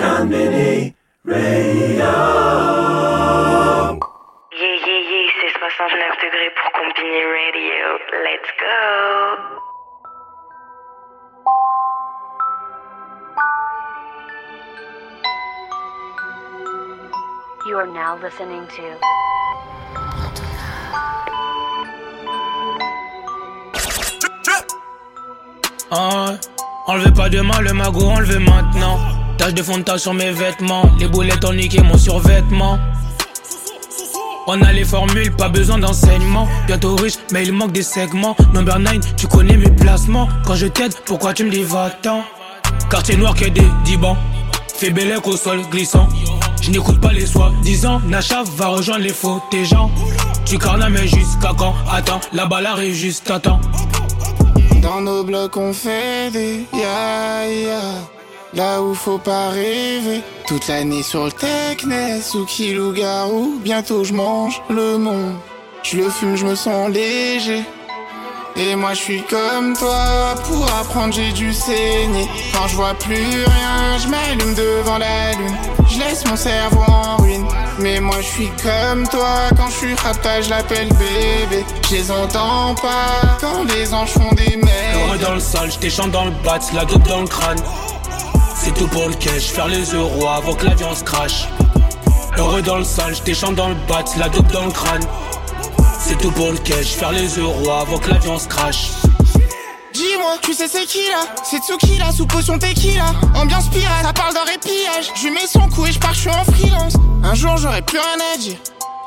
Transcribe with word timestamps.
Konbini 0.00 0.94
Radio. 1.26 2.14
Yeah, 4.56 4.76
yeah, 4.86 5.10
yeah, 5.10 5.28
c'est 5.40 5.52
69 5.52 6.16
degrés 6.24 6.50
pour 6.56 6.72
Combini 6.72 7.22
Radio. 7.36 7.84
Let's 8.24 8.50
go. 8.58 9.70
You 17.66 17.76
are 17.76 17.86
now 17.86 18.16
listening 18.22 18.66
to 18.76 18.96
Ah, 25.92 26.34
enlevez 26.86 27.12
pas 27.12 27.28
demain 27.28 27.60
le 27.62 27.72
magot, 27.72 28.08
enlevez 28.08 28.38
maintenant. 28.38 29.19
Tache 29.40 29.54
de 29.54 29.62
fond 29.62 29.78
de 29.78 29.96
sur 29.96 30.12
mes 30.12 30.32
vêtements. 30.32 30.82
Les 30.98 31.08
boulettes 31.08 31.46
ont 31.46 31.54
niqué 31.54 31.80
mon 31.80 31.96
survêtement. 31.96 32.78
On 34.46 34.60
a 34.60 34.70
les 34.70 34.84
formules, 34.84 35.34
pas 35.34 35.48
besoin 35.48 35.78
d'enseignement. 35.78 36.46
Bientôt 36.66 36.94
riche, 36.96 37.14
mais 37.32 37.44
il 37.44 37.54
manque 37.54 37.72
des 37.72 37.82
segments. 37.82 38.36
Number 38.52 38.78
9, 38.78 39.16
tu 39.16 39.26
connais 39.28 39.56
mes 39.56 39.70
placements. 39.70 40.28
Quand 40.44 40.56
je 40.56 40.66
t'aide, 40.66 40.92
pourquoi 41.06 41.32
tu 41.32 41.44
me 41.44 41.50
dis 41.50 41.62
va-t'en? 41.62 42.22
Quartier 42.90 43.16
noir 43.16 43.34
que 43.34 43.46
des 43.46 43.66
dibans. 43.86 44.18
Fais 44.74 44.90
bellec 44.90 45.26
au 45.26 45.38
sol 45.38 45.62
glissant. 45.70 46.06
Je 46.60 46.70
n'écoute 46.70 47.00
pas 47.00 47.14
les 47.14 47.24
soi-disant. 47.24 48.02
Nacha 48.08 48.42
va 48.58 48.66
rejoindre 48.66 49.04
les 49.04 49.14
faux 49.14 49.40
tes 49.50 49.64
gens. 49.64 49.90
Tu 50.44 50.58
carnes 50.58 50.86
mais 50.90 51.08
jusqu'à 51.08 51.54
quand? 51.56 51.74
Attends, 51.90 52.20
la 52.34 52.44
balle 52.44 52.66
arrive 52.66 52.94
juste 52.94 53.30
à 53.30 53.40
temps. 53.40 53.60
Dans 54.82 55.00
nos 55.00 55.24
blocs 55.24 55.56
on 55.56 55.72
fait 55.72 56.30
des 56.30 56.66
ya 56.74 57.46
ya 57.46 58.19
Là 58.52 58.82
où 58.82 58.94
faut 58.94 59.18
pas 59.18 59.50
rêver. 59.50 60.22
Toute 60.48 60.66
l'année 60.66 61.04
sur 61.04 61.26
le 61.26 61.30
Techness 61.30 62.34
ou 62.34 62.44
Kilou 62.46 62.92
Garou 62.92 63.60
Bientôt 63.62 64.02
je 64.02 64.12
mange 64.12 64.60
le 64.68 64.98
monde 64.98 65.36
Je 65.84 65.98
le 65.98 66.10
fume, 66.10 66.34
je 66.34 66.44
me 66.44 66.56
sens 66.56 66.90
léger. 66.90 67.62
Et 68.56 68.74
moi 68.74 68.94
je 68.94 68.98
suis 68.98 69.22
comme 69.22 69.76
toi, 69.76 70.34
pour 70.48 70.66
apprendre 70.74 71.14
j'ai 71.14 71.30
dû 71.30 71.52
saigner. 71.52 72.28
Quand 72.52 72.66
je 72.66 72.74
vois 72.74 72.94
plus 72.94 73.14
rien, 73.14 73.98
je 73.98 74.08
m'allume 74.08 74.54
devant 74.54 74.98
la 74.98 75.32
lune. 75.34 75.56
Je 75.88 76.00
laisse 76.00 76.26
mon 76.26 76.34
cerveau 76.34 76.82
en 76.88 77.18
ruine. 77.18 77.46
Mais 77.78 78.00
moi 78.00 78.16
je 78.20 78.26
suis 78.26 78.50
comme 78.62 79.06
toi, 79.06 79.50
quand 79.56 79.68
je 79.68 79.76
suis 79.76 79.94
rapta 79.94 80.40
je 80.40 80.50
l'appelle 80.50 80.88
bébé. 80.88 81.64
Je 81.88 81.94
les 81.94 82.10
entends 82.10 82.74
pas, 82.74 83.38
quand 83.40 83.62
les 83.62 83.94
anges 83.94 84.10
font 84.10 84.32
des 84.32 84.56
Heureux 84.56 85.06
merdes 85.06 85.20
dans 85.20 85.34
le 85.34 85.40
sale, 85.40 85.70
je 85.80 85.88
chante 85.88 86.10
dans 86.10 86.24
le 86.24 86.32
bat, 86.44 86.58
la 86.74 86.84
dope 86.84 87.06
dans 87.06 87.20
le 87.20 87.28
crâne. 87.28 87.62
C'est 88.62 88.74
tout 88.74 88.88
pour 88.88 89.08
le 89.08 89.14
cash, 89.14 89.44
faire 89.44 89.68
les 89.68 89.84
euros 89.94 90.28
avant 90.28 90.52
que 90.52 90.66
l'avion 90.66 90.94
se 90.94 91.02
crache. 91.02 91.48
Heureux 92.36 92.60
dans 92.60 92.76
le 92.76 92.84
sale, 92.84 93.14
je 93.26 93.32
chante 93.32 93.54
dans 93.54 93.70
le 93.70 93.74
bat, 93.88 94.04
la 94.18 94.28
dope 94.28 94.52
dans 94.52 94.66
le 94.66 94.70
crâne. 94.70 95.00
C'est 95.98 96.18
tout 96.18 96.30
pour 96.30 96.52
le 96.52 96.58
cash, 96.58 96.88
faire 96.88 97.12
les 97.12 97.26
euros 97.38 97.70
avant 97.70 97.98
que 97.98 98.10
l'avion 98.10 98.38
se 98.38 98.46
crache. 98.46 98.90
Dis-moi, 99.94 100.36
tu 100.42 100.52
sais 100.52 100.68
c'est 100.68 100.84
qui 100.84 100.98
là? 101.08 101.24
C'est 101.42 101.62
Tsuki 101.62 101.96
là, 101.96 102.12
sous 102.12 102.26
potion 102.26 102.58
tequila. 102.58 103.06
Ambiance 103.34 103.68
pirate, 103.70 104.04
ça 104.04 104.12
parle 104.12 104.34
d'un 104.34 104.44
répillage. 104.44 105.10
Je 105.16 105.28
mets 105.28 105.46
son 105.50 105.66
coup 105.70 105.86
et 105.86 105.92
je 105.92 105.98
pars, 105.98 106.10
en 106.10 106.52
freelance. 106.52 106.92
Un 107.24 107.34
jour 107.34 107.56
j'aurai 107.56 107.80
plus 107.80 107.98
rien 107.98 108.18
à 108.34 108.36
dire. 108.36 108.58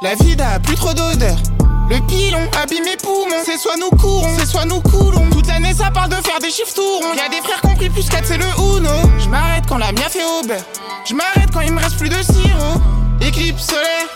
La 0.02 0.16
vie 0.16 0.36
n'a 0.36 0.60
plus 0.60 0.76
trop 0.76 0.94
d'odeur. 0.94 1.38
Le 1.92 2.00
pilon 2.08 2.50
abîme 2.60 2.86
mes 2.86 2.98
poumons, 2.98 3.44
c'est 3.46 3.60
soit 3.60 3.78
nous 3.78 3.96
courons, 3.98 4.36
c'est 4.40 4.48
soit 4.48 4.66
nous 4.66 4.82
coulons. 4.82 5.23
Ça 5.84 5.92
parle 5.92 6.10
de 6.10 6.16
faire 6.16 6.40
des 6.40 6.50
chiffres 6.50 6.74
tout 6.74 6.82
ronds. 6.82 7.14
Y'a 7.14 7.28
des 7.28 7.42
frères 7.42 7.60
compris 7.60 7.90
plus 7.90 8.08
4 8.08 8.24
c'est 8.26 8.38
le 8.38 8.46
Uno. 8.58 8.90
Je 9.20 9.28
m'arrête 9.28 9.66
quand 9.68 9.78
la 9.78 9.92
mienne 9.92 10.10
fait 10.10 10.24
au 10.24 10.48
beurre. 10.48 10.64
Je 11.06 11.14
m'arrête 11.14 11.52
quand 11.52 11.60
il 11.60 11.74
me 11.74 11.80
reste 11.80 11.98
plus 11.98 12.08
de 12.08 12.22
sirop. 12.22 12.80
Éclipse 13.20 13.66
solaire, 13.66 14.08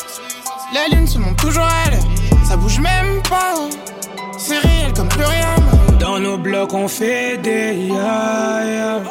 la 0.73 0.95
lune 0.95 1.06
se 1.06 1.18
monte 1.18 1.36
toujours 1.36 1.66
à. 1.66 2.45
Ça 2.48 2.56
bouge 2.56 2.80
même 2.80 3.22
pas. 3.30 3.56
oh. 3.58 3.70
C'est 4.38 4.60
réel 4.60 4.94
comme 4.95 5.10
plus 5.10 5.26
rien. 5.26 5.55
Dans 6.00 6.20
nos 6.20 6.38
blocs, 6.38 6.73
on 6.73 6.88
fait 6.88 7.36
des 7.38 7.76
ya 7.76 8.64
ya. 8.66 9.02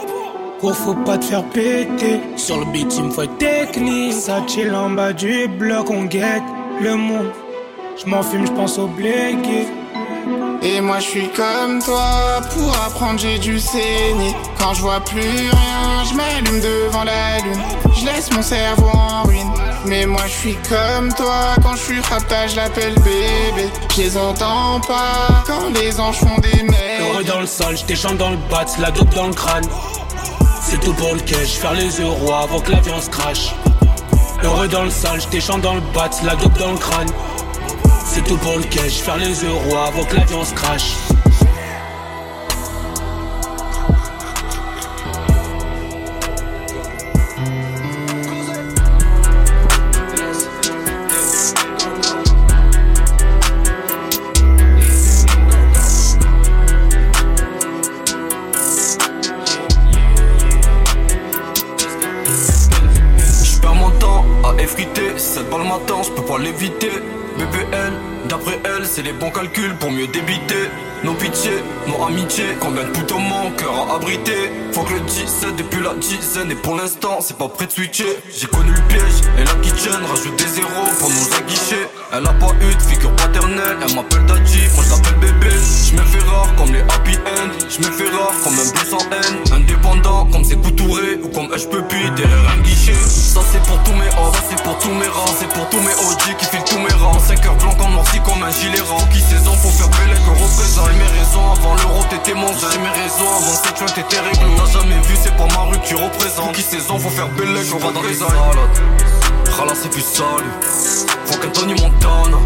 Gros, 0.58 0.72
faut 0.72 0.94
pas 0.94 1.18
te 1.18 1.26
faire 1.26 1.44
péter. 1.44 2.20
Sur 2.36 2.58
le 2.60 2.64
beat, 2.72 2.90
il 2.96 3.04
me 3.04 3.10
faut 3.10 3.22
être 3.22 3.36
technique. 3.36 4.14
Ça 4.14 4.40
chill 4.46 4.74
en 4.74 4.88
bas 4.90 5.12
du 5.12 5.46
bloc, 5.46 5.90
on 5.90 6.04
guette 6.04 6.42
le 6.80 6.96
monde. 6.96 7.30
Je 8.02 8.08
m'en 8.08 8.22
fume, 8.22 8.46
je 8.46 8.52
pense 8.52 8.78
au 8.78 8.86
blégué. 8.86 9.66
Et 10.62 10.80
moi 10.80 10.98
je 10.98 11.04
suis 11.04 11.28
comme 11.28 11.82
toi, 11.82 12.40
pour 12.52 12.72
apprendre 12.84 13.18
j'ai 13.18 13.38
dû 13.38 13.60
saigner 13.60 14.34
Quand 14.58 14.74
je 14.74 14.80
vois 14.80 15.00
plus 15.00 15.20
rien, 15.20 16.04
je 16.08 16.14
m'allume 16.14 16.60
devant 16.60 17.04
la 17.04 17.38
lune 17.38 17.62
Je 17.94 18.06
laisse 18.06 18.32
mon 18.32 18.42
cerveau 18.42 18.88
en 18.92 19.22
ruine 19.22 19.52
Mais 19.86 20.04
moi 20.06 20.22
je 20.26 20.32
suis 20.32 20.56
comme 20.68 21.12
toi, 21.14 21.54
quand 21.62 21.76
je 21.76 21.82
suis 21.82 22.00
rapta 22.00 22.46
je 22.48 22.56
l'appelle 22.56 22.94
bébé 22.94 23.70
Je 23.94 24.02
les 24.02 24.16
entends 24.16 24.80
pas, 24.80 25.44
quand 25.46 25.70
les 25.74 26.00
anges 26.00 26.18
font 26.18 26.38
des 26.40 26.56
Heureux 27.00 27.22
merdes 27.22 27.26
dans 27.26 27.40
le 27.40 27.46
sol, 27.46 27.76
je 27.76 27.94
chante 27.94 28.18
dans 28.18 28.30
le 28.30 28.36
bat, 28.50 28.64
la 28.80 28.90
dope 28.90 29.14
dans 29.14 29.28
le 29.28 29.34
crâne. 29.34 29.66
C'est 30.60 30.80
tout 30.80 30.94
pour 30.94 31.14
le 31.14 31.20
cash, 31.20 31.50
faire 31.50 31.74
les 31.74 31.90
euros 32.00 32.32
avant 32.32 32.60
que 32.60 32.72
l'avion 32.72 33.00
se 33.00 33.08
crache. 33.10 33.54
Heureux 34.42 34.68
dans 34.68 34.84
le 34.84 34.90
sol, 34.90 35.20
je 35.20 35.60
dans 35.60 35.74
le 35.74 35.80
bat, 35.94 36.10
la 36.24 36.34
dope 36.34 36.58
dans 36.58 36.72
le 36.72 36.78
crâne. 36.78 37.08
C'est 38.16 38.24
tout 38.24 38.38
pour 38.38 38.56
le 38.56 38.64
cash, 38.64 39.02
faire 39.02 39.18
les 39.18 39.44
euros 39.44 39.76
avant 39.76 40.02
que 40.04 40.16
l'avion 40.16 40.42
se 40.42 40.54
crache. 40.54 40.94
Je 63.44 63.60
perds 63.60 63.74
mon 63.74 63.90
temps 63.98 64.24
à 64.42 64.54
effriter, 64.62 65.18
cette 65.18 65.50
balle 65.50 65.64
m'attend, 65.64 66.02
je 66.02 66.12
peux 66.12 66.24
pas 66.24 66.38
l'éviter. 66.38 66.92
D'après 68.36 68.60
elle, 68.64 68.84
c'est 68.84 69.00
les 69.00 69.14
bons 69.14 69.30
calculs 69.30 69.74
pour 69.80 69.90
mieux 69.90 70.08
débiter. 70.08 70.68
Nos 71.04 71.14
pitiés, 71.14 71.62
nos 71.88 72.04
amitiés, 72.04 72.56
combien 72.60 72.84
de 72.84 72.90
putains 72.90 73.18
mon 73.18 73.50
cœur 73.52 73.88
a 73.88 73.94
abrité. 73.96 74.52
Faut 74.72 74.82
que 74.82 74.92
le 74.92 75.00
17 75.00 75.56
depuis 75.56 75.80
la 75.82 75.94
dizaine, 75.94 76.50
et 76.50 76.54
pour 76.54 76.76
l'instant, 76.76 77.20
c'est 77.22 77.38
pas 77.38 77.48
prêt 77.48 77.64
de 77.64 77.72
switcher. 77.72 78.18
J'ai 78.28 78.46
connu 78.48 78.72
le 78.72 78.82
piège, 78.88 79.22
et 79.38 79.44
la 79.44 79.54
kitchen 79.62 80.04
rajoute 80.04 80.36
des 80.36 80.48
zéros 80.48 80.90
pour 80.98 81.08
nous 81.08 81.36
aguicher. 81.38 81.88
Elle 82.12 82.26
a 82.26 82.32
pas 82.34 82.52
eu 82.60 82.74
de 82.74 82.82
figure 82.82 83.14
paternelle, 83.16 83.78
elle 83.80 83.94
m'appelle 83.94 84.26
Daddy, 84.26 84.60
moi 84.74 84.84
je 84.84 84.90
l'appelle 84.90 85.18
bébé. 85.20 85.54
Je 85.88 85.96
me 85.96 86.02
fais 86.02 86.24
rare 86.28 86.54
comme 86.56 86.72
les 86.72 86.80
happy 86.80 87.16
end, 87.16 87.50
je 87.70 87.78
me 87.78 87.90
fais 87.90 88.10
rare 88.10 88.34
comme 88.44 88.52
un 88.52 88.70
bleu 88.70 88.84
sans 88.90 89.04
haine. 89.16 89.62
Indépendant 89.62 90.26
comme 90.26 90.44
c'est 90.44 90.60
couturé, 90.60 91.20
ou 91.22 91.28
comme 91.28 91.48
je 91.56 91.66
peux 91.66 91.82
derrière 91.82 92.50
un 92.52 92.60
guichet. 92.62 92.94
Ça 92.94 93.40
c'est 93.50 93.62
pour 93.62 93.82
tous 93.82 93.92
mes 93.92 94.10
tous 94.86 94.94
mes 94.94 95.08
rangs, 95.08 95.34
c'est 95.38 95.48
pour 95.48 95.68
tous 95.68 95.80
mes 95.80 95.94
OG 95.94 96.36
qui 96.38 96.46
filent 96.46 96.64
tous 96.64 96.78
mes 96.78 96.92
rangs. 97.02 97.18
5 97.18 97.44
heures 97.44 97.56
blancs 97.56 97.76
en 97.80 97.90
noirci 97.90 98.20
comme 98.20 98.40
un 98.42 98.50
gilet 98.50 98.80
rang. 98.80 99.04
Qui 99.12 99.20
saison 99.20 99.52
faut 99.54 99.70
faire 99.70 99.88
belle 99.88 100.14
que 100.14 100.30
représente. 100.30 100.88
J'ai 100.90 100.98
mes 100.98 101.10
raisons 101.18 101.42
avant 101.50 101.74
l'euro, 101.74 102.04
t'étais 102.08 102.34
mon 102.34 102.46
zin. 102.46 102.68
J'ai 102.70 102.78
mes 102.78 102.94
raisons 102.94 103.30
avant 103.38 103.56
cette 103.64 103.78
fin, 103.78 103.86
t'étais 103.86 104.20
réglo. 104.20 104.54
T'as 104.56 104.78
jamais 104.78 105.00
vu, 105.02 105.16
c'est 105.20 105.36
pas 105.36 105.48
ma 105.56 105.62
rue 105.70 105.78
que 105.80 105.86
tu 105.86 105.96
représentes. 105.96 106.52
Qui 106.52 106.62
saison 106.62 106.98
faut 107.00 107.10
faire 107.10 107.28
belle 107.30 107.54
que 107.54 107.82
va 107.82 107.90
dans 107.90 108.02
les 108.02 108.14
salades. 108.14 108.78
Rala 109.58 109.72
c'est 109.74 109.90
plus 109.90 110.06
salut. 110.06 110.54
Faut 111.26 111.38
qu'un 111.38 111.50
Tony 111.50 111.74
Montana. 111.74 112.38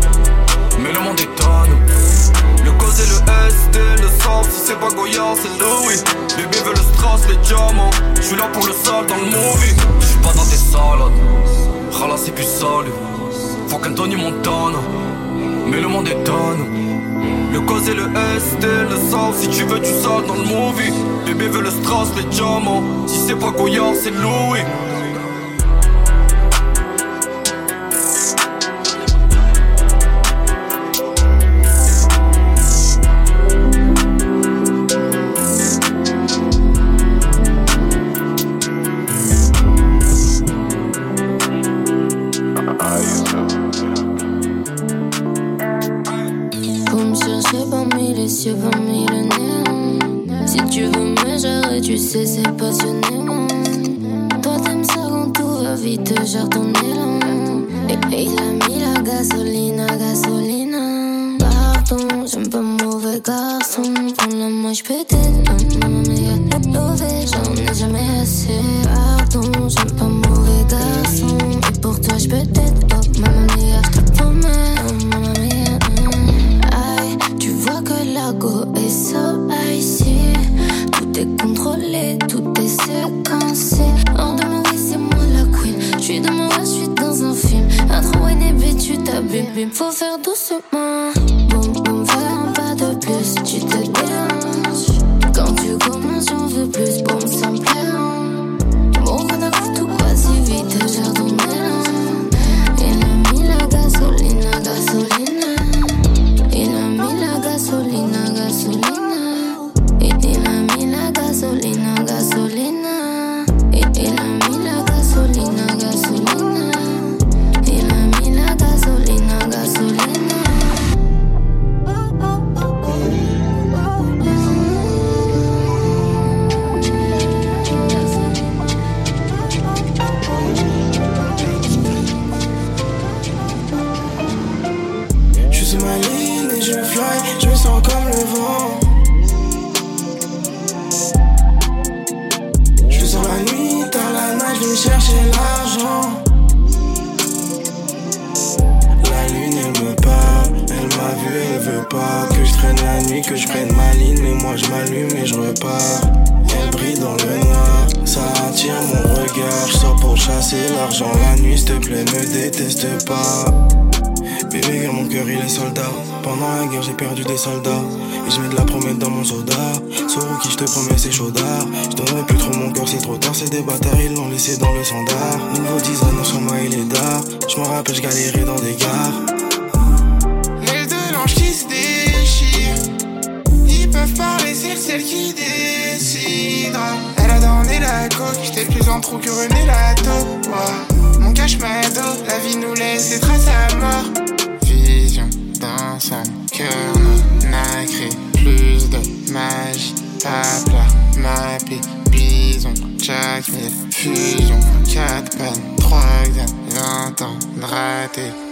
Mais 0.78 0.92
le 0.92 1.00
monde 1.00 1.20
est 1.20 1.34
tonne. 1.36 1.76
Le 2.64 2.72
cause 2.72 3.00
et 3.00 3.06
le 3.06 3.20
ST, 3.50 3.76
le 4.00 4.08
sens, 4.24 4.46
si 4.48 4.60
c'est 4.66 4.80
pas 4.80 4.88
Goya, 4.88 5.34
c'est 5.36 5.52
Louis. 5.60 6.00
Bébé 6.36 6.58
veut 6.64 6.72
le 6.72 6.94
strass, 6.94 7.20
les 7.28 7.36
diamants. 7.36 7.90
J'suis 8.18 8.36
là 8.36 8.48
pour 8.50 8.66
le 8.66 8.72
sale 8.72 9.04
dans 9.06 9.16
le 9.16 9.26
movie. 9.26 9.76
J'suis 10.00 10.18
pas 10.22 10.32
dans 10.32 10.44
tes 10.44 10.56
salades. 10.56 11.59
Rala 11.90 12.16
c'est 12.16 12.34
plus 12.34 12.44
salut. 12.44 12.92
Faut 13.68 13.78
qu'un 13.78 13.92
Tony 13.92 14.16
Montana. 14.16 14.78
Mais 15.66 15.80
le 15.80 15.88
monde 15.88 16.08
est 16.08 16.24
tonne. 16.24 16.66
Le 17.52 17.60
cause 17.60 17.88
et 17.88 17.94
le 17.94 18.04
ST, 18.38 18.64
le 18.90 18.96
sens, 19.10 19.36
si 19.36 19.48
tu 19.48 19.64
veux 19.64 19.80
tu 19.80 19.90
sales 19.90 20.26
dans 20.26 20.34
le 20.34 20.44
movie. 20.44 20.92
Bébé 21.26 21.48
veut 21.48 21.62
le 21.62 21.70
strass, 21.70 22.08
les 22.16 22.24
diamants. 22.24 23.06
Si 23.06 23.18
c'est 23.18 23.38
pas 23.38 23.50
Goya, 23.50 23.92
c'est 23.94 24.10
Louis. 24.10 24.60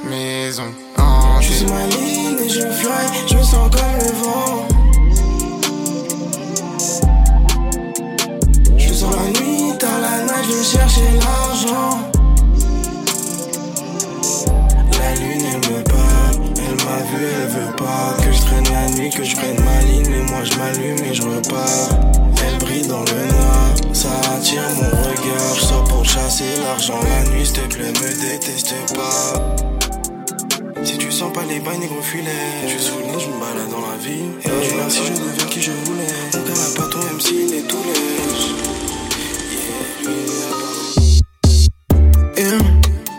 Maison, 0.08 0.64
en 0.96 1.40
Je 1.40 1.46
suis 1.46 1.58
sur 1.60 1.68
ma 1.70 1.86
ligne 1.86 2.38
et 2.44 2.48
je 2.48 2.60
fly, 2.60 3.06
je 3.28 3.36
me 3.36 3.42
sens 3.42 3.70
comme 3.70 3.98
le 4.00 4.12
vent. 4.22 4.68
Je 8.76 8.92
sur 8.92 9.10
la 9.10 9.26
nuit, 9.40 9.78
tard 9.78 10.00
la 10.00 10.24
night, 10.24 10.44
je 10.48 10.56
vais 10.56 10.64
chercher 10.64 11.08
l'argent. 11.20 11.98
La 14.98 15.14
lune 15.14 15.44
elle 15.52 15.72
me 15.72 15.82
parle, 15.84 16.36
elle 16.56 16.84
m'a 16.84 17.00
vu, 17.10 17.24
elle 17.24 17.48
veut 17.48 17.76
pas 17.76 18.16
que 18.22 18.32
je 18.32 18.40
traîne 18.40 18.68
la 18.72 18.88
nuit, 18.90 19.10
que 19.10 19.24
je 19.24 19.36
prenne 19.36 19.60
ma 19.64 19.80
ligne, 19.82 20.08
mais 20.10 20.30
moi 20.30 20.44
je 20.44 20.54
m'allume 20.56 21.04
et 21.04 21.14
je 21.14 21.22
repars. 21.22 22.27
Brille 22.60 22.86
dans 22.86 23.00
le 23.00 23.32
noir, 23.32 23.74
ça 23.92 24.08
attire 24.34 24.62
mon 24.76 24.90
regard. 24.90 25.54
Je 25.56 25.90
pour 25.90 26.04
chasser 26.04 26.44
l'argent 26.62 27.00
la 27.02 27.30
nuit, 27.30 27.46
s'il 27.46 27.54
te 27.54 27.74
plaît, 27.74 27.92
me 27.92 28.30
déteste 28.30 28.74
pas. 28.94 29.56
Si 30.84 30.96
tu 30.96 31.10
sens 31.10 31.32
pas 31.32 31.42
les 31.48 31.60
bails, 31.60 31.78
négro 31.78 32.00
filet. 32.00 32.30
Je 32.66 32.78
suis 32.78 32.92
je 32.92 33.26
me 33.26 33.40
balade 33.40 33.70
dans 33.70 33.80
la 33.80 33.96
ville. 33.98 34.32
Et 34.44 34.48
Dieu 34.48 34.76
merci, 34.76 35.00
je 35.06 35.12
deviens 35.12 35.46
qui 35.46 35.60
je 35.60 35.72
voulais. 35.72 36.06
Mon 36.34 36.42
cœur 36.42 36.56
n'a 36.56 36.70
pas 36.76 36.88
ton 36.88 36.98
MC, 37.16 37.30
il 37.32 37.54
est 37.54 37.62
tout 37.62 37.82
lèche. 37.86 38.48
Yeah, 42.36 42.52
là-bas. 42.52 42.68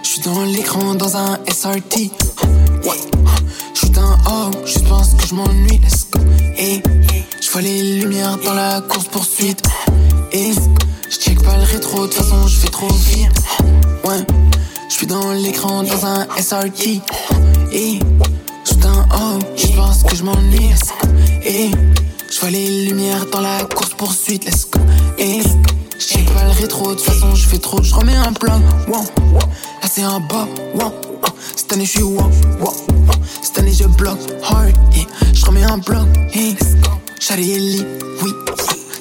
Je 0.03 0.07
suis 0.07 0.21
dans 0.21 0.43
l'écran 0.45 0.95
dans 0.95 1.17
un 1.17 1.37
SRT. 1.47 2.11
Ouais. 2.85 2.97
Je 3.73 3.79
suis 3.79 3.99
un 3.99 4.17
homme, 4.31 4.53
je 4.65 4.79
pense 4.79 5.13
que 5.13 5.27
je 5.27 5.35
m'ennuie. 5.35 5.79
Let's 5.83 6.07
go. 6.11 6.19
Et 6.57 6.81
je 7.49 7.53
vois 7.53 7.61
les 7.63 7.81
lumières 7.95 8.37
dans 8.45 8.53
la 8.53 8.79
course 8.79 9.07
poursuite. 9.07 9.63
Et 10.31 10.51
je 11.09 11.15
check 11.17 11.41
pas 11.41 11.57
le 11.57 11.63
rétro, 11.63 12.05
de 12.05 12.13
toute 12.13 12.23
façon 12.23 12.47
je 12.47 12.59
fais 12.59 12.67
trop 12.67 12.87
vite. 12.87 13.41
Ouais. 14.03 14.23
Je 14.87 14.93
suis 14.93 15.07
dans 15.07 15.31
l'écran 15.31 15.81
dans 15.81 16.05
un 16.05 16.27
SRT. 16.39 17.01
Et 17.71 17.99
un 18.83 19.19
homme, 19.19 19.41
je 19.55 19.67
pense 19.75 20.03
que 20.03 20.15
je 20.15 20.23
m'ennuie. 20.23 20.69
Et 21.43 21.71
je 22.31 22.39
vois 22.39 22.51
les 22.51 22.85
lumières 22.85 23.25
dans 23.31 23.41
la 23.41 23.63
course 23.63 23.95
poursuite. 23.97 24.45
Let's 24.45 24.67
go. 24.69 24.79
Et 25.17 25.41
je 25.97 26.05
check 26.05 26.31
pas 26.31 26.43
le 26.43 26.51
rétro, 26.51 26.91
de 26.91 26.95
toute 26.97 27.03
façon 27.03 27.33
je 27.33 27.47
fais 27.47 27.57
trop. 27.57 27.81
Je 27.81 27.95
remets 27.95 28.15
un 28.15 28.33
plan. 28.33 28.61
Wow. 28.87 29.05
Là 29.33 29.89
c'est 29.91 30.03
un 30.03 30.19
bas. 30.19 30.47
Wow. 30.75 30.93
Cette 31.55 31.73
année 31.73 31.85
je 31.85 31.89
suis 31.89 32.03
wow. 32.03 32.29
Cette 33.41 33.57
année 33.57 33.73
je 33.73 33.85
bloque 33.85 34.19
hard. 34.43 34.75
Yeah. 34.93 35.07
Je 35.33 35.45
remets 35.47 35.63
un 35.63 35.79
bloc. 35.79 36.07
Charlie 37.19 37.51
et. 37.51 37.85
Oui. 38.23 38.33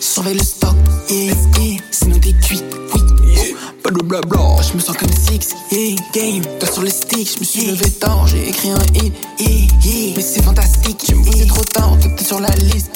Surveille 0.01 0.35
le 0.35 0.45
stock. 0.45 0.75
Yeah. 1.09 1.35
Yeah. 1.59 1.81
Sinon 1.91 2.19
t'es 2.19 2.33
cuit. 2.33 2.63
Oui. 2.95 3.55
Pas 3.83 3.91
de 3.91 4.03
blabla. 4.03 4.57
Je 4.61 4.75
me 4.75 4.81
sens 4.81 4.97
comme 4.97 5.09
Six. 5.13 5.55
Yeah. 5.71 5.97
Game. 6.13 6.43
Toi 6.59 6.69
sur 6.73 6.83
le 6.83 6.91
stick. 6.91 7.33
Je 7.35 7.41
me 7.41 7.45
suis 7.45 7.67
levé 7.67 7.91
tard. 7.93 8.27
J'ai 8.27 8.49
écrit 8.49 8.71
un 8.71 8.83
hit. 8.95 9.15
Yeah. 9.39 9.51
Yeah. 9.85 10.13
Mais 10.17 10.23
c'est 10.23 10.43
fantastique. 10.43 10.99
Tu 11.07 11.15
me 11.15 11.47
trop 11.47 11.65
tard. 11.65 11.97
T'es 12.01 12.09
peut-être 12.09 12.27
sur 12.27 12.41
la 12.41 12.55
liste. 12.57 12.91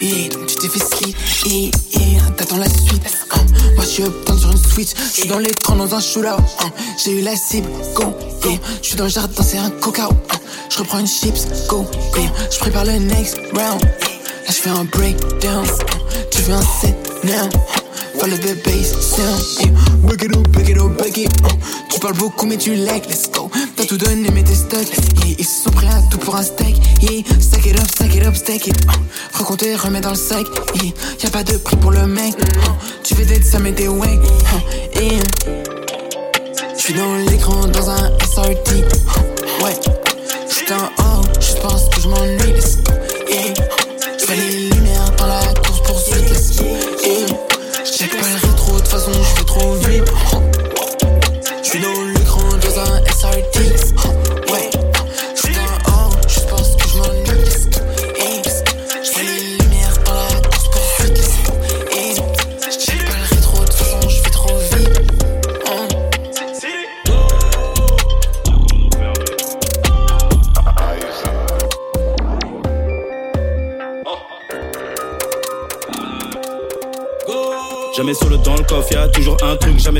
Yeah. 0.00 0.28
Donc 0.30 0.46
tu 0.46 0.56
t'es 0.56 0.68
fait 0.68 0.96
slip. 0.96 1.16
Yeah. 1.44 1.70
Yeah. 1.92 2.30
T'attends 2.36 2.58
la 2.58 2.68
suite. 2.68 3.02
Hein. 3.32 3.44
Moi 3.76 3.84
je 3.84 3.90
suis 3.90 4.02
uptown 4.02 4.38
sur 4.38 4.50
une 4.50 4.58
switch. 4.58 4.90
Je 4.96 5.20
suis 5.20 5.28
dans 5.28 5.38
l'écran 5.38 5.76
dans 5.76 5.94
un 5.94 6.00
shootout. 6.00 6.42
Hein. 6.60 6.70
J'ai 7.04 7.12
eu 7.12 7.20
la 7.20 7.36
cible. 7.36 7.68
Go. 7.94 8.14
Yeah. 8.44 8.58
Je 8.80 8.88
suis 8.88 8.96
dans 8.96 9.04
le 9.04 9.10
jardin. 9.10 9.42
C'est 9.42 9.58
un 9.58 9.70
coca. 9.70 10.08
Hein. 10.10 10.38
Je 10.70 10.78
reprends 10.78 10.98
une 11.00 11.06
chips. 11.06 11.46
Go. 11.68 11.84
Yeah. 12.16 12.32
Je 12.50 12.58
prépare 12.58 12.86
le 12.86 12.98
next 12.98 13.38
round. 13.52 13.82
Là 14.46 14.50
je 14.50 14.52
fais 14.52 14.70
un 14.70 14.84
breakdown. 14.84 15.66
Tu 16.30 16.42
veux 16.42 16.54
un 16.54 16.62
set 16.80 16.94
now. 17.24 17.48
Follow 18.18 18.36
the 18.36 18.54
bass 18.62 18.92
sound. 19.00 19.72
Break 20.02 20.22
it 20.22 20.36
up, 20.36 20.46
break 20.48 20.68
it 20.68 20.78
up, 20.78 20.96
break 20.98 21.16
it. 21.16 21.32
Uh. 21.42 21.48
Tu 21.90 21.98
parles 21.98 22.16
beaucoup 22.16 22.46
mais 22.46 22.58
tu 22.58 22.74
like, 22.74 23.06
let's 23.08 23.30
go. 23.30 23.50
T'as 23.76 23.86
tout 23.86 23.96
donné 23.96 24.30
mais 24.34 24.42
t'es 24.42 24.54
stuck. 24.54 24.86
Yeah. 25.24 25.36
Ils 25.38 25.44
sont 25.46 25.70
prêts 25.70 25.86
à 25.86 26.02
tout 26.10 26.18
pour 26.18 26.36
un 26.36 26.42
steak. 26.42 26.76
Yeah. 27.00 27.22
Stack 27.40 27.66
it 27.66 27.80
up, 27.80 27.88
stack 27.88 28.14
it 28.14 28.26
up, 28.26 28.36
stack 28.36 28.66
it. 28.66 28.76
Recompter, 29.32 29.76
remets 29.76 30.02
dans 30.02 30.10
le 30.10 30.16
sac. 30.16 30.46
Yeah. 30.82 30.92
Y'a 31.22 31.30
pas 31.30 31.42
de 31.42 31.56
prix 31.56 31.76
pour 31.76 31.92
le 31.92 32.06
mec. 32.06 32.34
Tu 33.02 33.14
veux 33.14 33.24
d'être 33.24 33.44
ça 33.44 33.58
mais 33.58 33.72
t'es 33.72 33.88
wank. 33.88 34.20
Uh. 34.20 35.00
Yeah. 35.00 35.22
J'suis 36.76 36.94
dans 36.94 37.14
l'écran 37.30 37.66
dans 37.68 37.88
un 37.88 38.10
SRT. 38.18 38.84
Ouais. 39.62 39.74
J'suis 40.50 40.70
un 40.70 40.90
oh, 40.98 41.22
je 41.40 41.60
pense 41.62 41.88
que 41.88 42.00
je 42.02 42.08
m'ennuie. 42.08 42.43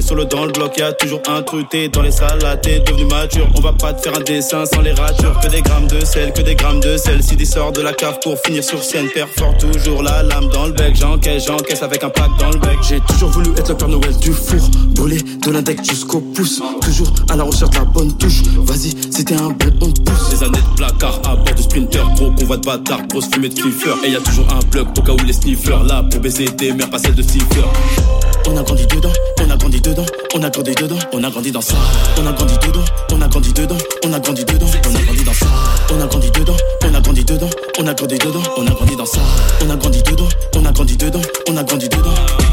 Solo 0.04 0.26
dans 0.26 0.44
le 0.44 0.52
bloc, 0.64 0.78
y'a 0.78 0.92
toujours 0.92 1.22
un 1.28 1.42
truc. 1.42 1.68
T'es 1.68 1.88
dans 1.88 2.02
les 2.02 2.10
salades, 2.10 2.60
t'es 2.62 2.80
devenu 2.80 3.04
mature. 3.06 3.48
On 3.56 3.60
va 3.60 3.72
pas 3.72 3.92
te 3.92 4.02
faire 4.02 4.18
un 4.18 4.22
dessin 4.22 4.64
sans 4.66 4.80
les 4.80 4.92
ratures. 4.92 5.38
Que 5.40 5.48
des 5.48 5.62
grammes 5.62 5.86
de 5.86 6.04
sel, 6.04 6.32
que 6.32 6.42
des 6.42 6.54
grammes 6.54 6.80
de 6.80 6.96
sel. 6.96 7.22
Si 7.22 7.36
des 7.36 7.44
sort 7.44 7.72
de 7.72 7.80
la 7.80 7.92
cave 7.92 8.18
pour 8.22 8.38
finir 8.40 8.62
sur 8.62 8.82
scène, 8.82 9.08
fort 9.36 9.56
toujours 9.58 10.02
la 10.02 10.22
lame 10.22 10.48
dans 10.48 10.66
le 10.66 10.72
bec. 10.72 10.94
J'encaisse, 10.96 11.46
j'encaisse 11.46 11.82
avec 11.82 12.02
un 12.04 12.10
pack 12.10 12.30
dans 12.38 12.50
le 12.50 12.58
bec. 12.58 12.78
J'ai 12.88 13.00
toujours 13.00 13.30
voulu 13.30 13.50
être 13.56 13.68
le 13.68 13.76
Père 13.76 13.88
Noël 13.88 14.16
du 14.18 14.32
four. 14.32 14.60
Brûler 14.94 15.20
de 15.22 15.50
l'index 15.50 15.88
jusqu'au 15.88 16.20
pouce. 16.20 16.60
Toujours 16.80 17.12
à 17.30 17.36
la 17.36 17.44
recherche 17.44 17.70
de 17.70 17.76
la 17.76 17.84
bonne 17.84 18.16
touche. 18.16 18.42
Vas-y, 18.58 18.94
c'était 19.10 19.34
un 19.34 19.48
bon, 19.48 19.70
on 19.80 19.90
pousse. 19.90 20.30
Des 20.30 20.42
années 20.44 20.58
de 20.58 20.76
placard 20.76 21.20
à 21.24 21.36
bord 21.36 21.54
de 21.54 21.62
sprinter. 21.62 22.04
Gros 22.16 22.30
convoi 22.30 22.56
de 22.56 22.66
bâtard, 22.66 23.06
grosse 23.08 23.28
fumée 23.32 23.48
de 23.48 23.58
fliffer. 23.58 23.94
Et 24.04 24.10
y 24.10 24.16
a 24.16 24.20
toujours 24.20 24.46
un 24.52 24.60
plug 24.70 24.86
au 24.96 25.02
cas 25.02 25.12
où 25.12 25.26
les 25.26 25.32
sniffers. 25.32 25.82
Là 25.84 26.04
pour 26.10 26.20
baiser 26.20 26.46
tes 26.46 26.72
mères, 26.72 26.90
pas 26.90 26.98
celle 26.98 27.14
de 27.14 27.22
sniffers. 27.22 27.68
On 28.46 28.56
a 28.58 28.62
grandi 28.62 28.86
dedans, 28.86 29.12
on 29.40 29.50
a 29.50 29.56
grandi 29.56 29.80
dedans, 29.80 30.04
on 30.34 30.42
a 30.42 30.50
on 31.12 31.24
a 31.24 31.30
grandi 31.30 31.50
dans 31.50 31.60
ça. 31.60 31.74
On 32.18 32.26
a 32.26 32.32
grandi 32.32 32.54
dedans, 32.58 32.84
on 33.12 33.20
a 33.20 33.28
grandi 33.28 33.52
dedans, 33.52 33.76
on 34.04 34.12
a 34.12 34.20
grandi 34.20 34.44
dedans, 34.44 34.66
on 34.86 34.94
a 34.94 35.02
grandi 35.02 35.24
dans 35.24 35.32
ça. 35.34 35.46
On 35.90 36.00
a 36.00 36.06
grandi 36.06 36.30
dedans, 36.30 36.56
on 36.82 36.94
a 36.94 37.00
grandi 37.00 37.24
dedans, 37.24 37.50
on 37.78 37.86
a 37.86 37.94
grandi 37.94 38.18
dedans, 38.18 38.42
on 38.56 38.66
a 38.66 38.70
grandi 38.70 38.96
dans 38.96 39.06
ça. 39.06 39.20
On 39.62 39.70
a 39.70 39.76
grandi 39.76 40.02
dedans, 40.02 40.28
on 40.54 40.64
a 40.64 40.72
grandi 40.72 40.96
dedans, 40.96 41.22
on 41.48 41.56
a 41.56 41.64
grandi 41.64 41.88
dedans. 41.88 42.43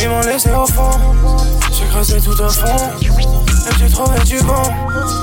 Ils 0.00 0.08
m'ont 0.08 0.20
laissé 0.20 0.50
au 0.50 0.66
fond. 0.66 0.90
J'ai 1.72 1.86
creusé 1.86 2.20
tout 2.20 2.40
au 2.40 2.48
fond. 2.48 2.76
Et 3.00 3.78
j'ai 3.78 3.88
trouvé 3.88 4.18
du 4.24 4.38
bon. 4.42 4.62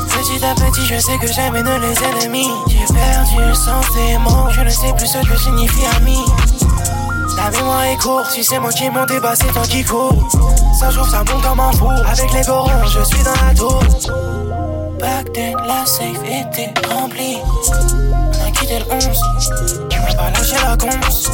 Petit 0.09 0.43
à 0.45 0.53
petit, 0.55 0.85
je 0.85 0.99
sais 0.99 1.17
que 1.17 1.27
j'aime 1.27 1.55
et 1.55 1.63
les 1.63 2.23
ennemis. 2.23 2.49
J'ai 2.67 2.93
perdu 2.93 3.37
le 3.37 4.19
mots. 4.19 4.49
Je 4.51 4.61
ne 4.61 4.69
sais 4.69 4.93
plus 4.93 5.07
ce 5.07 5.17
que 5.19 5.37
signifie 5.37 5.85
ami. 5.97 6.19
La 7.37 7.49
mémoire 7.49 7.83
est 7.85 7.97
courte, 7.97 8.31
si 8.31 8.43
c'est 8.43 8.59
moi 8.59 8.71
qui 8.71 8.89
m'en 8.89 9.05
débat, 9.05 9.35
c'est 9.35 9.51
toi 9.51 9.63
qui 9.63 9.83
cours. 9.83 10.29
Ça 10.79 10.91
joue, 10.91 11.05
ça 11.05 11.19
monte 11.19 11.41
comme 11.41 11.59
un 11.59 11.71
fou. 11.71 11.89
Avec 11.89 12.31
les 12.33 12.41
gorons, 12.41 12.69
je 12.85 13.03
suis 13.03 13.23
dans 13.23 13.47
la 13.47 13.53
tour. 13.53 13.79
Then, 15.33 15.55
la 15.65 15.85
safe 15.85 16.21
était 16.25 16.73
remplie. 16.89 17.37
On 17.43 18.47
a 18.47 18.51
quitté 18.51 18.79
le 18.79 18.85
11. 18.91 19.21
On 19.91 20.05
va 20.05 20.13
pas 20.13 20.29
lâché 20.31 20.55
la 20.61 20.75
conce 20.75 21.29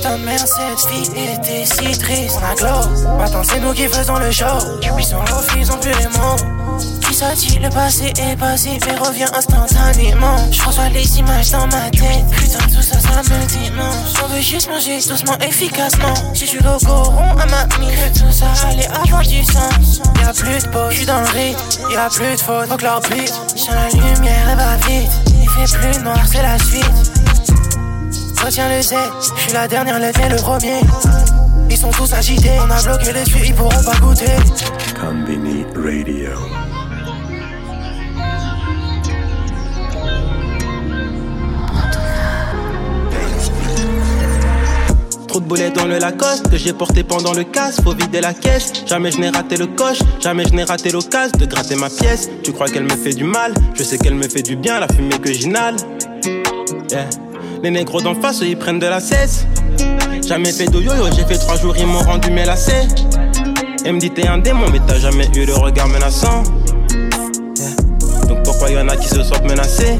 de 0.00 0.24
merde, 0.24 0.46
cette 0.46 0.88
fille 0.88 1.10
était 1.16 1.64
si 1.64 1.98
triste. 1.98 2.38
On 2.40 2.44
a 2.44 2.54
glow. 2.54 3.18
Maintenant, 3.18 3.42
c'est 3.42 3.60
nous 3.60 3.72
qui 3.72 3.86
faisons 3.86 4.18
le 4.18 4.30
show. 4.30 4.44
Ils 4.98 5.04
sont 5.04 5.16
off, 5.16 5.48
ils 5.56 5.70
ont 5.70 5.78
plus 5.78 5.90
les 5.90 6.06
mots. 6.18 6.36
Qui 7.02 7.14
ça 7.14 7.34
dit, 7.34 7.58
le 7.58 7.68
passé 7.68 8.12
est 8.16 8.36
passé, 8.36 8.78
mais 8.86 8.96
revient 8.96 9.26
instantanément. 9.34 10.36
Je 10.50 10.62
reçois 10.62 10.88
les 10.88 11.18
images 11.18 11.50
dans 11.50 11.66
ma 11.66 11.90
tête. 11.90 12.24
Putain, 12.30 12.64
tout 12.74 12.82
ça, 12.82 12.98
ça 12.98 13.22
me 13.22 13.46
dimanche. 13.46 14.22
On 14.24 14.28
veut 14.28 14.40
juste 14.40 14.70
manger 14.70 14.98
doucement, 15.06 15.36
efficacement. 15.38 16.14
Si 16.34 16.46
je 16.46 16.50
suis 16.50 16.58
le 16.58 16.86
coron 16.86 17.36
à 17.38 17.46
ma 17.46 17.66
mine, 17.78 17.90
tout 18.14 18.32
ça 18.32 18.46
allait 18.68 18.88
avoir 18.88 19.22
du 19.22 19.44
sens. 19.44 20.00
Y'a 20.20 20.32
plus 20.32 20.64
de 20.64 20.68
pause, 20.68 20.94
je 20.94 21.04
dans 21.04 21.20
le 21.20 21.28
rythme. 21.28 21.60
Y'a 21.92 22.08
plus 22.08 22.36
de 22.36 22.40
faute, 22.40 22.68
faut 22.68 22.76
que 22.76 22.82
leur 22.84 23.00
beat. 23.02 23.32
la 23.68 23.88
lumière, 23.88 24.48
elle 24.50 24.56
va 24.56 24.76
vite. 24.86 25.10
Il 25.42 25.48
fait 25.48 25.78
plus 25.78 26.02
noir, 26.02 26.20
c'est 26.26 26.42
la 26.42 26.58
suite. 26.58 27.20
Retiens 28.44 28.74
le 28.74 28.82
Z, 28.82 28.94
je 29.20 29.42
suis 29.42 29.52
la 29.52 29.68
dernière 29.68 29.98
lettre 29.98 30.20
et 30.20 30.28
le 30.30 30.36
premier. 30.36 30.80
Ils 31.68 31.76
sont 31.76 31.90
tous 31.90 32.12
agités, 32.14 32.50
on 32.58 32.70
a 32.70 32.82
bloqué 32.82 33.12
les 33.12 33.24
yeux, 33.30 33.46
ils 33.46 33.54
pourront 33.54 33.84
pas 33.84 33.96
goûter. 34.00 34.24
Combini 34.98 35.64
Radio. 35.74 36.30
Trop 45.28 45.40
de 45.40 45.44
boulets 45.44 45.70
dans 45.70 45.84
le 45.84 45.98
Lacoste 45.98 46.50
que 46.50 46.56
j'ai 46.56 46.72
porté 46.72 47.04
pendant 47.04 47.34
le 47.34 47.44
casse, 47.44 47.80
faut 47.82 47.94
vider 47.94 48.20
la 48.20 48.32
caisse. 48.32 48.72
Jamais 48.86 49.12
je 49.12 49.18
n'ai 49.18 49.28
raté 49.28 49.56
le 49.58 49.66
coche, 49.66 49.98
jamais 50.20 50.44
je 50.44 50.54
n'ai 50.54 50.64
raté 50.64 50.90
l'occasion 50.90 51.36
de 51.38 51.44
gratter 51.44 51.76
ma 51.76 51.90
pièce. 51.90 52.28
Tu 52.42 52.52
crois 52.52 52.68
qu'elle 52.68 52.84
me 52.84 52.96
fait 52.96 53.12
du 53.12 53.24
mal, 53.24 53.54
je 53.74 53.82
sais 53.82 53.98
qu'elle 53.98 54.16
me 54.16 54.28
fait 54.28 54.42
du 54.42 54.56
bien, 54.56 54.80
la 54.80 54.88
fumée 54.88 55.18
que 55.18 55.32
j'inhale. 55.32 55.76
Yeah. 56.90 57.29
Les 57.62 57.70
négros 57.70 58.00
d'en 58.00 58.14
face, 58.14 58.40
ils 58.40 58.56
prennent 58.56 58.78
de 58.78 58.86
la 58.86 59.00
cesse. 59.00 59.46
Jamais 60.26 60.50
fait 60.50 60.66
de 60.66 60.80
yo-yo, 60.80 61.04
j'ai 61.14 61.24
fait 61.24 61.38
trois 61.38 61.56
jours, 61.56 61.74
ils 61.78 61.86
m'ont 61.86 61.98
rendu 61.98 62.30
mélacé. 62.30 62.72
Elle 63.84 63.94
me 63.94 64.00
dit 64.00 64.10
t'es 64.10 64.26
un 64.26 64.38
démon, 64.38 64.66
mais 64.72 64.80
t'as 64.86 64.98
jamais 64.98 65.28
eu 65.36 65.44
le 65.44 65.54
regard 65.54 65.88
menaçant. 65.88 66.42
Donc 68.28 68.42
pourquoi 68.44 68.70
y 68.70 68.78
en 68.78 68.88
a 68.88 68.96
qui 68.96 69.08
se 69.08 69.22
sentent 69.22 69.44
menacés? 69.44 69.98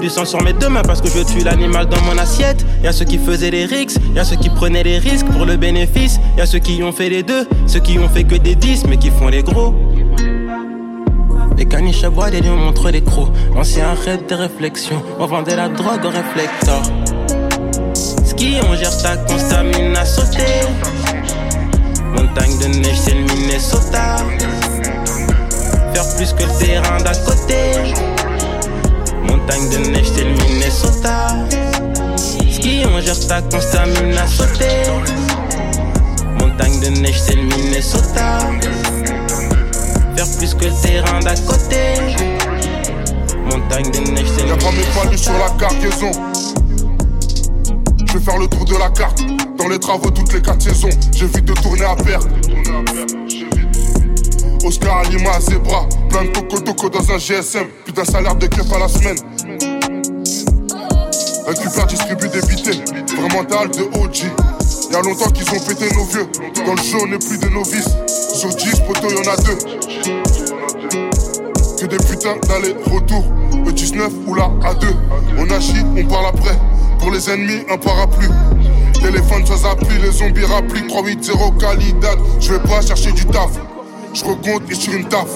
Du 0.00 0.10
sang 0.10 0.24
sur 0.24 0.42
mes 0.42 0.52
deux 0.54 0.68
mains 0.68 0.82
parce 0.82 1.00
que 1.00 1.08
je 1.08 1.22
tue 1.22 1.44
l'animal 1.44 1.86
dans 1.86 2.00
mon 2.02 2.18
assiette. 2.18 2.66
Y 2.82 2.88
a 2.88 2.92
ceux 2.92 3.04
qui 3.04 3.18
faisaient 3.18 3.50
des 3.50 3.64
rixes, 3.64 3.98
y 4.14 4.18
a 4.18 4.24
ceux 4.24 4.36
qui 4.36 4.48
prenaient 4.50 4.82
des 4.82 4.98
risques 4.98 5.26
pour 5.26 5.46
le 5.46 5.56
bénéfice. 5.56 6.18
Y 6.36 6.40
a 6.40 6.46
ceux 6.46 6.58
qui 6.58 6.82
ont 6.82 6.92
fait 6.92 7.08
les 7.08 7.22
deux, 7.22 7.46
ceux 7.66 7.80
qui 7.80 7.98
ont 8.00 8.08
fait 8.08 8.24
que 8.24 8.34
des 8.34 8.56
10 8.56 8.86
mais 8.88 8.96
qui 8.96 9.10
font 9.10 9.28
les 9.28 9.44
gros. 9.44 9.72
Les 11.56 11.64
caniches 11.64 12.04
à 12.04 12.10
bois, 12.10 12.30
des 12.30 12.40
lions 12.42 12.56
montrent 12.56 12.90
les 12.90 13.02
crocs. 13.02 13.30
L'ancien 13.54 13.94
rêve 14.04 14.26
des 14.26 14.34
réflexions, 14.34 15.02
on 15.18 15.26
vendait 15.26 15.56
la 15.56 15.68
drogue 15.68 16.04
au 16.04 16.10
réflecteur. 16.10 16.82
Ski, 18.24 18.58
on 18.68 18.74
gère 18.74 18.96
ta 18.98 19.16
constamine 19.16 19.96
à 19.96 20.04
sauter. 20.04 20.60
Montagne 22.14 22.58
de 22.58 22.66
neige, 22.78 22.98
c'est 23.02 23.14
le 23.14 23.22
Minnesota. 23.22 24.16
Faire 25.94 26.16
plus 26.16 26.32
que 26.34 26.42
le 26.42 26.58
terrain 26.58 26.98
d'à 26.98 27.12
côté. 27.12 27.94
Montagne 29.22 29.70
de 29.70 29.90
neige, 29.90 30.10
c'est 30.14 30.24
le 30.24 30.32
Minnesota. 30.32 31.28
Ski, 32.52 32.82
on 32.94 33.00
gère 33.00 33.26
ta 33.26 33.40
constamine 33.40 34.16
à 34.18 34.26
sauter. 34.26 34.90
Montagne 36.38 36.80
de 36.80 37.00
neige, 37.00 37.18
c'est 37.18 37.36
le 37.36 37.42
Minnesota. 37.44 38.40
Faire 40.36 40.48
plus 40.48 40.54
que 40.54 40.64
le 40.64 40.82
terrain 40.82 41.20
d'à 41.20 41.34
côté. 41.34 41.76
Montagne 43.44 43.90
de 43.90 44.10
neige, 44.10 44.26
c'est 44.36 44.46
Y'a 44.46 44.56
pas 44.56 44.70
mes 44.72 44.82
familles 44.82 45.18
sur 45.18 45.32
la 45.32 45.50
cargaison. 45.50 46.10
Je 48.06 48.12
vais 48.12 48.24
faire 48.24 48.38
le 48.38 48.46
tour 48.48 48.64
de 48.64 48.76
la 48.76 48.90
carte. 48.90 49.22
Dans 49.56 49.68
les 49.68 49.78
travaux, 49.78 50.10
toutes 50.10 50.32
les 50.32 50.42
quatre 50.42 50.62
saisons. 50.62 50.90
J'évite 51.12 51.44
de 51.44 51.52
tourner 51.54 51.84
à 51.84 51.96
perte. 51.96 52.28
Oscar 54.64 54.98
Alima 54.98 55.30
à 55.30 55.40
ses 55.40 55.56
bras. 55.56 55.86
Plein 56.10 56.24
de 56.24 56.28
toco 56.30 56.60
toco 56.60 56.88
dans 56.88 57.12
un 57.12 57.18
GSM. 57.18 57.66
Plus 57.84 57.92
d'un 57.92 58.04
salaire 58.04 58.34
de 58.34 58.46
keuf 58.46 58.72
à 58.72 58.78
la 58.78 58.88
semaine. 58.88 59.16
Un 61.48 61.54
cupard 61.54 61.86
distribue 61.86 62.28
des 62.28 62.42
bités. 62.42 62.82
Vraiment 63.16 63.44
dalle 63.44 63.70
de 63.70 63.82
OG. 63.98 64.24
Y'a 64.92 65.00
longtemps 65.02 65.30
qu'ils 65.30 65.48
ont 65.50 65.60
pété 65.60 65.94
nos 65.94 66.04
vieux. 66.04 66.26
Dans 66.66 66.74
le 66.74 66.82
jeu, 66.82 66.98
on 67.02 67.06
n'est 67.06 67.18
plus 67.18 67.38
des 67.38 67.50
novices. 67.50 67.90
Sur 68.34 68.54
10 68.54 68.80
poteaux, 68.80 69.10
y'en 69.10 69.32
a 69.32 69.36
deux. 69.36 69.85
Des 71.88 71.98
putains 71.98 72.36
d'aller-retour. 72.48 73.24
Le 73.64 73.70
19 73.70 74.10
ou 74.26 74.34
la 74.34 74.50
A2. 74.68 74.86
On 75.38 75.48
agit, 75.54 75.84
on 75.96 76.04
parle 76.08 76.26
après. 76.26 76.58
Pour 76.98 77.12
les 77.12 77.30
ennemis, 77.30 77.60
un 77.70 77.76
parapluie. 77.76 78.28
Téléphone, 78.94 79.46
ça 79.46 79.56
s'appuie, 79.56 79.96
les 80.02 80.10
zombies 80.10 80.44
rappliquent. 80.46 80.88
380 80.88 81.58
Calidad. 81.60 82.18
Je 82.40 82.54
vais 82.54 82.58
pas 82.58 82.80
chercher 82.80 83.12
du 83.12 83.24
taf. 83.26 83.50
Je 84.12 84.24
recompte 84.24 84.68
et 84.68 84.74
sur 84.74 84.94
une 84.94 85.06
taf. 85.06 85.28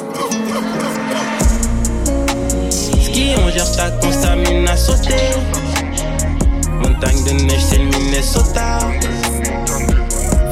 Ski, 2.70 3.34
on 3.38 3.48
gère 3.50 3.70
ta 3.76 3.92
constamine 3.92 4.66
à 4.66 4.76
sauter. 4.76 5.30
Montagne 6.82 7.22
de 7.26 7.44
neige, 7.44 7.64
c'est 7.68 7.78
le 7.78 7.84
Minnesota. 7.84 8.78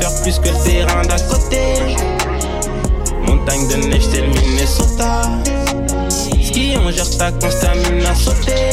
Faire 0.00 0.22
plus 0.22 0.38
que 0.38 0.48
le 0.48 0.64
terrain 0.64 1.02
d'à 1.02 1.18
côté. 1.18 1.96
Montagne 3.26 3.66
de 3.66 3.88
neige, 3.88 4.06
c'est 4.12 4.20
le 4.20 4.28
Minnesota. 4.28 5.22
Ski, 6.48 6.76
on 6.82 6.90
gère 6.90 7.10
ta 7.18 7.30
constamine 7.30 8.06
à 8.06 8.14
sauter. 8.14 8.70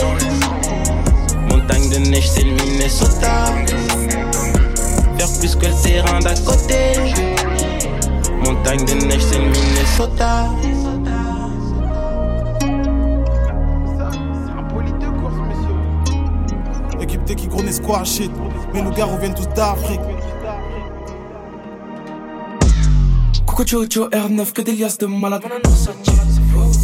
Montagne 1.50 1.90
de 1.90 1.98
neige, 2.10 2.30
c'est 2.30 2.44
le 2.44 2.52
Minnesota. 2.52 3.54
Faire 5.18 5.40
plus 5.40 5.56
que 5.58 5.66
le 5.66 5.84
terrain 5.84 6.20
d'à 6.20 6.34
côté. 6.36 6.94
Montagne 8.46 8.86
de 8.86 8.94
neige, 9.06 9.24
c'est 9.30 9.40
le 9.40 9.50
Minnesota. 9.50 10.46
Équipe 17.02 17.26
d'équipe 17.26 17.50
gros 17.50 17.72
square 17.72 18.06
shit. 18.06 18.32
Mais 18.74 18.84
nos 18.84 18.92
gars 18.92 19.04
reviennent 19.04 19.36
tous 19.36 19.50
d'Afrique. 19.54 20.00
Coco 23.46 23.66
Jojo 23.68 24.08
R9 24.08 24.54
que 24.54 24.62
des 24.62 24.72
liasses 24.72 24.98
de 24.98 25.08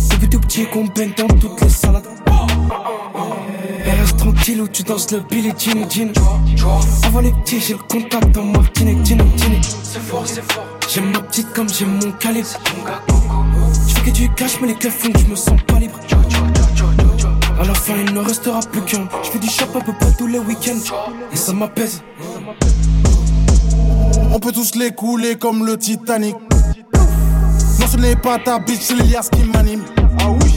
malade 0.02 0.10
Depuis 0.10 0.30
tout 0.30 0.40
petit 0.40 0.66
qu'on 0.66 0.86
baigne 0.86 1.14
dans 1.18 1.28
toutes 1.28 1.62
les 1.62 1.70
salades. 1.70 2.08
Et 3.86 3.90
reste 3.90 4.18
tranquille 4.18 4.62
où 4.62 4.68
tu 4.68 4.84
danses 4.84 5.12
le 5.12 5.20
Billy 5.20 5.52
Jean 5.58 5.88
Jean. 6.56 6.80
Avant 7.04 7.22
les 7.22 7.32
petits 7.32 7.60
j'ai 7.60 7.74
le 7.74 7.80
contact 7.80 8.38
en 8.38 8.46
Martinique 8.46 9.04
Tino 9.04 9.26
Tini 9.38 9.60
C'est 9.62 10.02
fort 10.02 10.24
c'est 10.26 10.44
fort. 10.52 10.66
J'aime 10.94 11.12
ma 11.12 11.22
petite 11.22 11.52
comme 11.54 11.70
j'aime 11.70 12.00
mon 12.04 12.12
calibre. 12.14 12.48
Je 13.88 13.94
fais 13.94 14.02
que 14.02 14.16
du 14.16 14.30
cash 14.34 14.60
mais 14.62 14.68
les 14.68 14.76
keufs 14.76 14.94
font 14.94 15.12
que 15.12 15.20
je 15.20 15.26
me 15.26 15.36
sens 15.36 15.60
pas 15.68 15.80
libre. 15.80 16.00
À 17.60 17.66
la 17.66 17.74
fin 17.74 17.94
il 18.06 18.14
ne 18.14 18.20
restera 18.20 18.60
plus 18.60 18.82
qu'un. 18.82 19.08
Je 19.24 19.30
fais 19.30 19.40
du 19.40 19.50
shop 19.50 19.66
à 19.76 19.82
peu 19.82 19.94
près 19.94 20.12
tous 20.18 20.28
les 20.28 20.40
week-ends. 20.40 20.96
Et 21.32 21.36
ça 21.36 21.54
m'apaise. 21.54 22.02
On 24.34 24.40
peut 24.40 24.52
tous 24.52 24.76
les 24.76 24.92
couler 24.92 25.36
comme 25.36 25.66
le 25.66 25.78
Titanic. 25.78 26.36
Ce 27.92 27.98
n'est 27.98 28.16
pas 28.16 28.40
ta 28.40 28.58
bitch, 28.58 28.80
c'est 28.84 28.94
l'Ilias 28.94 29.28
qui 29.30 29.44
m'anime. 29.44 29.84
Ah 30.22 30.30
oui. 30.30 30.54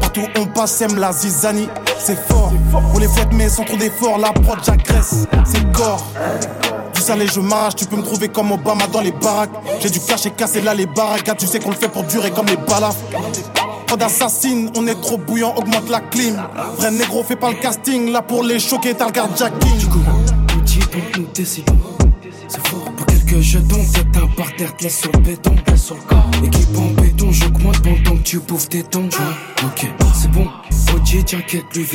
Partout 0.00 0.22
on 0.36 0.46
passe, 0.46 0.80
aime 0.82 0.96
la 0.96 1.12
zizanie. 1.12 1.68
C'est 1.96 2.18
fort. 2.26 2.52
Pour 2.90 2.98
les 2.98 3.06
fêtes, 3.06 3.32
mais 3.32 3.48
sans 3.48 3.62
trop 3.62 3.76
d'efforts, 3.76 4.18
la 4.18 4.32
prod 4.32 4.58
j'agresse. 4.64 5.26
C'est 5.44 5.72
corps. 5.72 6.04
Du 6.92 7.00
salé, 7.00 7.28
je 7.32 7.38
m'arrache. 7.38 7.76
Tu 7.76 7.86
peux 7.86 7.96
me 7.96 8.02
trouver 8.02 8.28
comme 8.28 8.50
Obama 8.50 8.88
dans 8.88 9.00
les 9.00 9.12
baraques. 9.12 9.52
J'ai 9.78 9.90
du 9.90 10.00
cash 10.00 10.26
et 10.26 10.32
casser 10.32 10.60
là 10.60 10.74
les 10.74 10.86
baraques. 10.86 11.28
Ah, 11.28 11.34
Tu 11.38 11.46
sais 11.46 11.60
qu'on 11.60 11.70
le 11.70 11.76
fait 11.76 11.88
pour 11.88 12.02
durer 12.02 12.32
comme 12.32 12.46
les 12.46 12.56
balafres. 12.56 13.04
Pas 13.86 13.96
d'assassine, 13.96 14.70
on 14.76 14.88
est 14.88 15.00
trop 15.00 15.18
bouillant, 15.18 15.54
augmente 15.56 15.88
la 15.88 16.00
clim. 16.00 16.42
Vrai 16.78 16.90
négro, 16.90 17.22
fais 17.22 17.36
pas 17.36 17.50
le 17.50 17.56
casting. 17.56 18.10
Là 18.10 18.22
pour 18.22 18.42
les 18.42 18.58
choquer, 18.58 18.94
t'as 18.94 19.06
le 19.06 19.12
carjacking. 19.12 19.88
Nous 21.16 21.26
décidons 21.32 21.76
C'est 22.48 22.66
fort 22.66 22.83
quelques 23.34 23.44
jetons 23.44 23.84
Peut-être 23.84 24.24
un 24.24 24.26
par 24.28 24.56
terre 24.56 24.76
te 24.76 24.84
laisse 24.84 25.00
sur 25.00 25.12
le 25.12 25.18
béton. 25.18 25.54
Laisse 25.66 25.84
sur 25.84 25.96
le 25.96 26.02
corps 26.02 26.30
Équipe 26.44 26.76
en 26.76 27.00
béton 27.00 27.32
J'augmente 27.32 27.82
pendant 27.82 28.16
que 28.16 28.22
tu 28.22 28.38
bouffes 28.38 28.68
tes 28.68 28.82
dents. 28.82 29.08
Ok 29.64 29.86
c'est 30.14 30.30
bon 30.30 30.46
OG 30.94 31.24
t'inquiète 31.24 31.64
lui 31.74 31.86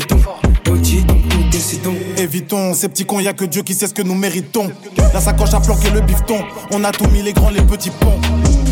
donc 1.06 1.18
nous 1.24 1.50
décidons 1.50 1.96
Évitons 2.18 2.74
ces 2.74 2.90
petits 2.90 3.06
cons, 3.06 3.20
y 3.20 3.28
a 3.28 3.34
que 3.34 3.46
Dieu 3.46 3.64
qui 3.64 3.74
sait 3.74 3.88
ce 3.88 3.94
que 3.94 4.02
nous 4.02 4.14
méritons. 4.14 4.70
La 5.14 5.22
sacoche 5.22 5.54
a 5.54 5.60
planqué 5.60 5.90
le 5.90 6.02
bifton, 6.02 6.44
on 6.72 6.84
a 6.84 6.92
tout 6.92 7.08
mis 7.08 7.22
les 7.22 7.34
grands, 7.34 7.50
les 7.50 7.62
petits 7.62 7.92
ponts. 7.92 8.20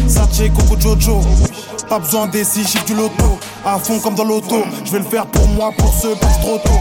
Sache, 0.07 0.49
Coco 0.55 0.79
Jojo, 0.79 1.21
pas 1.89 1.99
besoin 1.99 2.27
des 2.27 2.43
six 2.43 2.67
chiffres 2.67 2.85
du 2.85 2.93
loto. 2.93 3.39
À 3.65 3.79
fond 3.79 3.99
comme 3.99 4.15
dans 4.15 4.25
l'auto, 4.25 4.63
je 4.85 4.91
vais 4.91 4.99
le 4.99 5.05
faire 5.05 5.25
pour 5.27 5.47
moi, 5.47 5.71
pour 5.77 5.93
ceux 5.93 6.15
pas 6.15 6.27
trop 6.27 6.57
tôt. 6.57 6.79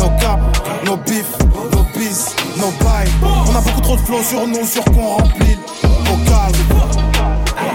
Nos 0.00 0.10
cap, 0.18 0.40
nos 0.84 0.96
bif, 0.96 1.26
nos 1.72 1.84
bis, 1.98 2.34
nos 2.56 2.72
bails. 2.84 3.08
On 3.22 3.56
a 3.56 3.60
beaucoup 3.60 3.82
trop 3.82 3.96
de 3.96 4.00
flow 4.00 4.22
sur 4.22 4.46
nous, 4.46 4.66
sur 4.66 4.84
qu'on 4.84 5.16
remplit 5.16 5.58
nos 6.04 6.24
cases. 6.24 7.05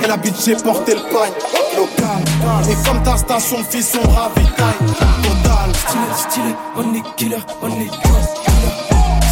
Et 0.04 0.08
la 0.08 0.17
bitch 0.17 0.46
j'ai 0.46 0.56
porté 0.56 0.94
le 0.96 1.02
pagne 1.02 1.34
local. 1.76 2.24
Et 2.70 2.76
comme 2.88 3.02
ta 3.04 3.17
station, 3.17 3.63
fils, 3.70 3.98
on 4.04 4.10
ravitaille. 4.10 4.80
Total. 5.24 5.72
Stylé, 5.76 6.13
stylé, 6.15 6.56
on 6.76 6.94
est 6.94 7.15
killer, 7.15 7.44
on 7.62 7.67
est 7.67 7.89
killer. 7.89 8.26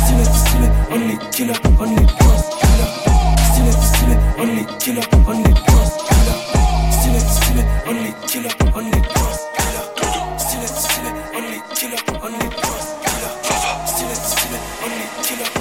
Stylé, 0.04 0.26
stylé, 0.26 0.68
on 0.92 1.10
est 1.10 1.20
killer, 1.32 1.54
on 1.80 1.86
est 1.86 1.96
killer. 1.96 2.40
Stylé, 3.52 3.72
stylé, 3.72 4.16
on 4.38 4.48
est 4.58 4.78
killer, 4.80 5.02
on 5.28 5.34
est 5.34 5.44
killer. 5.44 5.88
Stylé, 6.92 7.20
stylé, 7.20 7.64
on 7.88 7.96
est 7.96 8.16
killer, 8.28 8.50
on 8.76 8.80
est 8.80 8.92
killer. 8.92 9.34
Stylé, 10.38 10.68
stylé, 10.68 11.10
on 11.36 11.44
est 11.54 11.64
killer, 11.76 12.02
on 12.24 12.30
est 12.30 12.50
killer. 12.50 12.82
Stylé, 13.86 14.16
stylé, 14.16 14.58
on 14.84 14.88
est 14.88 15.10
killer, 15.28 15.59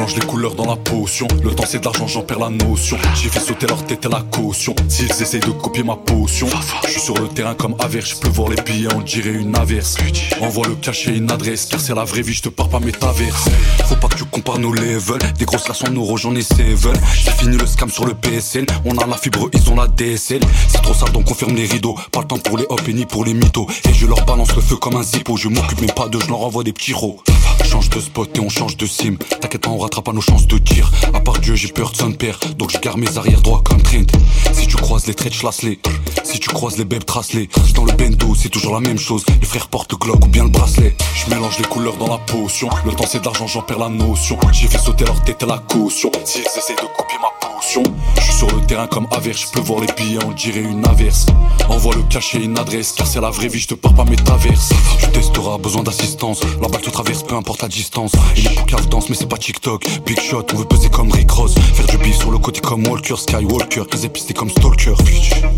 mélange 0.00 0.14
les 0.14 0.26
couleurs 0.26 0.54
dans 0.54 0.64
la 0.64 0.76
potion. 0.76 1.28
Le 1.44 1.54
temps 1.54 1.64
c'est 1.66 1.80
de 1.80 1.84
l'argent, 1.84 2.06
j'en 2.06 2.22
perds 2.22 2.38
la 2.38 2.48
notion. 2.48 2.96
J'ai 3.14 3.28
fait 3.28 3.40
sauter 3.40 3.66
leur 3.66 3.84
tête 3.84 4.06
et 4.06 4.08
la 4.08 4.22
caution. 4.30 4.74
S'ils 4.88 5.10
essayent 5.10 5.40
de 5.40 5.50
copier 5.50 5.82
ma 5.82 5.96
potion, 5.96 6.46
je 6.86 6.90
suis 6.90 7.00
sur 7.00 7.14
le 7.18 7.28
terrain 7.28 7.54
comme 7.54 7.74
averse. 7.78 8.10
Je 8.10 8.16
peux 8.16 8.28
voir 8.28 8.48
les 8.48 8.62
billets, 8.62 8.88
on 8.94 9.02
dirait 9.02 9.32
une 9.32 9.54
averse. 9.56 9.96
Envoie 10.40 10.68
le 10.68 10.76
cachet, 10.76 11.14
une 11.14 11.30
adresse, 11.30 11.66
car 11.66 11.80
c'est 11.80 11.94
la 11.94 12.04
vraie 12.04 12.22
vie, 12.22 12.32
je 12.32 12.42
te 12.42 12.48
pars 12.48 12.70
pas 12.70 12.80
métaverse. 12.80 13.50
Faut 13.84 13.96
pas 13.96 14.08
que 14.08 14.16
tu 14.16 14.24
compares 14.24 14.58
nos 14.58 14.72
levels. 14.72 15.20
Des 15.38 15.44
grosses 15.44 15.68
laçons 15.68 15.88
en 15.88 15.92
euros, 15.92 16.16
j'en 16.16 16.34
ai 16.34 16.42
seven. 16.42 16.98
J'ai 17.22 17.32
fini 17.32 17.58
le 17.58 17.66
scam 17.66 17.90
sur 17.90 18.06
le 18.06 18.14
PSN. 18.14 18.64
On 18.86 18.96
a 18.96 19.06
la 19.06 19.18
fibre, 19.18 19.50
ils 19.52 19.70
ont 19.70 19.76
la 19.76 19.86
DSL. 19.86 20.40
C'est 20.68 20.80
trop 20.80 20.94
sale, 20.94 21.12
donc 21.12 21.30
on 21.30 21.34
ferme 21.34 21.54
les 21.54 21.66
rideaux. 21.66 21.96
Pas 22.10 22.20
le 22.20 22.26
temps 22.26 22.38
pour 22.38 22.56
les 22.56 22.64
hop 22.70 22.80
et 22.88 22.94
ni 22.94 23.04
pour 23.04 23.26
les 23.26 23.34
mythos. 23.34 23.66
Et 23.86 23.92
je 23.92 24.06
leur 24.06 24.24
balance 24.24 24.54
le 24.56 24.62
feu 24.62 24.76
comme 24.76 24.96
un 24.96 25.02
zippo. 25.02 25.36
Je 25.36 25.48
m'occupe 25.48 25.82
même 25.82 25.92
pas 25.92 26.08
d'eux, 26.08 26.20
je 26.20 26.28
leur 26.28 26.40
envoie 26.40 26.64
des 26.64 26.72
petits 26.72 26.94
rots. 26.94 27.20
Change 27.64 27.90
de 27.90 28.00
spot 28.00 28.36
et 28.36 28.40
on 28.40 28.48
change 28.48 28.76
de 28.76 28.86
sim. 28.86 29.16
T'inquiète 29.40 29.62
pas, 29.62 29.70
on 29.70 29.78
rattrape 29.78 30.04
pas 30.04 30.12
nos 30.12 30.20
chances 30.20 30.46
de 30.46 30.58
tir. 30.58 30.90
À 31.14 31.20
part 31.20 31.38
Dieu, 31.38 31.54
j'ai 31.54 31.68
peur 31.68 31.90
de 31.92 31.96
son 31.96 32.12
père. 32.12 32.38
Donc 32.56 32.70
je 32.72 32.78
garde 32.78 32.98
mes 32.98 33.16
arrières 33.18 33.42
droits 33.42 33.62
comme 33.64 33.82
Trent. 33.82 34.06
Si 34.52 34.66
tu 34.66 34.76
croises 34.76 35.06
les 35.06 35.14
traits, 35.14 35.32
je 35.34 35.66
les 35.66 35.78
Si 36.24 36.38
tu 36.38 36.48
croises 36.48 36.78
les 36.78 36.84
bébés, 36.84 37.04
trace-les. 37.04 37.48
Dans 37.74 37.84
le 37.84 37.92
bendo, 37.92 38.34
c'est 38.34 38.48
toujours 38.48 38.74
la 38.74 38.80
même 38.80 38.98
chose. 38.98 39.24
Les 39.40 39.46
frères 39.46 39.68
portent 39.68 39.92
le 39.92 39.98
Glock 39.98 40.24
ou 40.24 40.28
bien 40.28 40.44
le 40.44 40.50
bracelet. 40.50 40.94
Je 41.14 41.30
mélange 41.30 41.58
les 41.58 41.64
couleurs 41.64 41.96
dans 41.96 42.08
la 42.08 42.18
potion. 42.18 42.68
Le 42.84 42.92
temps 42.92 43.06
c'est 43.06 43.20
de 43.20 43.24
l'argent, 43.24 43.46
j'en 43.46 43.62
perds 43.62 43.78
la 43.78 43.88
notion. 43.88 44.38
J'ai 44.52 44.68
fait 44.68 44.78
sauter 44.78 45.04
leur 45.04 45.22
tête 45.22 45.42
et 45.42 45.46
la 45.46 45.58
caution. 45.58 46.10
S'ils 46.24 46.42
essayent 46.42 46.76
de 46.76 46.96
copier 46.96 47.18
ma 47.20 47.29
potion, 47.60 47.82
je 48.16 48.22
suis 48.22 48.32
sur 48.32 48.46
le 48.54 48.64
terrain 48.66 48.86
comme 48.86 49.06
averse, 49.10 49.42
je 49.42 49.46
peux 49.48 49.60
voir 49.60 49.80
les 49.80 49.92
billets, 49.92 50.24
on 50.24 50.32
dirait 50.32 50.60
une 50.60 50.86
averse. 50.86 51.26
Envoie 51.68 51.94
le 51.94 52.02
cachet, 52.04 52.38
une 52.38 52.58
adresse, 52.58 52.92
car 52.92 53.06
c'est 53.06 53.20
la 53.20 53.30
vraie 53.30 53.48
vie, 53.48 53.58
je 53.58 53.68
te 53.68 53.74
parle 53.74 53.96
pas 53.96 54.04
métaverse. 54.04 54.70
Tu 54.98 55.10
testeras, 55.10 55.58
besoin 55.58 55.82
d'assistance. 55.82 56.40
La 56.60 56.68
balle 56.68 56.80
te 56.80 56.90
traverse, 56.90 57.22
peu 57.22 57.34
importe 57.34 57.62
la 57.62 57.68
distance. 57.68 58.12
Il 58.36 58.46
est 58.46 58.54
pour 58.54 58.66
cave 58.66 58.88
danse, 58.88 59.08
mais 59.10 59.14
c'est 59.14 59.28
pas 59.28 59.36
TikTok. 59.36 59.84
Big 60.06 60.20
shot, 60.20 60.46
on 60.54 60.56
veut 60.56 60.64
peser 60.64 60.88
comme 60.88 61.12
Rick 61.12 61.30
Ross. 61.30 61.54
Faire 61.54 61.86
du 61.86 61.98
bif 61.98 62.16
sur 62.16 62.30
le 62.30 62.38
côté 62.38 62.60
comme 62.60 62.86
Walker, 62.86 63.16
Skywalker. 63.16 63.84
Les 63.92 64.06
épistes 64.06 64.32
comme 64.32 64.50
Stalker. 64.50 64.94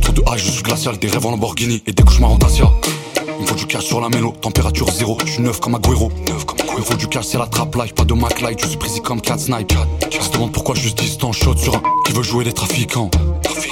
Trop 0.01 0.13
de 0.13 0.23
hache, 0.27 0.45
je 0.45 0.51
suis 0.51 0.63
glacial, 0.63 0.99
des 0.99 1.09
rêves 1.09 1.27
en 1.27 1.31
Lamborghini 1.31 1.83
et 1.87 1.93
des 1.93 2.03
cauchemars 2.03 2.33
en 2.33 2.39
Dacia. 2.39 2.69
Il 3.39 3.43
me 3.43 3.47
faut 3.47 3.55
du 3.55 3.67
cash 3.67 3.85
sur 3.85 4.01
la 4.01 4.09
mélo, 4.09 4.35
température 4.41 4.91
zéro, 4.91 5.19
je 5.25 5.33
suis 5.33 5.43
neuf 5.43 5.61
comme 5.61 5.75
Agüero. 5.75 6.11
Neuf 6.29 6.45
comme 6.45 6.62
Il 6.79 6.85
faut 6.85 6.95
du 6.95 7.07
cash, 7.07 7.27
c'est 7.27 7.39
la 7.39 7.47
trap 7.47 7.75
life, 7.77 7.95
pas 7.95 8.05
de 8.05 8.15
Mac 8.15 8.41
Light, 8.41 8.61
je 8.61 8.67
suis 8.67 8.77
précis 8.77 9.01
comme 9.01 9.21
Cat 9.21 9.39
Snipe. 9.39 9.73
Je 10.11 10.21
se 10.21 10.31
demande 10.31 10.53
pourquoi 10.53 10.75
je 10.75 10.83
juste 10.83 10.99
distant, 10.99 11.33
shot 11.33 11.57
sur 11.57 11.77
un 11.77 11.83
qui 12.05 12.13
veut 12.13 12.23
jouer 12.23 12.45
les 12.45 12.53
trafiquants. 12.53 13.11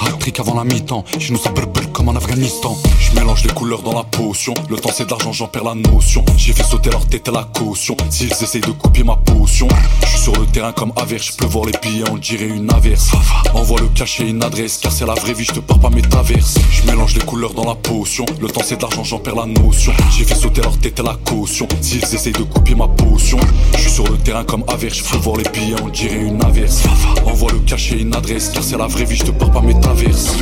Hat-trick 0.01 0.39
avant 0.39 0.55
la 0.55 0.63
mi-temps, 0.63 1.03
chez 1.19 1.31
nous 1.31 1.39
ça 1.39 1.51
brûle 1.51 1.67
comme 1.91 2.09
en 2.09 2.15
Afghanistan. 2.15 2.75
Je 2.99 3.13
mélange 3.13 3.43
les 3.43 3.53
couleurs 3.53 3.81
dans 3.83 3.93
la 3.93 4.03
potion, 4.03 4.53
le 4.69 4.77
temps 4.77 4.89
c'est 4.93 5.05
de 5.05 5.09
l'argent, 5.09 5.31
j'en 5.31 5.47
perds 5.47 5.63
la 5.63 5.75
notion. 5.75 6.23
J'ai 6.37 6.53
fait 6.53 6.63
sauter 6.63 6.89
leur 6.89 7.05
tête 7.05 7.27
à 7.27 7.31
la 7.31 7.43
caution, 7.43 7.95
s'ils 8.09 8.31
essayent 8.31 8.61
de 8.61 8.71
copier 8.71 9.03
ma 9.03 9.15
potion. 9.15 9.67
Je 10.03 10.07
suis 10.07 10.19
sur 10.19 10.33
le 10.39 10.45
terrain 10.47 10.71
comme 10.71 10.93
averse, 10.95 11.27
je 11.27 11.33
peux 11.33 11.45
voir 11.45 11.65
les 11.65 11.73
billets, 11.81 12.09
on 12.11 12.17
dirait 12.17 12.47
une 12.47 12.71
averse. 12.71 13.11
Envoie 13.53 13.81
le 13.81 13.87
cachet, 13.89 14.27
une 14.27 14.43
adresse, 14.43 14.77
car 14.77 14.91
c'est 14.91 15.05
la 15.05 15.13
vraie 15.13 15.33
vie, 15.33 15.45
je 15.45 15.53
te 15.53 15.59
parle 15.59 15.81
pas 15.81 15.89
métaverse. 15.89 16.55
Je 16.71 16.89
mélange 16.89 17.15
les 17.15 17.25
couleurs 17.25 17.53
dans 17.53 17.65
la 17.65 17.75
potion, 17.75 18.25
le 18.39 18.47
temps 18.47 18.61
c'est 18.63 18.77
de 18.77 18.81
l'argent, 18.81 19.03
j'en 19.03 19.19
perds 19.19 19.35
la 19.35 19.45
notion. 19.45 19.93
J'ai 20.17 20.23
fait 20.23 20.35
sauter 20.35 20.61
leur 20.61 20.77
tête 20.79 20.99
à 20.99 21.03
la 21.03 21.17
caution, 21.25 21.67
s'ils 21.81 22.03
essayent 22.03 22.33
de 22.33 22.43
copier 22.43 22.75
ma 22.75 22.87
potion. 22.95 23.39
Je 23.75 23.79
suis 23.79 23.91
sur 23.91 24.07
le 24.07 24.17
terrain 24.17 24.43
comme 24.43 24.63
averse, 24.67 24.97
je 24.97 25.17
voir 25.17 25.37
les 25.37 25.49
billets, 25.49 25.75
on 25.83 25.89
dirait 25.89 26.21
une 26.21 26.43
averse. 26.43 26.83
Envoie 27.25 27.51
le 27.51 27.59
cachet, 27.59 27.99
une 27.99 28.13
adresse, 28.15 28.49
car 28.49 28.63
c'est 28.63 28.77
la 28.77 28.87
vraie 28.87 29.05
vie, 29.05 29.15
je 29.15 29.25
te 29.25 29.31
parle 29.31 29.51
pas 29.51 29.61
métaverse. 29.61 30.35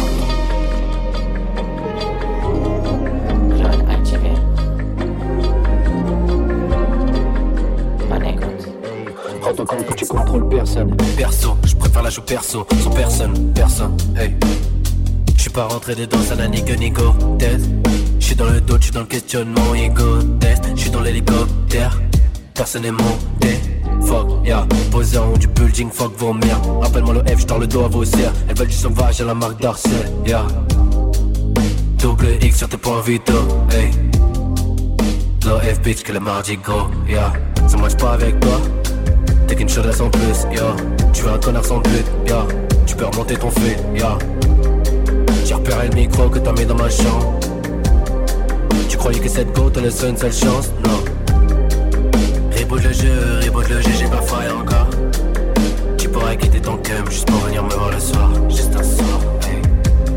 Rends-toi 9.41 9.65
compte 9.65 9.85
que 9.87 9.93
tu 9.93 10.05
contrôles 10.05 10.47
personne. 10.49 10.95
Perso, 11.17 11.57
je 11.65 11.75
préfère 11.75 12.03
la 12.03 12.09
jouer 12.09 12.23
perso, 12.25 12.67
sans 12.83 12.89
personne, 12.91 13.51
personne, 13.53 13.97
hey. 14.15 14.35
Je 15.35 15.41
suis 15.41 15.49
pas 15.49 15.65
rentré 15.65 15.95
dedans, 15.95 16.19
ça 16.27 16.35
n'a 16.35 16.47
ni 16.47 16.63
que 16.63 16.73
ni 16.73 16.91
go 16.91 17.15
test. 17.39 17.65
Je 18.19 18.25
suis 18.25 18.35
dans 18.35 18.45
le 18.45 18.61
dos, 18.61 18.75
je 18.77 18.83
suis 18.83 18.91
dans 18.91 18.99
le 18.99 19.05
questionnement, 19.05 19.73
ego 19.73 20.21
test. 20.39 20.65
Je 20.75 20.81
suis 20.81 20.91
dans 20.91 21.01
l'hélicoptère, 21.01 21.99
personne 22.59 22.81
n'est 22.81 22.91
monté. 22.91 23.57
Fuck, 24.01 24.45
yeah, 24.45 24.67
posé 24.91 25.17
en 25.17 25.31
haut 25.31 25.37
du 25.37 25.47
building, 25.47 25.89
fuck 25.89 26.11
vos 26.17 26.33
merdes. 26.33 26.67
Rappelle-moi 26.81 27.13
le 27.13 27.21
F, 27.21 27.39
je 27.39 27.57
le 27.57 27.67
dos 27.67 27.85
à 27.85 27.87
vos 27.87 28.03
serres. 28.03 28.33
Elles 28.49 28.57
veulent 28.57 28.67
du 28.67 28.75
sauvage 28.75 29.21
à 29.21 29.23
la 29.23 29.33
marque 29.33 29.61
d'Arcel, 29.61 30.11
yeah. 30.27 30.45
Double 31.99 32.27
X 32.41 32.57
sur 32.57 32.67
tes 32.67 32.75
points 32.75 32.99
vitaux, 32.99 33.47
hey. 33.71 33.91
Low 35.45 35.57
F 35.59 35.79
bitch 35.81 36.03
que 36.03 36.11
le 36.11 36.19
mardi 36.19 36.57
gros, 36.57 36.87
yeah. 37.07 37.31
Ça 37.65 37.77
marche 37.77 37.95
pas 37.95 38.11
avec 38.11 38.37
toi. 38.41 38.59
T'es 39.47 39.55
qu'une 39.55 39.69
chaudasse 39.69 40.01
en 40.01 40.09
plus, 40.09 40.45
yeah. 40.51 40.75
Tu 41.13 41.23
veux 41.23 41.31
un 41.31 41.37
connard 41.37 41.63
sans 41.63 41.79
but, 41.79 42.05
yeah. 42.27 42.45
Tu 42.85 42.93
peux 42.97 43.05
remonter 43.05 43.37
ton 43.37 43.51
feu, 43.51 43.75
yeah. 43.95 44.17
J'ai 45.45 45.53
repéré 45.53 45.87
le 45.87 45.95
micro 45.95 46.27
que 46.27 46.39
t'as 46.39 46.51
mis 46.51 46.65
dans 46.65 46.75
ma 46.75 46.89
chambre. 46.89 47.39
Tu 48.89 48.97
croyais 48.97 49.19
que 49.21 49.29
cette 49.29 49.55
go 49.55 49.69
te 49.69 49.79
laisse 49.79 50.03
une 50.03 50.17
seule 50.17 50.33
chance? 50.33 50.71
Non. 50.83 51.08
Reboot 52.69 52.83
le 52.83 52.93
jeu, 52.93 53.39
reboot 53.45 53.67
le 53.67 53.81
jeu, 53.81 53.89
j'ai 53.97 54.05
pas 54.05 54.21
failli 54.21 54.51
encore. 54.51 54.89
Tu 55.97 56.07
pourrais 56.07 56.37
quitter 56.37 56.61
ton 56.61 56.77
cum 56.77 57.09
juste 57.09 57.27
pour 57.27 57.39
venir 57.39 57.63
me 57.63 57.73
voir 57.73 57.89
le 57.89 57.99
soir. 57.99 58.29
Juste 58.47 58.75
un 58.75 58.83
soir, 58.83 59.19
hey. 59.41 59.59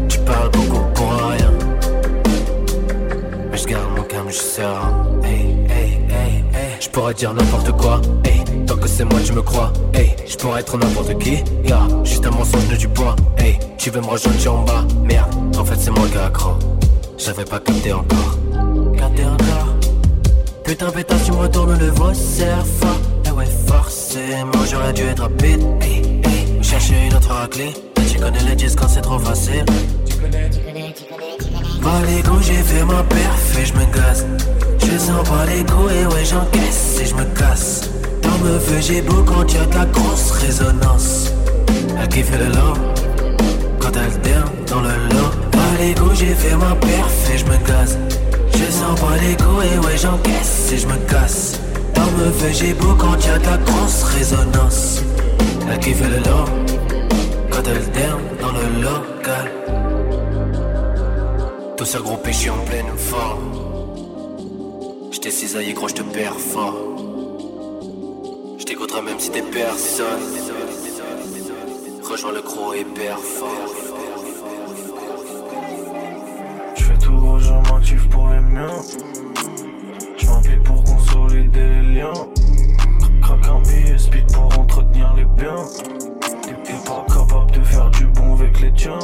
Tu 0.07 0.19
parles 0.19 0.51
beaucoup 0.51 0.85
pour 0.95 1.15
rien. 1.15 1.51
Mais 3.51 3.57
je 3.57 3.67
garde 3.67 3.97
mon 3.97 4.03
calme, 4.03 4.29
je 4.29 4.35
serein. 4.35 5.07
Hey, 5.25 5.57
hey, 5.71 6.01
hey, 6.11 6.45
hey. 6.53 6.77
Je 6.79 6.91
pourrais 6.91 7.15
dire 7.15 7.33
n'importe 7.33 7.73
quoi, 7.73 8.03
hey. 8.27 8.45
Tant 8.67 8.77
que 8.77 8.87
c'est 8.87 9.05
moi, 9.05 9.19
tu 9.25 9.33
me 9.33 9.41
crois, 9.41 9.73
hey. 9.95 10.15
Je 10.29 10.37
pourrais 10.37 10.61
être 10.61 10.77
n'importe 10.77 11.19
qui, 11.21 11.43
yeah. 11.65 11.89
Juste 12.05 12.27
un 12.27 12.33
mensonge 12.33 12.69
ne 12.71 12.77
du 12.77 12.89
poids, 12.89 13.17
hey. 13.39 13.59
Tu 13.79 13.89
veux 13.89 14.03
me 14.03 14.07
rejoindre, 14.09 14.53
en 14.53 14.63
bas, 14.65 14.85
merde. 15.03 15.35
En 15.57 15.65
fait, 15.65 15.77
c'est 15.79 15.91
moi 15.91 16.05
gars 16.13 16.27
accro. 16.27 16.51
J'avais 17.17 17.47
pas 17.47 17.61
capté 17.61 17.95
encore. 17.95 18.37
Capté 18.99 19.25
encore. 19.25 19.72
Putain, 20.73 20.91
pétasse, 20.91 21.25
tu 21.25 21.33
me 21.33 21.37
retournes 21.37 21.79
le 21.79 21.91
voix, 21.91 22.15
fort. 22.15 22.99
Eh 23.27 23.31
ouais, 23.33 23.45
forcément, 23.67 24.65
j'aurais 24.71 24.95
dû 24.95 25.03
être 25.03 25.21
rapide, 25.21 25.61
hey, 25.83 26.23
hey. 26.25 26.63
Chercher 26.65 26.95
une 27.09 27.15
autre 27.15 27.29
raclée. 27.29 27.75
Tu 28.11 28.19
connais 28.19 28.43
les 28.49 28.55
disques 28.55 28.79
quand 28.81 28.89
c'est 28.89 29.03
trop 29.03 29.19
facile. 29.19 29.67
Tu 30.07 30.15
connais, 30.17 30.49
tu 30.49 30.61
connais, 30.61 30.95
tu 30.97 31.05
connais, 31.05 31.37
tu 31.39 31.45
connais. 31.53 31.83
Bah, 31.83 32.01
les 32.07 32.43
j'ai 32.43 32.63
fait 32.63 32.87
ma 32.87 33.03
perf 33.03 33.59
et 33.59 33.67
je 33.67 33.75
me 33.75 33.85
gasse. 33.95 34.25
Je 34.79 34.97
sens 34.97 35.29
pas 35.29 35.45
les 35.45 35.63
coups 35.63 35.93
et 35.93 36.07
ouais, 36.07 36.25
j'encaisse 36.25 37.01
et 37.03 37.05
je 37.05 37.15
me 37.17 37.25
casse. 37.39 37.91
Dans 38.23 38.39
me 38.39 38.59
feu, 38.59 38.81
j'ai 38.81 39.03
beau 39.03 39.23
quand 39.25 39.53
y'a 39.53 39.67
de 39.67 39.75
la 39.75 39.85
grosse 39.85 40.31
résonance. 40.31 41.35
Elle 42.01 42.09
kiffe 42.09 42.33
le 42.33 42.47
lot 42.47 42.79
quand 43.79 43.93
elle 43.95 44.19
down 44.23 44.51
dans 44.69 44.81
le 44.81 44.89
lot. 44.89 45.33
Pas 45.51 45.59
les 45.81 45.95
j'ai 46.15 46.35
fait 46.35 46.57
ma 46.57 46.75
perf 46.77 47.31
et 47.31 47.37
je 47.37 47.45
me 47.45 47.59
gasse. 47.59 47.99
Je 48.55 48.71
sens 48.71 49.01
pas 49.01 49.19
coups 49.43 49.65
et 49.65 49.79
ouais, 49.79 49.97
j'encaisse 49.97 50.73
et 50.73 50.79
je 50.79 50.87
me 50.87 50.97
casse. 51.09 51.61
Dans 51.95 52.11
me 52.13 52.31
feu, 52.31 52.51
j'ai 52.53 52.75
beau 52.75 52.95
quand 52.95 53.25
y'a 53.25 53.39
de 53.39 53.45
la 53.47 53.57
grosse 53.59 54.03
résonance. 54.05 55.03
Elle 55.71 55.79
kiffe 55.79 56.01
le 56.01 56.17
lot 56.19 56.49
quand 57.51 57.63
elle 57.67 58.39
dans 58.41 58.53
le 58.53 58.83
local. 58.83 59.51
Tout 61.77 61.85
ce 61.85 61.99
gros 61.99 62.17
péché 62.17 62.51
en 62.51 62.59
pleine 62.59 62.97
forme. 62.97 63.53
J't'ai 65.11 65.31
cisaillé 65.31 65.73
gros, 65.73 65.89
j'te 65.89 66.03
perds 66.03 66.39
fort. 66.39 66.77
J't'écouterai 68.59 69.03
même 69.03 69.19
si 69.19 69.31
t'es 69.31 69.43
personne. 69.43 70.07
Rejoins 72.03 72.33
le 72.33 72.43
gros 72.43 72.73
et 72.75 72.85
perds 72.85 73.19
fort. 73.19 73.75
J'fais 76.77 76.99
tout 76.99 77.13
gros, 77.13 77.39
je 77.39 77.53
pour 78.11 78.29
les 78.29 78.41
miens. 78.41 78.81
J'm'applique 80.19 80.63
pour 80.63 80.85
consolider 80.85 81.69
les 81.69 81.95
liens. 81.95 82.13
Craque 83.21 83.49
un 83.49 83.61
billet, 83.63 83.99
speed 83.99 84.33
pour 84.33 84.59
entretenir 84.59 85.15
les 85.15 85.25
biens. 85.25 85.65
T'es 86.65 86.73
pas 86.87 87.05
capable 87.09 87.51
de 87.53 87.65
faire 87.65 87.91
du 87.91 88.07
bon 88.07 88.35
avec 88.35 88.61
les 88.61 88.73
tiens. 88.73 88.99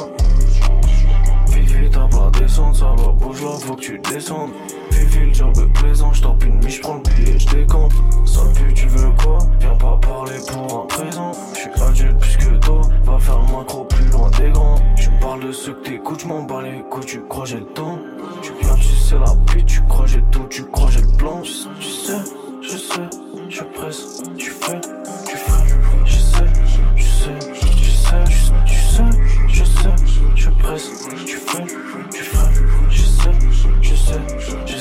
Vivi, 1.49 1.89
t'as 1.89 2.07
pas 2.07 2.31
descendre, 2.39 2.75
ça 2.75 2.93
va 2.97 3.11
bouge 3.11 3.41
là, 3.41 3.51
faut 3.59 3.75
que 3.75 3.81
tu 3.81 3.99
descendes. 3.99 4.51
Le 4.91 5.33
job 5.33 5.53
est 5.57 5.79
plaisant, 5.79 6.13
j'tape 6.13 6.43
une 6.43 6.57
miche, 6.63 6.77
j'prends 6.77 6.95
le 6.95 7.01
billet, 7.01 7.39
j'décompte. 7.39 7.95
Sale 8.25 8.51
pute, 8.53 8.73
tu 8.75 8.87
veux 8.87 9.11
quoi? 9.23 9.37
Viens 9.59 9.75
pas 9.75 9.97
parler 10.01 10.37
pour 10.47 10.83
un 10.83 10.85
présent. 10.87 11.31
J'suis 11.53 11.81
adulte 11.81 12.17
plus 12.19 12.37
que 12.37 12.57
toi, 12.57 12.81
va 13.03 13.19
faire 13.19 13.39
le 13.39 13.57
macro 13.57 13.85
plus 13.85 14.05
loin 14.05 14.29
des 14.31 14.49
grands. 14.49 14.79
Tu 14.95 15.09
parles 15.21 15.47
de 15.47 15.51
ce 15.51 15.71
que 15.71 15.83
t'écoutes, 15.83 16.21
j'm'en 16.21 16.43
bats 16.43 16.61
les 16.61 16.83
couilles, 16.89 17.05
tu 17.05 17.21
crois 17.21 17.45
j'ai 17.45 17.59
le 17.59 17.65
temps. 17.65 17.99
Tu 18.41 18.51
viens, 18.61 18.75
tu 18.75 18.83
sais 18.83 19.15
la 19.17 19.33
pute, 19.47 19.65
tu 19.65 19.81
crois 19.83 20.05
j'ai 20.07 20.23
tout, 20.31 20.47
tu 20.49 20.63
crois 20.65 20.89
j'ai 20.91 21.01
le 21.01 21.17
plan. 21.17 21.41
Tu 21.41 21.51
sais, 21.51 22.13
je 22.61 22.77
sais, 22.77 23.09
je 23.49 23.63
presse, 23.63 24.23
tu 24.37 24.49
fais, 24.49 24.81
tu 25.25 25.37
fais, 25.37 25.63
je 26.05 26.19
sais, 26.19 26.45
je 26.95 27.03
sais, 27.03 27.39
tu 27.75 27.85
sais, 27.85 28.19
tu 28.65 28.75
sais, 28.75 29.03
je 29.47 29.63
sais, 29.63 29.95
je 30.35 30.49
presse, 30.49 30.91
tu 31.25 31.37
fais, 31.37 31.63
tu 32.11 32.23
fais, 32.23 32.37
je 32.89 33.01
sais, 33.01 33.31
je 33.81 33.95
sais, 33.95 34.21
je 34.65 34.73
sais. 34.73 34.78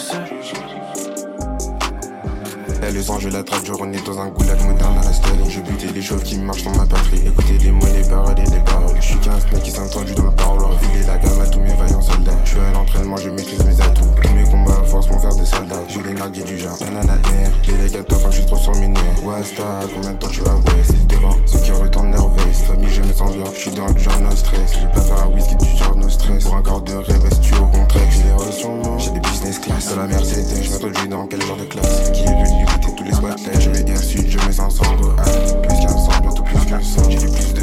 Elle 2.89 2.95
le 2.95 3.03
sang, 3.03 3.19
je 3.19 3.29
la 3.29 3.43
traque, 3.43 3.67
je 3.67 3.73
renais 3.75 4.01
dans 4.01 4.19
un 4.19 4.29
goulag 4.29 4.59
moderne 4.65 4.97
à 4.99 5.05
la. 5.05 5.51
Je 5.51 5.61
butais 5.61 5.93
les 5.95 6.01
chauves 6.01 6.23
qui 6.23 6.39
marchent 6.39 6.65
dans 6.65 6.75
ma 6.75 6.87
patrie. 6.87 7.21
Écoutez 7.27 7.59
les 7.59 7.71
mots, 7.71 7.85
les 7.95 8.09
paroles 8.09 8.39
et 8.39 8.51
les 8.51 8.61
paroles. 8.61 8.97
Je 8.97 9.05
suis 9.09 9.19
qu'un 9.19 9.39
snake 9.39 9.63
qui 9.63 9.79
entendu 9.79 10.15
dans 10.15 10.25
le 10.25 10.31
parloir. 10.31 10.71
Vu 10.73 11.05
la 11.07 11.19
gamme 11.19 11.39
à 11.39 11.47
tous 11.47 11.61
mes 11.61 11.75
vaillants 11.75 12.01
soldats. 12.01 12.33
Je 12.45 12.51
suis 12.51 12.61
à 12.61 12.73
l'entraînement, 12.73 13.17
je 13.19 13.29
maîtrise 13.29 13.63
mes 13.65 13.79
atouts. 13.83 14.09
Tous 14.23 14.33
mes 14.33 14.45
combats 14.45 14.83
force 14.87 15.11
m'ont 15.11 15.19
faire 15.19 15.35
des 15.35 15.45
soldats. 15.45 15.83
J'ai 15.89 16.03
les 16.03 16.15
nargués 16.15 16.45
du 16.45 16.59
genre. 16.59 16.79
Les 16.81 17.77
légates, 17.77 18.07
toi, 18.09 18.19
quand 18.23 18.31
je 18.31 18.37
suis 18.37 18.47
trop 18.47 18.57
sur 18.57 18.75
mes 18.77 18.89
nerfs. 18.89 19.23
Wasta, 19.23 19.65
combien 19.95 20.13
de 20.13 20.19
temps 20.19 20.29
tu 20.29 20.41
vas 20.41 20.53
voir 20.53 20.75
C'est 20.83 21.07
devant. 21.09 21.37
Ceux 21.45 21.59
qui 21.59 21.73
retournent 21.73 22.11
nerveux. 22.11 22.53
Famille, 22.67 22.89
je 22.91 23.03
me 23.03 23.13
sens 23.13 23.35
bien. 23.35 23.45
Je 23.53 23.61
suis 23.61 23.71
dans 23.71 23.87
le 23.87 23.99
genre 23.99 24.19
no 24.21 24.31
stress. 24.31 24.79
Je 24.81 24.87
peux 24.95 25.07
faire 25.07 25.25
un 25.25 25.29
whisky 25.35 25.57
du 25.57 25.77
genre 25.77 25.97
no 25.97 26.09
stress. 26.09 26.43
Pour 26.43 26.55
un 26.55 26.63
corps 26.63 26.81
de 26.81 26.95
rêve, 26.95 27.27
est 27.27 27.41
tu 27.43 27.55
au 27.55 27.67
contraire 27.67 28.09
J'ai 28.11 28.23
des 28.23 28.99
j'ai 28.99 29.11
des 29.11 29.21
business 29.21 29.59
class. 29.59 29.91
Dans 29.91 30.01
la 30.01 30.07
Mercedes, 30.07 30.63
je 30.63 30.71
m'introduis 30.71 31.09
dans 31.09 31.27
quel 31.27 31.43
genre 31.43 31.57
de 31.57 31.65
classe? 31.65 32.11
Qui 32.13 32.23
est 32.23 32.27
venu 32.27 32.78
les 33.09 33.61
Je 33.61 33.71
vais 33.71 33.83
bien 33.83 33.97
sud, 33.97 34.29
je 34.29 34.47
me 34.47 34.53
sens 34.53 34.77
sombre. 34.77 35.17
Ah, 35.19 35.23
plus 35.23 35.81
qu'un 35.81 35.89
sang, 35.89 36.21
bientôt 36.21 36.43
plus 36.43 36.67
qu'un 36.67 36.83
sang. 36.83 37.11
J'ai 37.11 37.19
du 37.19 37.29
plus 37.29 37.58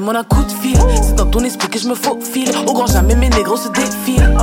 problème 0.00 0.16
en 0.16 0.20
un 0.20 0.24
coup 0.24 0.42
de 0.42 0.50
fil. 0.50 0.78
C'est 1.02 1.14
dans 1.14 1.26
ton 1.26 1.40
esprit 1.40 1.68
que 1.68 1.78
je 1.78 1.88
me 1.88 1.94
faufile. 1.94 2.50
Au 2.66 2.72
grand 2.72 2.86
jamais, 2.86 3.14
mes 3.14 3.28
négros 3.28 3.56
se 3.56 3.68
défilent. 3.68 4.36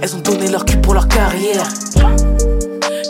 Elles 0.00 0.14
ont 0.16 0.20
donné 0.20 0.48
leur 0.48 0.64
cul 0.64 0.78
pour 0.78 0.94
leur 0.94 1.08
carrière. 1.08 1.66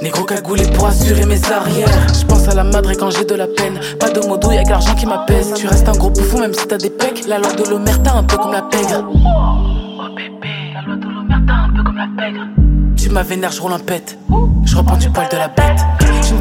Négro 0.02 0.24
cagoulé 0.24 0.64
pour 0.72 0.86
assurer 0.86 1.24
mes 1.24 1.40
arrières. 1.50 1.88
Je 2.18 2.26
pense 2.26 2.48
à 2.48 2.54
la 2.54 2.64
madre 2.64 2.92
quand 2.94 3.10
j'ai 3.10 3.24
de 3.24 3.34
la 3.34 3.46
peine. 3.46 3.78
Pas 4.00 4.10
de 4.10 4.20
modo, 4.26 4.50
y'a 4.50 4.64
que 4.64 4.70
l'argent 4.70 4.94
qui 4.94 5.06
m'apaise. 5.06 5.52
Tu 5.54 5.66
restes 5.66 5.88
un 5.88 5.92
gros 5.92 6.10
bouffon 6.10 6.40
même 6.40 6.54
si 6.54 6.66
t'as 6.66 6.78
des 6.78 6.90
pecs. 6.90 7.26
La 7.28 7.38
loi 7.38 7.52
de 7.52 7.68
l'omerta, 7.68 8.14
un 8.14 8.24
peu 8.24 8.36
comme 8.36 8.52
la 8.52 8.62
pègre. 8.62 9.04
Oh 9.14 10.14
bébé, 10.16 10.48
la 10.74 10.82
loi 10.82 10.96
de 10.96 11.06
l'omerta, 11.06 11.52
un 11.52 11.76
peu 11.76 11.84
comme 11.84 11.96
la 11.96 12.08
pègre. 12.22 12.40
Tu 12.96 13.10
m'as 13.10 13.22
vénère, 13.22 13.52
je 13.52 13.60
roule 13.60 13.72
un 13.72 13.78
pète. 13.78 14.18
Je 14.64 14.76
reprends 14.76 14.96
du 14.96 15.08
poil 15.10 15.28
de 15.30 15.36
la 15.36 15.48
bête. 15.48 15.80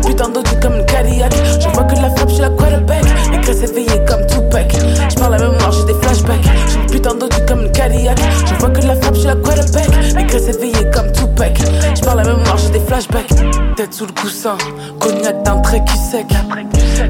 Putain 0.06 0.30
d'audio 0.30 0.54
comme 0.62 0.76
une 0.76 0.86
Cadillac. 0.86 1.34
Je 1.60 1.68
vois 1.70 1.84
que 1.84 1.96
de 1.96 2.02
la 2.02 2.10
frappe, 2.10 2.30
je 2.30 2.34
suis 2.34 2.42
la 2.42 2.50
quarterback. 2.50 3.04
Les 3.32 3.38
graisses 3.40 3.64
éveillées 3.64 4.02
comme 4.08 4.26
Tupac. 4.28 4.76
Je 5.10 5.16
parle 5.16 5.32
la 5.34 5.50
mémoire, 5.50 5.72
j'ai 5.72 5.94
des 5.94 6.00
flashbacks. 6.02 6.44
J'ai 6.68 6.80
une 6.80 6.88
putain 6.88 7.12
comme 7.48 7.62
une 7.62 7.72
Cadillac. 7.72 8.20
Je 8.46 8.54
vois 8.56 8.70
que 8.70 8.82
de 8.82 8.88
la 8.88 8.96
frappe, 8.96 9.16
je 9.16 9.20
suis 9.20 9.28
la 9.28 9.36
quarterback. 9.36 9.88
Les 10.16 10.24
graisses 10.24 10.48
éveillées 10.48 10.92
comme 10.94 11.12
Tupac. 11.12 11.60
Je 11.96 12.02
parle 12.02 12.18
la 12.18 12.36
mémoire, 12.36 12.58
j'ai 12.58 12.70
des 12.70 12.86
flashbacks. 12.86 13.34
Tête 13.76 13.94
sous 13.94 14.06
le 14.06 14.12
coussin, 14.12 14.58
cognac 15.00 15.44
d'un 15.44 15.60
trait 15.60 15.84
qui 15.86 15.98
sec. 15.98 16.28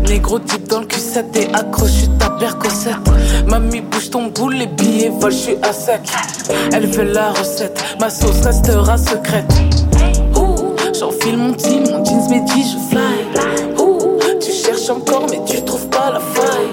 Négro 0.08 0.40
type 0.40 0.68
dans 0.68 0.80
le 0.80 0.86
cul7 0.86 1.26
et 1.36 1.54
accroche 1.54 2.08
ta 2.20 2.30
percocette. 2.30 2.96
Mamie, 3.48 3.82
bouge 3.82 4.10
ton 4.10 4.28
boule, 4.28 4.56
les 4.56 4.68
billets 4.68 5.10
volent, 5.10 5.30
je 5.30 5.36
suis 5.36 5.58
à 5.64 5.74
sec. 5.74 6.02
Elle 6.74 6.88
veut 6.88 7.12
la 7.12 7.32
recette, 7.32 7.82
ma 8.00 8.10
sauce 8.10 8.42
restera 8.46 8.98
secrète. 8.98 9.54
J'enfile 11.02 11.36
mon 11.36 11.52
team, 11.54 11.82
mon 11.90 12.06
jeans 12.06 12.30
métis, 12.30 12.74
je 12.74 12.78
fly. 12.92 13.26
Ouh, 13.80 14.20
Tu 14.40 14.52
cherches 14.52 14.88
encore, 14.92 15.26
mais 15.32 15.40
tu 15.48 15.60
trouves 15.64 15.88
pas 15.88 16.12
la 16.14 16.20
faille. 16.20 16.70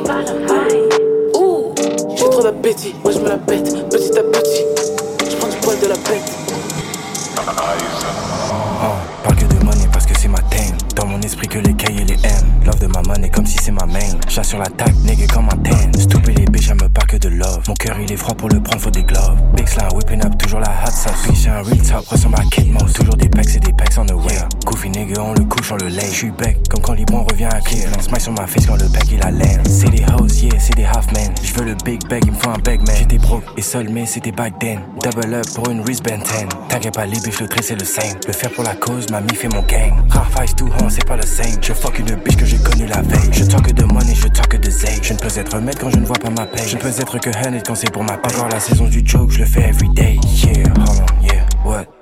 Ouh, 1.35 1.73
J'ai 2.15 2.29
trop 2.29 2.43
d'appétit, 2.43 2.95
moi 3.03 3.11
je 3.11 3.21
me 3.21 3.29
la 3.31 3.39
pète, 3.39 3.65
petit 3.89 4.19
à 4.19 4.23
petit. 4.25 4.65
Je 5.31 5.35
prends 5.37 5.49
du 5.49 5.57
poil 5.57 5.79
de 5.81 5.87
la 5.87 5.95
bête. 5.95 6.31
Oh, 7.39 8.85
parle 9.25 9.37
que 9.37 9.47
de 9.47 9.65
money 9.65 9.89
parce 9.91 10.05
que 10.05 10.13
c'est 10.19 10.29
ma 10.29 10.43
thing. 10.51 10.75
Dans 10.95 11.07
mon 11.07 11.23
esprit 11.23 11.49
que 11.49 11.61
les 11.61 11.73
cahiers 11.73 12.05
les 12.05 12.23
M. 12.23 12.53
Love 12.67 12.81
de 12.81 12.87
ma 12.89 13.01
money 13.01 13.31
comme 13.31 13.47
si 13.47 13.57
c'est 13.57 13.73
ma 13.73 13.87
main. 13.87 14.19
Chat 14.29 14.45
sur 14.45 14.59
la 14.59 14.67
tag, 14.67 14.95
nigga 15.07 15.27
comme 15.33 15.49
un 15.49 15.57
ten. 15.57 15.91
Stupid 15.99 16.38
Mon 17.69 17.75
cœur 17.75 17.97
il 18.01 18.11
est 18.11 18.17
froid 18.17 18.35
pour 18.35 18.49
le 18.49 18.61
prendre, 18.61 18.81
faut 18.81 18.91
des 18.91 19.05
gloves. 19.05 19.41
Big 19.55 19.69
slam, 19.69 19.89
whipping 19.95 20.25
up, 20.25 20.37
toujours 20.39 20.61
la 20.61 20.71
hot 20.71 20.91
sauce. 20.91 21.29
Bitch, 21.29 21.43
c'est 21.43 21.49
un 21.49 21.63
real 21.63 21.79
top, 21.83 22.07
ressemble 22.09 22.37
à 22.37 22.43
Kid 22.45 22.73
Moss. 22.73 22.93
Toujours 22.93 23.15
des 23.15 23.29
packs 23.29 23.55
et 23.55 23.61
des 23.61 23.73
packs 23.73 23.97
on 23.99 24.07
the 24.07 24.13
way. 24.13 24.39
Goofy 24.69 24.91
nigga, 24.91 25.23
on 25.23 25.33
le 25.33 25.45
couche, 25.45 25.73
on 25.73 25.77
le 25.77 25.89
lay. 25.89 26.11
J'suis 26.13 26.31
bec, 26.31 26.59
comme 26.69 26.83
quand 26.83 26.93
Libron 26.93 27.25
revient 27.25 27.47
à 27.47 27.59
Cleveland. 27.61 28.03
Smile 28.03 28.21
sur 28.21 28.33
ma 28.33 28.47
face 28.47 28.67
quand 28.67 28.77
le 28.77 28.87
pack 28.93 29.11
il 29.11 29.23
a 29.23 29.31
laine. 29.31 29.63
C'est 29.65 29.89
des 29.89 30.05
hoes, 30.05 30.29
yeah, 30.43 30.61
c'est 30.61 30.77
des 30.77 30.85
half 30.85 31.11
men. 31.13 31.33
J'veux 31.43 31.65
le 31.65 31.75
big 31.87 32.07
bag, 32.07 32.23
il 32.27 32.33
me 32.33 32.37
faut 32.37 32.51
un 32.51 32.59
bag 32.59 32.87
man. 32.87 32.95
J'étais 32.99 33.17
broke 33.17 33.45
et 33.57 33.63
seul, 33.63 33.89
mais 33.89 34.05
c'était 34.05 34.31
back 34.31 34.59
then. 34.59 34.81
Double 35.03 35.33
up 35.33 35.47
pour 35.55 35.71
une 35.71 35.81
wristband 35.81 36.19
10. 36.19 36.49
T'inquiète 36.69 36.95
pas, 36.95 37.07
les 37.07 37.19
bitch, 37.21 37.41
le 37.41 37.49
c'est 37.63 37.77
le 37.77 37.85
same. 37.87 38.19
Le 38.27 38.33
faire 38.35 38.51
pour 38.51 38.63
la 38.63 38.75
cause, 38.75 39.09
ma 39.11 39.23
mif 39.23 39.43
et 39.43 39.49
mon 39.49 39.63
gang. 39.63 39.95
Half 40.13 40.45
ice 40.45 40.55
too 40.55 40.69
hard, 40.79 40.91
c'est 40.91 41.07
pas 41.07 41.17
le 41.17 41.23
same. 41.23 41.57
Je 41.63 41.73
fuck 41.73 41.99
une 41.99 42.15
bitch 42.17 42.37
que 42.37 42.45
j'ai 42.45 42.59
connue 42.59 42.87
la 42.87 43.01
veille. 43.01 43.31
Je 43.33 43.45
talk 43.45 43.73
de 43.73 43.85
money, 43.85 44.15
je 44.15 44.29
talk 44.29 44.55
de 44.61 44.71
zay. 44.71 44.99
Je 45.01 45.15
ne 45.15 45.19
peux 45.19 45.29
être 45.35 45.55
remède 45.55 45.79
quand 45.81 45.89
je 45.89 45.97
ne 45.97 46.05
vois 46.05 46.19
pas 46.19 46.29
ma 46.29 46.45
paye. 46.45 46.69
Je 46.69 46.77
peux 46.77 46.89
être 46.89 47.19
que 47.19 47.31
honey 47.47 47.63
quand 47.67 47.75
c'est 47.75 47.91
pour 47.91 48.05
ma 48.05 48.19
paye. 48.19 48.35
Encore 48.35 48.51
la 48.51 48.61
saison 48.61 48.85
du 48.85 49.03
joke, 49.03 49.31
je 49.31 49.39
le 49.39 49.47
fais 49.47 49.63
everyday. 49.63 50.19
Yeah, 50.45 50.69
hold 50.77 51.01
on, 51.01 51.25
yeah, 51.25 51.47
what? 51.65 51.98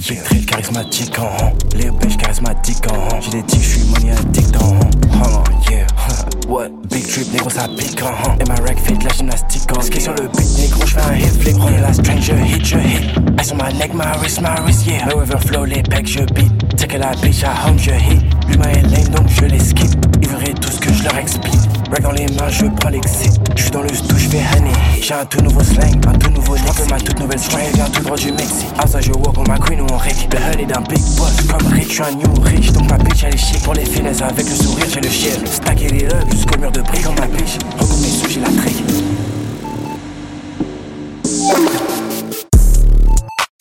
Thrill 0.00 0.46
charismatique 0.46 1.18
en 1.18 1.24
huh. 1.24 1.52
Les 1.76 1.90
bitch 1.90 2.16
charismatique 2.16 2.90
en. 2.90 3.20
J'ai 3.20 3.30
des 3.32 3.42
tics, 3.42 3.60
j'suis 3.60 3.82
en 3.92 4.74
huh. 4.74 4.80
Hold 5.12 5.48
on, 5.48 5.70
yeah. 5.70 5.86
What? 6.48 6.70
Big 6.88 7.06
trip, 7.06 7.30
négro 7.32 7.50
ça 7.50 7.68
pique 7.68 8.02
en 8.02 8.06
huh. 8.06 8.36
Et 8.40 8.44
ma 8.44 8.54
rack 8.54 8.78
fit, 8.78 8.94
la 9.04 9.10
gymnastique 9.10 9.76
en 9.76 9.82
Ski 9.82 10.00
sur 10.00 10.14
le 10.14 10.28
beat, 10.28 10.58
négro 10.58 10.86
j'fais 10.86 11.00
un 11.00 11.16
hit 11.16 11.42
flick. 11.42 11.56
On 11.60 11.68
est 11.68 11.80
la 11.80 11.92
stranger, 11.92 12.34
hit, 12.46 12.64
je 12.64 12.76
hit. 12.76 13.10
Eyes 13.38 13.44
sur 13.44 13.56
ma 13.56 13.70
neck, 13.72 13.92
ma 13.92 14.16
wrist, 14.16 14.40
ma 14.40 14.54
wrist, 14.62 14.86
yeah. 14.86 15.06
Le 15.06 15.16
overflow, 15.16 15.66
les 15.66 15.82
pecs, 15.82 16.06
je 16.06 16.20
beat. 16.32 16.76
Take 16.76 16.96
la 16.96 17.10
bitch, 17.16 17.44
à 17.44 17.68
home, 17.68 17.78
je 17.78 17.90
hit. 17.90 18.39
L'humain 18.50 18.68
est 18.70 18.82
lame, 18.82 19.08
donc 19.08 19.28
je 19.28 19.44
les 19.44 19.58
skip. 19.58 19.90
Ils 20.20 20.28
verraient 20.28 20.52
tout 20.52 20.70
ce 20.70 20.80
que 20.80 20.92
je 20.92 21.04
leur 21.04 21.16
explique. 21.16 21.54
Rack 21.90 22.02
dans 22.02 22.12
les 22.12 22.26
mains, 22.26 22.48
je 22.48 22.66
prends 22.66 22.90
l'exit. 22.90 23.40
J'suis 23.56 23.70
dans 23.70 23.82
le 23.82 23.88
stu, 23.88 24.18
j'fais 24.18 24.42
honey. 24.56 24.72
J'ai 25.00 25.14
un 25.14 25.24
tout 25.24 25.40
nouveau 25.40 25.62
slang, 25.62 26.00
un 26.06 26.12
tout 26.12 26.30
nouveau 26.30 26.56
J'prends 26.56 26.86
ma 26.90 27.00
toute 27.00 27.18
nouvelle 27.18 27.38
string, 27.38 27.72
vient 27.74 27.88
tout 27.88 28.02
droit 28.02 28.16
du 28.16 28.32
Mexique. 28.32 28.68
Outside, 28.82 29.02
je 29.02 29.12
walk 29.12 29.38
on 29.38 29.44
ma 29.44 29.58
queen 29.58 29.80
ou 29.80 29.86
on 29.90 29.96
Rick. 29.96 30.28
Le 30.32 30.38
honey 30.38 30.66
d'un 30.66 30.80
big 30.82 31.02
boss, 31.16 31.36
comme 31.48 31.72
Rick, 31.72 31.90
j'suis 31.90 32.02
un 32.02 32.12
new 32.12 32.40
rich. 32.42 32.72
Donc 32.72 32.90
ma 32.90 32.98
bitch, 32.98 33.24
elle 33.24 33.34
est 33.34 33.38
chic 33.38 33.62
pour 33.62 33.74
les 33.74 33.84
finesses. 33.84 34.22
Avec 34.22 34.48
le 34.48 34.54
sourire, 34.54 34.86
j'ai 34.92 35.00
le 35.00 35.10
chien. 35.10 35.32
Stack 35.44 35.82
et 35.82 35.88
les 35.88 36.04
up 36.06 36.24
jusqu'au 36.30 36.58
mur 36.58 36.72
de 36.72 36.80
briques. 36.80 37.04
Comme 37.04 37.14
ma 37.16 37.26
bitch, 37.26 37.58
recoupe 37.78 38.00
mes 38.00 38.08
sous, 38.08 38.30
j'ai 38.30 38.40
la 38.40 38.48
trick. 38.48 38.76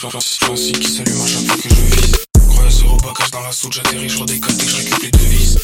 J'en 0.02 0.10
qui 0.56 0.92
s'allume 0.92 1.22
à 1.22 1.28
chaque 1.28 1.46
fois 1.46 1.56
que 1.58 1.70
je 1.70 1.76
vise. 1.76 2.29
Sur 2.70 2.94
au 2.94 2.98
bagage 2.98 3.32
dans 3.32 3.42
la 3.42 3.52
soude, 3.52 3.74
j'atterris, 3.74 4.10
je 4.10 4.20
redécale 4.20 4.56
dès 4.58 4.66
que 4.66 4.72
je 4.72 4.76
récupère 4.78 5.00
les 5.02 5.12
devises. 5.12 5.58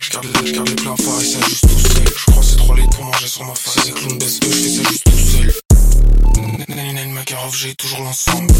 Je 0.00 0.10
garde, 0.10 0.26
les- 0.26 0.46
je 0.48 0.52
garde 0.54 0.68
les 0.68 0.74
plans 0.74 0.96
phares 0.96 1.20
et 1.20 1.24
ça 1.24 1.38
juste 1.48 1.62
tout 1.68 1.78
seul. 1.94 2.04
Je 2.16 2.30
crois 2.30 2.42
c'est 2.42 2.56
trop 2.56 2.74
late 2.74 2.90
pour 2.94 3.04
manger 3.04 3.26
sur 3.28 3.44
ma 3.44 3.54
face. 3.54 3.84
Ces 3.84 3.92
clowns 3.92 4.18
baissent 4.18 4.40
eux, 4.44 4.50
je 4.50 4.56
fais 4.56 4.68
ça 4.68 4.90
juste 4.90 5.04
tout 5.04 5.18
seul. 5.18 5.54
Nanana, 6.68 7.04
Makarov, 7.06 7.54
j'ai 7.56 7.74
toujours 7.74 8.00
l'ensemble. 8.00 8.52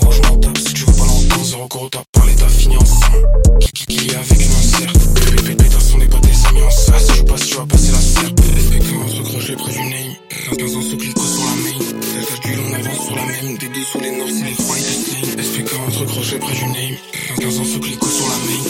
Gros, 0.00 0.12
je 0.12 0.22
m'en 0.22 0.36
tape 0.38 0.58
si 0.58 0.74
tu 0.74 0.84
veux 0.84 0.92
pas 0.92 1.04
l'entendre. 1.04 1.44
Zéro 1.44 1.68
gros, 1.68 1.88
t'as 1.88 2.02
parlé, 2.12 2.34
t'as 2.36 2.48
fini 2.48 2.76
ensemble. 2.76 3.26
Qui, 3.60 3.72
qui, 3.72 3.86
qui 3.86 4.08
est 4.10 4.14
avec 4.16 4.40
une 4.40 4.52
insert 4.52 4.92
Pépé, 5.14 5.54
pétasse, 5.54 5.94
n'est 5.96 6.06
pas 6.06 6.18
des 6.18 6.46
amis 6.46 6.62
en 6.62 6.70
face. 6.70 7.06
Je 7.14 7.22
passe, 7.22 7.46
tu 7.46 7.54
vas 7.56 7.66
passer 7.66 7.92
la 7.92 8.00
serpe. 8.00 8.40
Respecte 8.54 8.86
un 8.86 9.22
truc, 9.24 9.40
j'ai 9.46 9.56
près 9.56 9.72
du 9.72 9.78
name. 9.80 10.14
15 10.58 10.76
ans 10.76 10.82
sous 10.82 10.96
clico 10.96 11.20
sur 11.22 11.44
la 11.44 11.54
main. 11.62 11.78
Tel 12.00 12.24
calcul, 12.26 12.60
on 12.68 12.74
avance 12.74 13.06
sur 13.06 13.16
la 13.16 13.24
même. 13.24 13.58
Des 13.58 13.68
deux 13.68 13.84
sous 13.84 14.00
les 14.00 14.16
nord, 14.16 14.28
c'est 14.28 14.44
les 14.44 14.54
trois, 14.56 14.76
ils. 14.78 15.25
SPK, 15.38 15.68
truc, 15.92 16.08
j'ai 16.22 16.38
près 16.38 16.54
du 16.54 16.64
name. 16.64 16.96
15 17.38 17.60
ans 17.60 17.64
sous 17.64 17.82
sur 17.82 18.26
la 18.26 18.36
main. 18.36 18.62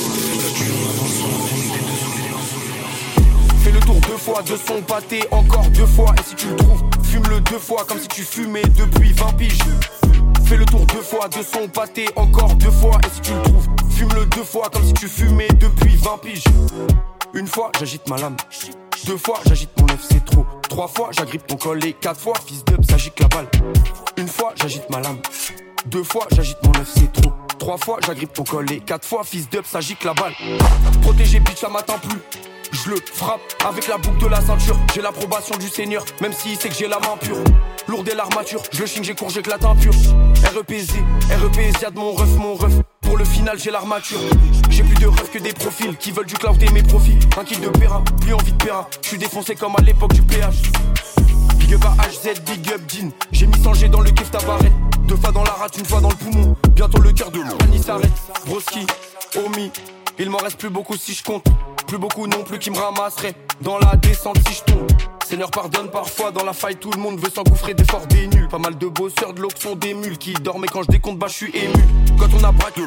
Fais 3.62 3.70
le 3.70 3.81
tour 3.81 3.94
deux 3.94 4.16
fois 4.16 4.42
de 4.42 4.57
son 4.57 4.83
pâté, 4.83 5.20
encore 5.31 5.68
deux 5.70 5.87
fois. 5.87 6.12
Et 6.18 6.22
si 6.29 6.35
tu 6.35 6.48
le 6.48 6.57
trouves, 6.57 6.83
fume-le 7.05 7.40
deux 7.42 7.59
fois 7.59 7.85
comme 7.87 8.00
si 8.00 8.09
tu 8.09 8.22
fumais 8.22 8.62
depuis 8.62 9.12
20 9.12 9.33
piges. 9.35 9.59
Fais 10.46 10.57
le 10.57 10.64
tour 10.64 10.85
deux 10.87 11.02
fois 11.02 11.29
de 11.29 11.42
son 11.42 11.68
pâté, 11.68 12.07
encore 12.16 12.55
deux 12.57 12.70
fois. 12.70 12.98
Et 13.05 13.14
si 13.14 13.20
tu 13.20 13.33
le 13.33 13.42
trouves, 13.42 13.66
fume-le 13.90 14.26
deux 14.26 14.44
fois 14.44 14.68
comme 14.72 14.85
si 14.85 14.94
tu 14.94 15.07
fumais 15.07 15.48
depuis 15.61 15.94
20 15.96 16.18
piges. 16.18 16.44
Une 17.33 17.46
fois, 17.46 17.70
j'agite 17.79 18.09
ma 18.09 18.16
lame. 18.16 18.37
Deux 19.07 19.18
fois, 19.18 19.38
j'agite 19.46 19.70
mon 19.81 19.88
œuf, 19.88 20.05
c'est 20.09 20.24
trop. 20.24 20.44
Trois 20.68 20.88
fois, 20.88 21.11
j'agrippe 21.12 21.46
ton 21.46 21.57
col. 21.57 21.85
Et 21.85 21.92
quatre 21.92 22.20
fois, 22.20 22.35
fils 22.44 22.64
d'up, 22.64 22.85
s'agite 22.90 23.20
la 23.20 23.29
balle. 23.29 23.48
Une 24.16 24.29
fois, 24.29 24.52
j'agite 24.57 24.90
ma 24.90 25.00
lame. 25.00 25.18
Deux 25.87 26.03
fois, 26.03 26.27
j'agite 26.35 26.59
mon 26.64 26.81
œuf, 26.81 26.90
c'est 26.96 27.12
trop. 27.12 27.33
Trois 27.59 27.79
fois, 27.79 27.99
j'agrippe 28.05 28.33
ton 28.33 28.42
col. 28.42 28.70
Et 28.72 28.81
quatre 28.81 29.07
fois, 29.07 29.22
fils 29.25 29.49
d'up, 29.49 29.64
s'agite 29.64 30.03
la 30.05 30.14
balle. 30.14 30.33
Protégé, 31.03 31.38
bitch, 31.38 31.59
ça 31.59 31.68
m'atteint 31.68 31.99
plus. 31.99 32.18
Je 32.72 32.90
le 32.90 32.96
frappe 33.12 33.40
avec 33.66 33.87
la 33.87 33.96
boucle 33.96 34.18
de 34.18 34.27
la 34.27 34.40
ceinture. 34.40 34.77
J'ai 34.94 35.01
l'approbation 35.01 35.57
du 35.57 35.68
Seigneur, 35.68 36.05
même 36.20 36.33
s'il 36.33 36.57
sait 36.57 36.68
que 36.68 36.75
j'ai 36.75 36.88
la 36.88 36.99
main 36.99 37.16
pure. 37.20 37.38
Lourde 37.87 38.09
est 38.09 38.16
l'armature, 38.16 38.62
je 38.72 38.81
le 38.81 38.87
chine, 38.87 39.05
j'ai 39.05 39.14
cours, 39.14 39.31
j'éclate 39.31 39.64
un 39.64 39.77
pur. 39.77 39.92
REPZ, 39.92 40.90
REPZ, 41.31 41.83
y'a 41.83 41.90
de 41.90 41.99
mon 41.99 42.12
ref, 42.12 42.29
mon 42.37 42.55
ref. 42.55 42.72
Pour 43.03 43.16
le 43.16 43.25
final, 43.25 43.57
j'ai 43.59 43.70
l'armature. 43.70 44.18
J'ai 44.70 44.83
plus 44.83 44.96
de 44.96 45.07
refs 45.07 45.31
que 45.31 45.38
des 45.38 45.53
profils 45.53 45.96
qui 45.96 46.11
veulent 46.11 46.27
du 46.27 46.35
cloud 46.35 46.61
et 46.61 46.70
mes 46.72 46.83
profits. 46.83 47.18
Un 47.38 47.44
kill 47.44 47.61
de 47.61 47.68
Péra, 47.68 48.03
plus 48.20 48.35
envie 48.35 48.53
de 48.53 48.64
Péra. 48.64 48.88
Je 49.03 49.09
suis 49.09 49.18
défoncé 49.18 49.55
comme 49.55 49.77
à 49.79 49.83
l'époque 49.83 50.12
du 50.14 50.22
péage. 50.22 50.62
Big 51.59 51.75
up 51.75 51.85
à 51.85 52.09
HZ, 52.09 52.40
big 52.40 52.72
up 52.72 52.81
Dean. 52.92 53.11
J'ai 53.31 53.46
mis 53.46 53.62
100 53.62 53.75
G 53.75 53.88
dans 53.88 54.01
le 54.01 54.11
kiff 54.11 54.31
tabaret. 54.33 54.72
Deux 55.07 55.16
fois 55.16 55.33
dans 55.33 55.45
la 55.45 55.53
rate, 55.53 55.79
une 55.79 55.85
fois 55.85 56.01
dans 56.01 56.09
le 56.09 56.16
poumon. 56.16 56.57
Bientôt 56.75 57.01
le 57.01 57.12
cœur 57.12 57.31
de 57.31 57.40
l'Ani 57.40 57.83
s'arrête. 57.83 58.12
Broski, 58.47 58.87
Omi. 59.37 59.71
Il 60.19 60.31
m'en 60.31 60.38
reste 60.38 60.59
plus 60.59 60.71
beaucoup 60.71 60.97
si 60.97 61.14
je 61.14 61.23
compte. 61.23 61.45
Plus 61.87 61.99
beaucoup 61.99 62.27
non 62.27 62.42
plus 62.42 62.59
qui 62.59 62.71
me 62.71 62.79
ramasserait. 62.79 63.35
Dans 63.61 63.79
la 63.79 63.97
descente 63.97 64.38
si 64.49 64.55
je 64.55 64.73
tombe. 64.73 64.87
Seigneur 65.27 65.51
pardonne 65.51 65.90
parfois 65.90 66.31
dans 66.31 66.45
la 66.45 66.53
faille 66.53 66.77
tout 66.77 66.92
le 66.92 67.01
monde 67.01 67.19
veut 67.19 67.31
s'engouffrer 67.31 67.75
d'efforts 67.75 68.07
des 68.07 68.29
nuls 68.29 68.47
Pas 68.47 68.59
mal 68.59 68.79
de 68.79 68.87
bosseurs 68.87 69.35
de 69.35 69.40
l'autre 69.40 69.61
sont 69.61 69.75
des 69.75 69.92
mules 69.92 70.19
qui 70.19 70.33
dormaient 70.35 70.69
quand 70.69 70.85
je 70.85 70.88
décompte 70.88 71.19
bah 71.19 71.27
je 71.29 71.35
suis 71.35 71.57
ému 71.57 71.83
Quand 72.16 72.29
on 72.38 72.45
a 72.45 72.53
braqué 72.53 72.83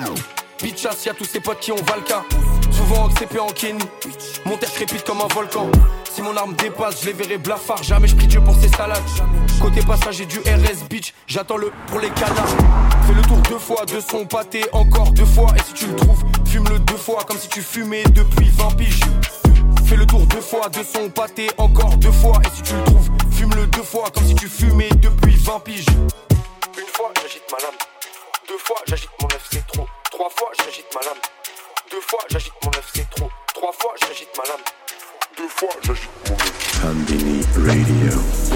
Bitchass 0.63 1.05
y'a 1.05 1.13
tous 1.13 1.25
ses 1.25 1.41
potes 1.41 1.60
qui 1.60 1.73
ont 1.73 1.84
Valka 1.86 2.23
Souvent 2.71 3.05
en 3.05 3.10
CP 3.10 3.39
en 3.39 3.47
Kenny 3.47 3.84
Mon 4.45 4.58
terre 4.58 4.71
crépite 4.71 5.03
comme 5.03 5.21
un 5.21 5.34
volcan 5.34 5.69
Si 6.13 6.21
mon 6.21 6.36
arme 6.36 6.53
dépasse 6.55 7.01
je 7.01 7.08
les 7.08 7.13
verrai 7.13 7.38
blafard 7.38 7.84
Jamais 7.84 8.08
je 8.08 8.15
prie 8.15 8.27
Dieu 8.27 8.41
pour 8.41 8.55
ces 8.55 8.69
salades 8.69 9.03
Côté 9.62 9.82
passager 9.82 10.25
du 10.25 10.39
RS 10.39 10.88
Beach 10.89 11.13
J'attends 11.27 11.58
le 11.58 11.71
pour 11.88 11.99
les 11.99 12.10
canards 12.10 12.55
Fais 13.08 13.13
le 13.13 13.21
tour 13.23 13.38
deux 13.49 13.60
fois 13.60 13.86
de 13.86 13.99
son 13.99 14.25
pâté 14.25 14.65
Encore 14.71 15.12
deux 15.12 15.25
fois 15.25 15.53
et 15.55 15.62
si 15.67 15.73
tu 15.73 15.88
le 15.88 15.95
trouves 15.95 16.23
Fume-le 16.45 16.79
deux 16.79 16.97
fois 16.97 17.23
comme 17.27 17.38
si 17.38 17.49
tu 17.49 17.62
fumais 17.62 18.03
depuis 18.03 18.49
20 18.49 18.75
piges 18.75 18.99
Fais 19.89 19.95
le 19.95 20.05
tour 20.05 20.23
deux 20.27 20.41
fois 20.41 20.69
de 20.69 20.84
son 20.84 21.10
pâté, 21.10 21.49
encore 21.58 21.97
deux 21.97 22.12
fois. 22.12 22.39
Et 22.45 22.55
si 22.55 22.62
tu 22.62 22.75
le 22.75 22.84
trouves, 22.84 23.10
fume-le 23.32 23.65
deux 23.65 23.82
fois, 23.82 24.05
comme 24.13 24.23
si 24.23 24.36
tu 24.36 24.47
fumais 24.47 24.89
depuis 25.01 25.36
20 25.36 25.60
piges. 25.62 25.86
Une 26.77 26.86
fois, 26.93 27.12
j'agite 27.19 27.41
ma 27.51 27.58
lame. 27.58 27.77
Deux 28.47 28.58
fois, 28.60 28.77
j'agite 28.86 29.10
mon 29.19 29.27
FC 29.29 29.63
trop. 29.73 29.88
Trois 30.12 30.29
fois, 30.29 30.51
j'agite 30.63 30.86
ma 30.93 31.01
lame. 31.01 31.38
Deux 31.91 32.02
fois, 32.02 32.19
j'agite 32.30 32.54
mon 32.63 32.71
FC 32.71 33.06
trop. 33.15 33.30
Trois 33.54 33.71
fois, 33.71 33.93
j'agite 33.99 34.30
ma 34.38 34.43
lame. 34.43 34.62
Deux 35.38 35.47
fois, 35.47 35.69
j'agite 35.82 36.10
mon. 36.30 36.38
Combini 36.82 37.41
Radio. 37.65 38.48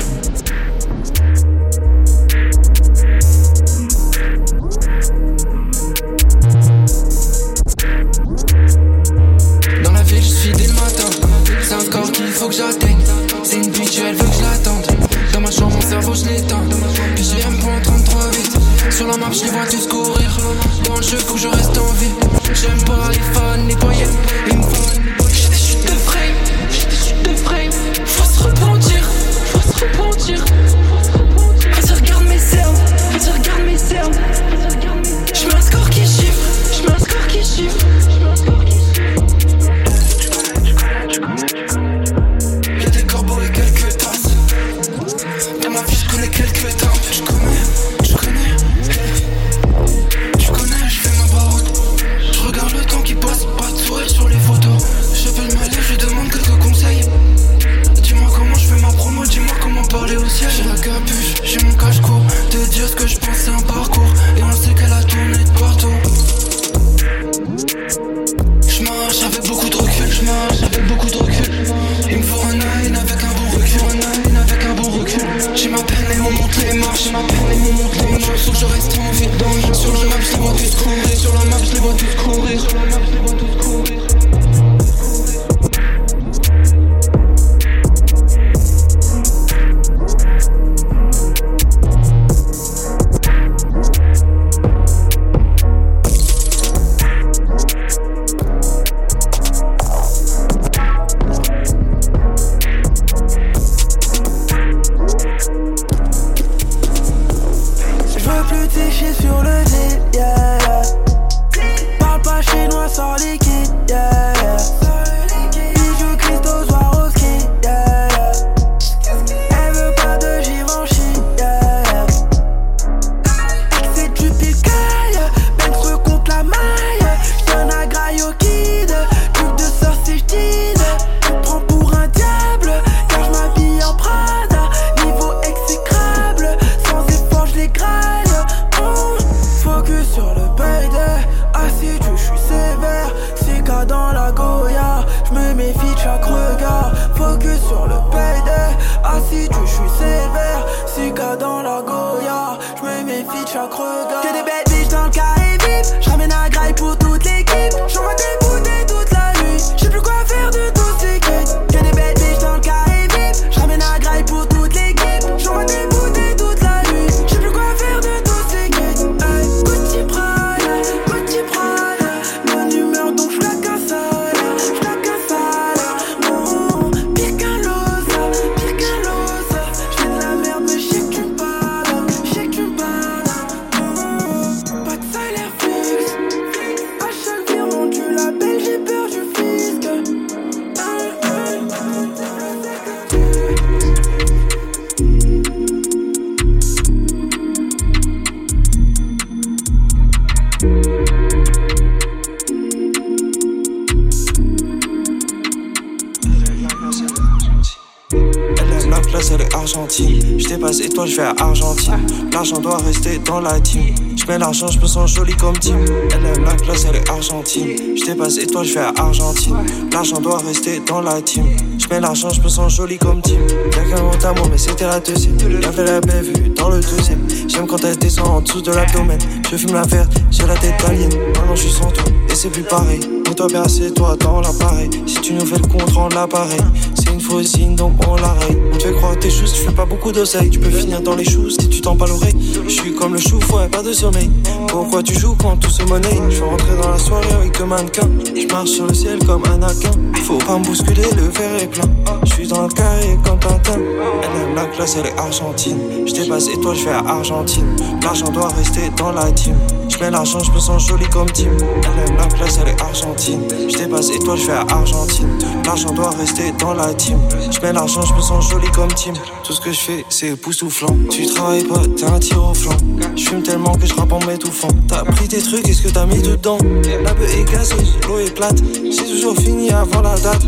Et 218.22 218.48
toi 218.48 218.64
je 218.64 218.74
vais 218.74 218.80
à 218.80 218.94
Argentine. 218.98 219.56
L'argent 219.92 220.20
doit 220.20 220.38
rester 220.38 220.80
dans 220.86 221.02
la 221.02 221.22
team. 221.22 221.46
Je 221.80 221.88
mets 221.88 222.00
l'argent, 222.00 222.30
je 222.30 222.42
me 222.42 222.48
sens 222.48 222.76
joli 222.76 222.98
comme 222.98 223.22
team. 223.22 223.40
Y'a 223.76 223.84
qu'un 223.84 224.04
mot 224.04 224.12
moi, 224.36 224.48
mais 224.52 224.58
c'était 224.58 224.86
la 224.86 225.00
deuxième. 225.00 225.38
Y'avait 225.40 225.84
la 225.84 226.00
baie 226.00 226.22
vue 226.22 226.50
dans 226.50 226.70
le 226.70 226.80
deuxième. 226.80 227.28
J'aime 227.48 227.66
quand 227.68 227.84
elle 227.84 227.98
descend 227.98 228.28
en 228.28 228.42
dessous 228.42 228.62
de 228.62 228.72
l'abdomen. 228.72 229.18
Je 229.50 229.58
fume 229.58 229.74
la 229.74 229.84
verte, 229.84 230.14
j'ai 230.32 230.46
la 230.46 230.56
tête 230.56 230.80
d'alien. 230.82 231.10
Maintenant 231.10 231.56
je 231.56 231.62
suis 231.62 231.72
sans 231.72 231.92
toi, 231.92 232.04
et 232.30 232.36
c'est 232.36 232.50
plus 232.50 232.64
pareil. 232.64 233.00
Mets-toi 233.34 233.48
bien, 233.48 233.64
toi 233.96 234.16
dans 234.20 234.42
l'appareil. 234.42 234.92
Si 235.08 235.20
tu 235.22 235.34
nous 235.34 235.44
fais 235.44 235.58
le 235.58 235.68
compte, 235.68 235.90
rends 235.94 236.10
l'appareil. 236.10 236.60
C'est 236.94 237.12
une 237.12 237.20
fausse 237.20 237.48
signe, 237.48 237.74
donc 237.74 237.94
on 238.08 238.16
l'arrête. 238.16 238.60
On 238.72 238.78
te 238.78 238.84
fait 238.84 238.94
croire 238.94 239.18
tes 239.18 239.32
choses, 239.32 239.52
tu 239.54 239.62
fais 239.62 239.72
pas 239.72 239.86
beaucoup 239.86 240.12
d'oseille. 240.12 240.52
Tu 240.52 240.60
peux 240.60 240.70
finir 240.70 241.02
dans 241.02 241.16
les 241.16 241.26
choux 241.26 241.50
si 241.50 241.68
tu 241.68 241.82
t'en 241.82 241.96
pas 241.96 242.06
l'oreille. 242.06 242.36
Je 242.64 242.70
suis 242.70 242.94
comme 242.94 243.14
le 243.14 243.20
chou, 243.20 243.40
ouais, 243.56 243.68
pas 243.72 243.82
de 243.82 243.92
sommeil. 243.92 244.30
Pourquoi 244.68 245.02
tu 245.02 245.18
joues 245.20 245.34
quand 245.34 245.58
tout 245.58 245.72
se 245.72 245.82
monnaie? 245.82 246.16
Je 246.30 246.36
suis 246.36 246.44
rentré 246.44 246.78
dans 246.80 246.92
la 246.92 247.00
soirée 247.00 247.34
avec 247.34 247.58
deux 247.58 247.66
mannequins. 247.66 248.10
Je 248.36 248.54
marche 248.54 248.70
sur 248.70 248.86
le 248.86 248.94
ciel 248.94 249.18
comme 249.26 249.42
un 249.46 249.64
aquin. 249.64 249.90
Faut 250.26 250.38
pas 250.38 250.60
me 250.60 250.64
bousculer, 250.64 251.02
le 251.18 251.24
verre 251.24 251.64
est 251.64 251.68
plein. 251.68 251.90
Je 252.26 252.34
suis 252.34 252.48
dans 252.48 252.68
le 252.68 252.70
carré 252.72 253.18
comme 253.26 253.40
Tintin. 253.40 253.80
Elle 253.80 254.42
aime 254.42 254.56
la 254.56 254.66
classe, 254.66 254.96
elle 255.00 255.08
est 255.08 255.18
argentine. 255.18 255.80
Je 256.06 256.14
dépasse 256.14 256.50
et 256.50 256.62
toi 256.62 256.76
je 256.76 256.86
vais 256.86 256.92
à 256.92 257.00
Argentine. 257.00 257.66
L'argent 258.04 258.30
doit 258.30 258.50
rester 258.50 258.92
dans 258.96 259.12
la 259.12 259.32
team. 259.32 259.56
Mets 260.04 260.12
l'argent, 260.12 260.40
je 260.40 260.52
me 260.52 260.60
sens 260.60 260.86
joli 260.86 261.06
comme 261.08 261.32
team. 261.32 261.56
Elle 261.62 262.10
aime 262.10 262.18
la 262.18 262.26
classe, 262.26 262.60
elle 262.62 262.68
est 262.68 262.82
argentine. 262.82 263.40
Je 263.70 263.78
dépasse 263.78 264.10
et 264.10 264.20
toi 264.20 264.36
je 264.36 264.48
vais 264.48 264.52
à 264.52 264.66
Argentine. 264.70 265.30
L'argent 265.66 265.94
doit 265.94 266.10
rester 266.10 266.52
dans 266.60 266.74
la 266.74 266.94
team. 266.94 267.18
Je 267.50 267.62
mets 267.62 267.72
l'argent, 267.72 268.02
je 268.02 268.14
me 268.14 268.20
sens 268.20 268.50
joli 268.50 268.70
comme 268.72 268.92
team. 268.94 269.14
Tout 269.46 269.54
ce 269.54 269.62
que 269.62 269.72
je 269.72 269.80
fais, 269.80 270.06
c'est 270.10 270.32
époustouflant. 270.32 270.94
Tu 271.10 271.26
travailles 271.28 271.64
pas, 271.64 271.80
t'es 271.96 272.04
un 272.04 272.20
tir 272.20 272.44
au 272.44 272.54
flanc. 272.54 272.76
Je 273.16 273.30
fume 273.30 273.44
tellement 273.44 273.76
que 273.76 273.86
je 273.86 273.94
rappe 273.94 274.12
en 274.12 274.20
m'étouffant. 274.26 274.68
T'as 274.90 275.06
pris 275.06 275.30
tes 275.30 275.42
trucs, 275.42 275.64
qu'est-ce 275.64 275.82
que 275.82 275.94
t'as 275.94 276.06
mis 276.06 276.22
dedans? 276.22 276.58
La 277.02 277.14
beuh 277.14 277.24
est 277.24 277.50
gazeuse, 277.50 277.98
l'eau 278.06 278.20
est 278.20 278.36
plate. 278.36 278.62
C'est 278.92 279.06
toujours 279.06 279.38
fini 279.38 279.72
avant 279.72 280.02
la 280.02 280.20
date. 280.20 280.44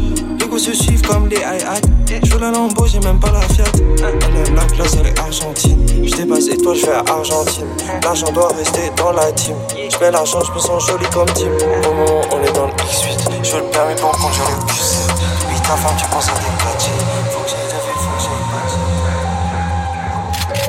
Le 0.47 0.51
me 0.51 0.59
se 0.59 0.73
suivent 0.73 1.01
comme 1.01 1.27
les 1.27 1.37
high 1.37 2.21
Je 2.23 2.37
la 2.37 2.49
Lambo, 2.49 2.85
j'ai 2.87 2.99
même 3.01 3.19
pas 3.19 3.31
la 3.31 3.41
Fiat. 3.41 3.65
Elle 3.75 4.47
aime 4.47 4.55
la 4.55 4.65
classe, 4.65 4.95
elle 4.99 5.07
est 5.07 5.19
argentine. 5.19 5.85
Je 6.03 6.15
dépasse 6.15 6.47
et 6.47 6.57
toi, 6.57 6.73
je 6.73 6.85
vais 6.85 6.93
à 6.93 7.03
Argentine. 7.07 7.67
L'argent 8.01 8.31
doit 8.31 8.47
rester 8.49 8.89
dans 8.95 9.11
la 9.11 9.31
team. 9.33 9.44
Je 9.45 9.51
mets 9.99 10.09
l'argent, 10.09 10.41
je 10.43 10.51
me 10.53 10.59
sens 10.59 10.87
joli 10.87 11.05
comme 11.13 11.27
Tim. 11.27 11.51
Au 11.87 11.93
moment 11.93 12.21
on 12.31 12.41
est 12.41 12.51
dans 12.53 12.65
le 12.65 12.71
X8, 12.71 13.43
je 13.43 13.51
veux 13.51 13.61
le 13.61 13.69
permis 13.69 13.93
pour 13.95 14.11
conduire 14.11 14.49
le 14.49 14.55
Q7. 14.65 15.11
Oui, 15.49 15.55
ta 15.61 15.75
femme, 15.75 15.95
tu 15.99 16.05
penses 16.07 16.29
à 16.29 16.33
des 16.33 16.39
gadgets. 16.57 16.89
Faut 17.29 17.43
que 17.43 17.49
j'aille 17.51 17.59
faut 17.95 18.09
que 18.17 18.23
j'aille 18.23 18.45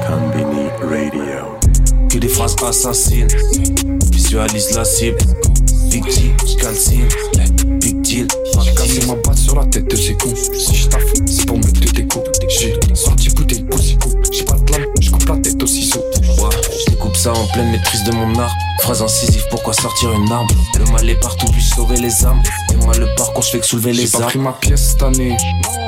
Combini 0.07 0.68
Radio. 0.83 1.57
Que 2.11 2.18
des 2.18 2.29
phrases 2.29 2.57
assassines. 2.62 3.29
Visualise 4.12 4.77
la 4.77 4.85
cible. 4.85 5.18
Big 5.89 6.05
G, 6.11 6.35
j'calcine. 6.47 7.09
Big 7.81 8.03
deal. 8.03 8.29
J'ai 8.62 8.74
cassé 8.74 9.07
ma 9.07 9.14
batte 9.14 9.39
sur 9.39 9.57
la 9.57 9.64
tête 9.64 9.91
de 9.91 9.97
ces 9.97 10.14
cons. 10.18 10.35
Si 10.35 10.74
je 10.74 10.89
taffe, 10.89 11.03
c'est 11.24 11.47
pour 11.47 11.57
mettre 11.57 11.81
des 11.81 12.07
coups. 12.07 12.29
J'ai 12.51 12.74
sorti 12.95 13.31
bouteille 13.31 13.64
pour 13.64 13.79
J'ai 14.31 14.45
pas 14.45 14.55
de 14.55 14.72
lame, 14.72 14.85
je 15.01 15.11
coupe 15.11 15.29
la 15.29 15.37
tête 15.39 15.62
au 15.62 15.66
ciseau. 15.66 16.03
Ça 17.16 17.32
en 17.32 17.46
pleine 17.46 17.70
maîtrise 17.70 18.04
de 18.04 18.12
mon 18.12 18.38
art. 18.38 18.54
Phrase 18.82 19.02
incisive, 19.02 19.42
pourquoi 19.50 19.72
sortir 19.72 20.12
une 20.12 20.30
arme? 20.30 20.46
Le 20.78 20.84
mal 20.92 21.08
est 21.08 21.18
partout, 21.18 21.46
puis 21.50 21.62
sauver 21.62 21.96
les 21.96 22.24
âmes. 22.24 22.40
Et 22.72 22.76
moi, 22.76 22.94
le 22.98 23.06
parcours, 23.16 23.42
je 23.42 23.50
fais 23.50 23.58
que 23.58 23.66
soulever 23.66 23.92
J'ai 23.94 24.02
les 24.02 24.08
pas 24.08 24.18
armes. 24.18 24.28
pris 24.28 24.38
ma 24.38 24.52
pièce 24.52 24.90
cette 24.90 25.02
année. 25.02 25.36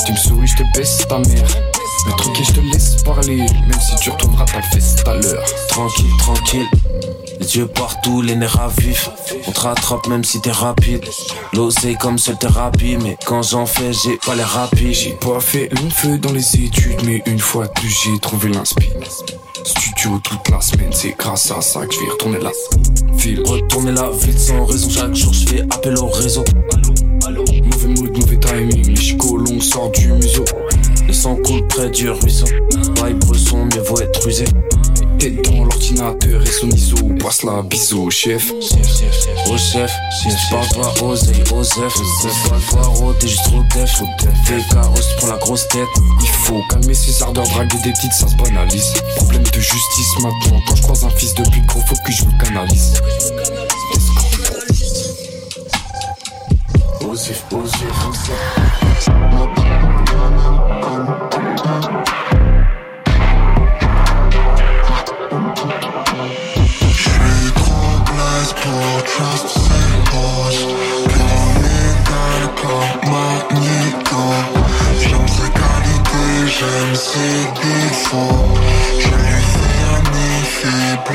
Tu 0.04 0.12
me 0.12 0.16
souris, 0.16 0.46
je 0.48 0.56
te 0.56 0.62
baisse 0.76 1.06
ta 1.08 1.18
mère. 1.18 1.44
Mais 2.06 2.12
tranquille, 2.16 2.44
je 2.46 2.52
te 2.52 2.60
laisse 2.60 3.02
parler. 3.04 3.36
Même 3.36 3.80
si 3.80 3.94
tu 3.96 4.10
retourneras, 4.10 4.46
t'as 4.46 4.56
le 4.56 4.62
fait 4.80 5.02
tout 5.02 5.10
à 5.10 5.14
l'heure. 5.14 5.44
Tranquille, 5.68 6.10
tranquille. 6.18 6.66
Les 7.38 7.56
yeux 7.56 7.66
partout, 7.68 8.20
les 8.22 8.34
nerfs 8.34 8.60
à 8.60 8.68
vif. 8.68 9.08
On 9.46 9.52
te 9.52 9.60
rattrape 9.60 10.06
même 10.08 10.24
si 10.24 10.40
t'es 10.40 10.50
rapide. 10.50 11.04
L'oseille 11.52 11.96
comme 11.96 12.18
seule 12.18 12.38
thérapie, 12.38 12.96
mais 12.96 13.16
quand 13.26 13.42
j'en 13.42 13.66
fais, 13.66 13.92
j'ai 13.92 14.16
pas 14.24 14.34
les 14.34 14.42
rapides. 14.42 14.92
J'ai 14.94 15.12
pas 15.12 15.38
fait 15.40 15.68
long 15.68 15.90
feu 15.90 16.18
dans 16.18 16.32
les 16.32 16.56
études, 16.56 17.02
mais 17.04 17.22
une 17.26 17.38
fois 17.38 17.68
plus, 17.68 17.94
j'ai 18.04 18.18
trouvé 18.18 18.48
l'inspi. 18.48 18.90
Studio 19.64 20.18
toute 20.22 20.48
la 20.50 20.60
semaine, 20.60 20.92
c'est 20.92 21.16
grâce 21.18 21.50
à 21.50 21.60
ça 21.60 21.86
que 21.86 21.94
je 21.94 22.00
vais 22.00 22.10
retourner 22.10 22.38
la 22.38 22.52
ville. 23.16 23.42
Retourner 23.44 23.92
la 23.92 24.10
ville 24.10 24.38
sans 24.38 24.64
raison, 24.64 24.88
chaque 24.88 25.14
jour 25.14 25.32
je 25.32 25.46
fais 25.48 25.62
appel 25.62 25.98
au 25.98 26.06
réseau. 26.06 26.44
Mauvais 27.28 27.88
mood, 27.88 28.16
mauvais 28.16 28.38
timing, 28.38 28.86
les 28.86 28.96
chicots 28.96 29.36
longs 29.36 29.60
sortent 29.60 29.98
du 29.98 30.12
museau. 30.12 30.44
Le 31.06 31.12
sang 31.12 31.36
coule 31.36 31.66
près 31.66 31.90
du 31.90 32.10
ruisseau. 32.10 32.46
Vibe 33.04 33.18
bresson, 33.18 33.64
mieux 33.64 33.82
vaut 33.82 34.00
être 34.00 34.24
rusé. 34.24 34.44
Tête 35.18 35.42
dans 35.42 35.64
l'ordinateur 35.64 36.42
et 36.42 36.46
son 36.46 36.68
ISO, 36.70 36.96
passe 37.20 37.42
la 37.42 37.62
bisou 37.62 38.04
au 38.04 38.10
chef. 38.10 38.52
Au 38.52 39.58
chef, 39.58 39.92
si 40.22 40.28
tu 40.28 40.34
parles 40.50 40.68
pas 40.68 41.04
oseille, 41.04 41.42
osef. 41.52 41.94
Pas 42.48 42.54
le 42.54 42.60
poireau, 42.70 43.12
t'es 43.14 43.26
juste 43.26 43.42
trop 43.44 43.62
def. 43.74 44.02
Fais 44.44 44.60
chaos, 44.70 44.94
prends 45.16 45.26
la 45.26 45.38
grosse 45.38 45.66
tête. 45.68 45.88
Il 46.20 46.28
faut 46.28 46.62
calmer 46.70 46.94
ses 46.94 47.20
ardeurs, 47.22 47.48
draguer 47.48 47.78
des 47.82 47.92
petites, 47.92 48.12
ça 48.12 48.28
se 48.28 48.36
banalise. 48.36 48.92
Problème 49.16 49.42
de 49.42 49.60
justice 49.60 50.14
maintenant, 50.22 50.60
quand 50.68 50.76
je 50.76 50.82
croise 50.82 51.04
un 51.04 51.10
fils 51.10 51.34
de 51.34 51.42
pute, 51.42 51.66
gros, 51.66 51.80
faut 51.80 51.96
que 52.06 52.12
je 52.12 52.24
me 52.24 52.44
canalise. 52.44 53.02
Osif, 57.00 57.44
osif, 57.52 58.06
osif. 58.08 59.57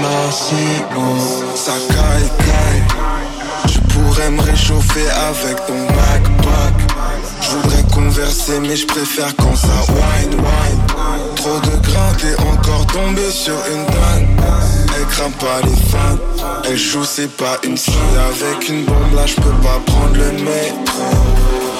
Placebo 0.03 1.17
Ça 1.55 1.73
caille, 1.89 2.29
caille. 2.39 2.83
Je 3.67 3.79
pourrais 3.93 4.29
me 4.29 4.41
réchauffer 4.41 5.09
avec 5.09 5.65
ton 5.65 5.79
backpack 5.95 6.73
Je 7.41 7.49
voudrais 7.51 7.83
converser 7.93 8.59
mais 8.59 8.75
je 8.75 8.85
préfère 8.85 9.35
quand 9.37 9.55
ça 9.55 9.67
wine 9.89 10.33
wine 10.33 11.35
Trop 11.35 11.59
de 11.59 11.75
grains, 11.87 12.13
t'es 12.17 12.35
encore 12.41 12.85
tombé 12.87 13.29
sur 13.31 13.55
une 13.71 13.85
dingue. 13.85 14.27
Elle 14.95 15.05
craint 15.07 15.31
pas 15.39 15.59
les 15.63 15.75
fans. 15.89 16.51
Elle 16.65 16.77
joue 16.77 17.05
c'est 17.05 17.31
pas 17.37 17.57
une 17.63 17.77
fille. 17.77 17.93
Avec 18.29 18.69
une 18.69 18.85
bombe 18.85 19.15
là 19.15 19.25
je 19.25 19.35
peux 19.35 19.57
pas 19.61 19.79
prendre 19.85 20.15
le 20.15 20.31
métro. 20.31 21.03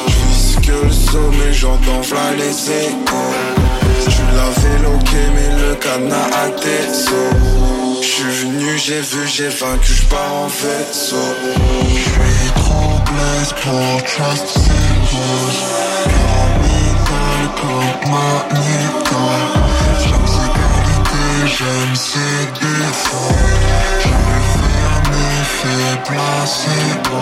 Je 0.08 0.60
que 0.60 0.86
le 0.86 0.92
sommet 0.92 1.54
j'entends 1.54 2.02
v'là 2.02 2.32
les 2.38 2.72
échos. 2.72 3.34
Tu 4.10 4.22
l'avais 4.36 4.80
loqué 4.84 5.22
mais 5.36 5.62
le 5.62 5.76
cadenas 5.76 6.30
a 6.34 6.50
tes 6.50 6.94
sauts 6.94 7.83
Je 8.04 8.10
suis 8.10 8.24
venu 8.26 8.78
j'ai 8.78 9.00
vu 9.00 9.26
j'ai 9.26 9.48
vaincu 9.48 9.94
je 9.94 10.06
pars 10.08 10.34
en 10.34 10.48
vaisseau. 10.48 11.16
Je 11.88 12.02
suis 12.02 12.52
trop 12.56 13.00
blessé 13.08 13.56
pour 13.64 14.04
trust 14.04 14.48
ces 14.48 15.16
roses 15.16 15.64
Pyramidal 16.04 17.44
comme 17.62 18.12
Magneto 18.12 19.24
J'aime 20.04 20.28
ses 20.28 20.50
qualités, 20.60 21.40
j'aime 21.48 21.96
ses 21.96 22.44
défauts. 22.60 23.38
Je 24.02 24.10
lui 24.10 24.44
fais 24.52 24.84
un 24.92 25.08
effet 25.40 25.94
placebo 26.04 27.20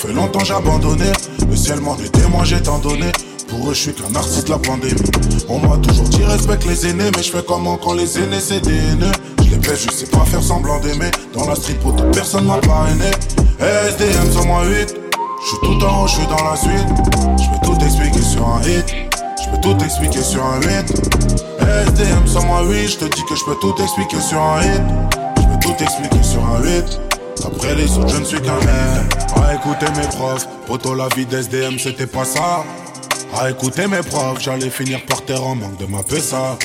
fait 0.00 0.12
longtemps 0.14 0.40
j'ai 0.44 0.54
abandonné. 0.54 1.12
Le 1.48 1.56
ciel 1.56 1.80
m'en 1.80 1.96
est 1.98 2.08
témoin, 2.10 2.44
j'ai 2.44 2.62
tant 2.62 2.78
donné. 2.78 3.12
Pour 3.48 3.68
eux, 3.68 3.74
je 3.74 3.80
suis 3.80 3.92
qu'un 3.92 4.44
de 4.44 4.50
la 4.50 4.58
pandémie. 4.58 4.94
On 5.48 5.58
m'a 5.58 5.76
toujours 5.78 6.08
dit 6.08 6.24
respecte 6.24 6.64
les 6.64 6.86
aînés, 6.86 7.10
mais 7.16 7.22
je 7.22 7.30
fais 7.30 7.42
comment 7.46 7.76
quand 7.76 7.92
les 7.92 8.18
aînés 8.18 8.40
c'est 8.40 8.60
des 8.60 8.76
haineux? 8.76 9.12
Je 9.44 9.50
les 9.50 9.56
baisse, 9.56 9.86
je 9.86 9.92
sais 9.92 10.06
pas 10.06 10.24
faire 10.24 10.42
semblant 10.42 10.78
d'aimer. 10.80 11.10
Dans 11.34 11.46
la 11.46 11.54
street, 11.54 11.76
pour 11.82 11.94
personne 12.12 12.46
m'a 12.46 12.56
parrainé. 12.58 13.10
SDM 13.58 14.32
108, 14.32 14.94
je 15.42 15.48
suis 15.48 15.58
tout 15.62 15.84
en 15.84 16.02
haut, 16.02 16.06
je 16.06 16.14
suis 16.14 16.26
dans 16.26 16.44
la 16.48 16.56
suite. 16.56 16.88
Je 17.36 17.50
peux 17.50 17.66
tout 17.66 17.84
expliquer 17.84 18.22
sur 18.22 18.48
un 18.48 18.62
hit. 18.62 18.86
Je 19.44 19.50
peux 19.50 19.60
tout 19.60 19.84
expliquer 19.84 20.22
sur 20.22 20.42
un 20.42 20.60
8. 20.60 20.68
SDM 21.88 22.26
108, 22.26 22.88
je 22.88 22.96
te 22.96 23.04
dis 23.04 23.22
que 23.28 23.36
je 23.36 23.44
peux 23.44 23.56
tout 23.60 23.74
expliquer 23.82 24.20
sur 24.20 24.40
un 24.40 24.62
hit. 24.62 24.82
Je 25.36 25.42
peux 25.42 25.58
tout 25.60 25.82
expliquer 25.82 26.22
sur 26.22 26.42
un 26.46 26.62
8. 26.62 27.00
Après 27.44 27.74
les 27.74 27.98
autres, 27.98 28.08
je 28.08 28.20
ne 28.20 28.24
suis 28.24 28.40
qu'un 28.40 28.56
mec. 28.60 29.19
À 29.42 29.54
écouter 29.54 29.86
mes 29.96 30.06
profs, 30.06 30.46
poto 30.66 30.94
la 30.94 31.08
vie 31.16 31.26
d'SDM, 31.26 31.78
c'était 31.78 32.06
pas 32.06 32.24
ça. 32.24 32.64
À 33.38 33.50
écouter 33.50 33.86
mes 33.86 34.02
profs, 34.02 34.40
j'allais 34.40 34.70
finir 34.70 35.04
par 35.06 35.22
terre 35.24 35.44
en 35.44 35.54
manque 35.54 35.76
de 35.78 35.86
ma 35.86 35.98
ça. 36.20 36.56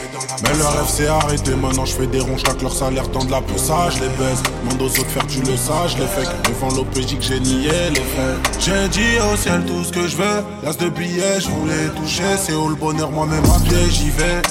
Mais 0.44 0.58
le 0.58 0.66
rêve 0.66 0.88
s'est 0.88 1.08
arrêté, 1.08 1.56
maintenant 1.56 1.86
je 1.86 1.94
fais 1.94 2.08
des 2.08 2.20
ronds, 2.20 2.38
chaque 2.38 2.62
leur 2.62 2.74
salaire 2.74 3.10
tend 3.12 3.24
de 3.24 3.32
la 3.32 3.42
ça, 3.58 3.90
je 3.92 4.02
les 4.02 4.10
baisse. 4.10 4.42
Demande 4.64 4.82
aux 4.82 4.86
autres 4.86 5.10
faire, 5.10 5.28
tu 5.28 5.42
le 5.42 5.56
saches, 5.56 5.98
les 5.98 6.08
faits. 6.08 6.30
Devant 6.50 6.76
l'OPJ 6.76 7.18
que 7.18 7.24
j'ai 7.24 7.40
nié 7.40 7.70
les 7.90 8.02
faits. 8.02 8.60
J'ai 8.60 8.88
dit 8.90 9.20
au 9.32 9.38
ciel 9.38 9.64
tout 9.66 9.84
ce 9.84 9.92
que 9.92 10.08
je 10.08 10.18
veux. 10.18 10.44
L'as 10.64 10.78
de 10.78 10.90
billets, 10.90 11.40
je 11.40 11.50
voulais 11.50 11.90
toucher. 11.96 12.24
C'est 12.38 12.54
où 12.54 12.70
le 12.70 12.76
bonheur, 12.76 13.12
moi-même 13.12 13.46
à 13.46 13.60
pied, 13.60 13.90
j'y 13.90 14.10
vais. 14.10 14.42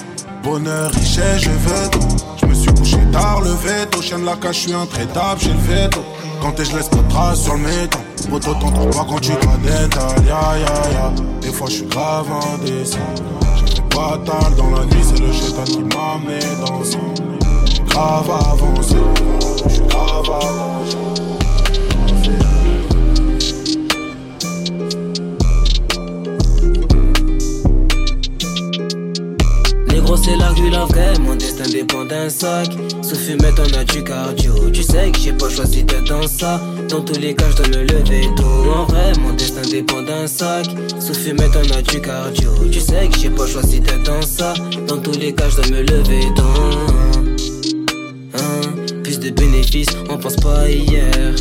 Bonheur, 0.43 0.91
richesse, 0.93 1.43
je 1.43 1.51
veux 1.51 1.91
tout. 1.91 2.17
Je 2.41 2.47
me 2.47 2.55
suis 2.55 2.73
couché 2.75 2.99
tard 3.13 3.41
le. 3.41 3.55
Chien 4.03 4.19
de 4.19 4.27
la 4.27 4.37
cache, 4.37 4.57
je 4.57 4.61
suis 4.61 4.75
intraitable, 4.75 5.41
j'ai 5.41 5.53
le 5.53 5.59
veto. 5.59 6.05
Quand 6.43 6.53
je 6.63 6.77
laisse 6.77 6.89
pas 6.89 6.97
de 6.97 7.09
traces 7.09 7.43
sur 7.43 7.55
le 7.55 7.61
métal. 7.61 8.04
Poto, 8.31 8.55
t'en 8.55 8.71
trouves 8.73 8.91
pas 8.91 9.07
quand 9.09 9.21
tu 9.21 9.33
détales. 9.33 10.27
Ya, 10.27 10.59
ya, 10.59 10.91
ya. 10.93 11.13
Des 11.41 11.49
fois, 11.49 11.69
je 11.69 11.75
suis 11.75 11.87
grave 11.87 12.27
indécent. 12.55 12.99
J'ai 13.57 13.75
fait 13.75 13.95
fatal 13.95 14.55
dans 14.57 14.71
la 14.71 14.85
nuit, 14.87 15.03
c'est 15.03 15.21
le 15.21 15.33
chétan 15.33 15.65
qui 15.65 15.79
m'a 15.79 16.15
amené 16.15 16.41
dans 16.67 16.83
ça. 16.85 16.99
J'suis 17.67 17.83
grave 17.85 18.31
avancé. 18.31 18.97
J'suis 19.69 19.83
grave 19.89 20.31
avancé. 20.31 20.75
C'est 30.25 30.37
la 30.37 30.49
rue 30.51 30.71
la 30.71 30.87
vraie, 30.87 31.19
mon 31.19 31.35
destin 31.35 31.69
dépend 31.71 32.07
d'un 32.07 32.31
sac 32.31 32.69
Sous 33.03 33.17
fumette 33.17 33.59
on 33.59 33.79
a 33.79 33.85
du 33.85 34.03
cardio 34.03 34.71
Tu 34.73 34.83
sais 34.83 35.11
que 35.11 35.19
j'ai 35.19 35.33
pas 35.35 35.51
choisi 35.51 35.85
d'être 35.85 36.09
dans 36.09 36.27
ça 36.27 36.63
Dans 36.95 37.03
tous 37.03 37.19
les 37.19 37.35
cas 37.35 37.51
je 37.51 37.57
dois 37.57 37.67
me 37.67 37.83
lever 37.83 38.29
tôt 38.37 38.71
En 38.73 38.85
vrai 38.85 39.13
mon 39.19 39.33
destin 39.33 39.63
dépend 39.69 40.01
d'un 40.03 40.29
sac. 40.29 40.65
Sous 41.01 41.13
fumette 41.13 41.51
on 41.57 41.77
a 41.77 41.83
du 41.83 42.01
cardio. 42.01 42.51
Tu 42.71 42.79
sais 42.79 43.09
que 43.09 43.19
j'ai 43.19 43.31
pas 43.31 43.49
choisi 43.49 43.81
d'être 43.81 44.05
dans 44.05 44.23
ça. 44.23 44.55
Dans 44.87 44.99
tous 44.99 45.19
les 45.19 45.35
cas 45.35 45.49
je 45.49 45.57
dois 45.57 45.67
me 45.73 45.83
lever 45.83 46.21
tôt 46.37 46.45
Hein, 48.35 48.61
plus 49.03 49.19
de 49.19 49.31
bénéfices, 49.31 49.89
on 50.09 50.19
pense 50.19 50.37
pas 50.37 50.71
hier. 50.71 51.35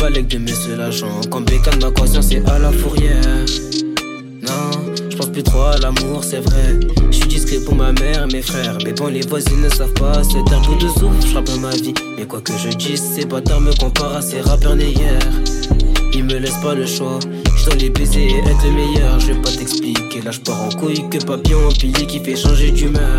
Balèque 0.00 0.28
de 0.28 0.38
mes 0.38 0.54
seuls 0.54 0.80
agents, 0.80 1.20
quand 1.30 1.42
bécane 1.42 1.82
ma 1.82 1.90
conscience 1.90 2.32
est 2.32 2.48
à 2.48 2.58
la 2.58 2.72
fourrière. 2.72 3.44
Plus 5.34 5.42
trop 5.42 5.76
l'amour, 5.82 6.22
c'est 6.22 6.38
vrai. 6.38 6.78
Je 7.10 7.16
suis 7.16 7.26
discret 7.26 7.56
pour 7.64 7.74
ma 7.74 7.90
mère 7.90 8.28
mes 8.28 8.40
frères. 8.40 8.78
Mais 8.84 8.92
bon, 8.92 9.08
les 9.08 9.22
voisins 9.22 9.56
ne 9.56 9.68
savent 9.68 9.92
pas 9.94 10.22
se 10.22 10.38
taire 10.48 10.62
bout 10.62 10.76
de 10.76 10.88
souffle, 10.88 11.26
je 11.26 11.34
rappe 11.34 11.50
ma 11.60 11.70
vie. 11.70 11.92
Mais 12.16 12.24
quoi 12.24 12.40
que 12.40 12.52
je 12.56 12.68
dise, 12.68 13.02
ces 13.02 13.24
bâtards 13.24 13.60
me 13.60 13.72
comparent 13.72 14.14
à 14.14 14.22
ces 14.22 14.40
rappeurs 14.40 14.76
nés. 14.76 14.94
Ils 16.12 16.22
me 16.22 16.38
laissent 16.38 16.62
pas 16.62 16.76
le 16.76 16.86
choix. 16.86 17.18
Je 17.56 17.64
dois 17.64 17.74
les 17.74 17.90
baiser 17.90 18.26
et 18.26 18.38
être 18.38 18.64
le 18.64 18.70
meilleur. 18.74 19.18
Je 19.18 19.32
vais 19.32 19.42
pas 19.42 19.50
t'expliquer. 19.50 20.22
Là, 20.22 20.30
je 20.30 20.38
pars 20.38 20.62
en 20.62 20.68
couille 20.68 21.04
que 21.10 21.18
papillon 21.18 21.66
empilé 21.66 22.06
qui 22.06 22.20
fait 22.20 22.36
changer 22.36 22.70
d'humeur. 22.70 23.18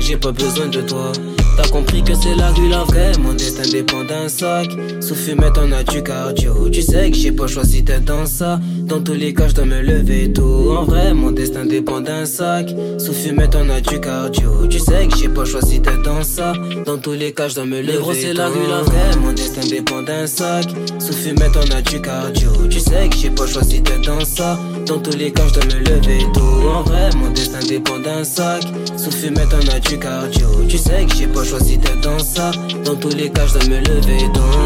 J'ai 0.00 0.16
pas 0.16 0.32
besoin 0.32 0.68
de 0.68 0.80
toi. 0.80 1.12
T'as 1.60 1.68
compris 1.70 2.04
que 2.04 2.14
c'est 2.14 2.36
la 2.36 2.52
rue 2.52 2.68
la 2.68 2.84
vraie, 2.84 3.10
mon 3.20 3.34
destin 3.34 3.68
dépend 3.68 4.04
d'un 4.04 4.28
sac. 4.28 4.68
Sous 5.00 5.16
fumette 5.16 5.58
on 5.58 5.72
a 5.72 5.82
du 5.82 6.04
cardio. 6.04 6.68
Tu 6.70 6.82
sais 6.82 7.10
que 7.10 7.16
j'ai 7.16 7.32
pas 7.32 7.48
choisi 7.48 7.82
d'être 7.82 8.04
dans 8.04 8.26
ça. 8.26 8.60
Dans 8.84 9.00
tous 9.00 9.14
les 9.14 9.34
cas, 9.34 9.48
je 9.48 9.54
dois 9.54 9.64
me 9.64 9.80
lever 9.80 10.32
tôt. 10.32 10.76
En 10.76 10.84
vrai, 10.84 11.12
mon 11.14 11.32
destin 11.32 11.66
dépend 11.66 12.00
d'un 12.00 12.26
sac. 12.26 12.72
Sous 12.98 13.12
fumette 13.12 13.56
on 13.56 13.68
a 13.70 13.80
du 13.80 13.98
cardio. 13.98 14.68
Tu 14.70 14.78
sais 14.78 15.08
que 15.08 15.16
j'ai 15.16 15.28
pas 15.28 15.44
choisi 15.44 15.80
d'être 15.80 16.02
dans 16.02 16.22
ça. 16.22 16.52
Dans 16.86 16.96
tous 16.96 17.14
les 17.14 17.32
cas, 17.32 17.48
je 17.48 17.56
dois 17.56 17.66
me 17.66 17.80
lever 17.80 17.98
tôt. 17.98 18.12
c'est 18.14 18.34
la 18.34 18.46
rue 18.46 18.68
la 18.70 18.82
vraie, 18.82 19.16
mon 19.20 19.32
destin 19.32 19.66
dépend 19.68 20.02
d'un 20.02 20.28
sac. 20.28 20.64
Sous 21.00 21.12
fumette 21.12 21.56
on 21.56 21.74
a 21.74 21.82
du 21.82 22.00
cardio. 22.00 22.52
Tu 22.70 22.78
sais 22.78 23.08
que 23.08 23.16
j'ai 23.16 23.30
pas 23.30 23.48
choisi 23.48 23.80
d'être 23.80 24.02
dans 24.02 24.24
ça. 24.24 24.60
Dans 24.88 24.98
tous 25.00 25.18
les 25.18 25.30
cas, 25.30 25.42
je 25.54 25.60
me 25.66 25.80
lever 25.80 26.24
tôt. 26.32 26.70
En 26.70 26.82
vrai, 26.82 27.10
mon 27.14 27.30
destin 27.30 27.58
dépend 27.68 27.98
d'un 27.98 28.24
sac. 28.24 28.62
Sous 28.96 29.10
fumette 29.10 29.52
on 29.52 29.68
a 29.68 29.78
du 29.80 29.98
cardio. 29.98 30.48
Tu 30.66 30.78
sais 30.78 31.04
que 31.04 31.14
j'ai 31.14 31.26
pas 31.26 31.44
choisi 31.44 31.76
d'être 31.76 32.00
dans 32.00 32.18
ça. 32.18 32.52
Dans 32.86 32.96
tous 32.96 33.14
les 33.14 33.28
cas, 33.28 33.46
je 33.46 33.68
me 33.68 33.80
lever 33.80 34.24
tôt. 34.32 34.57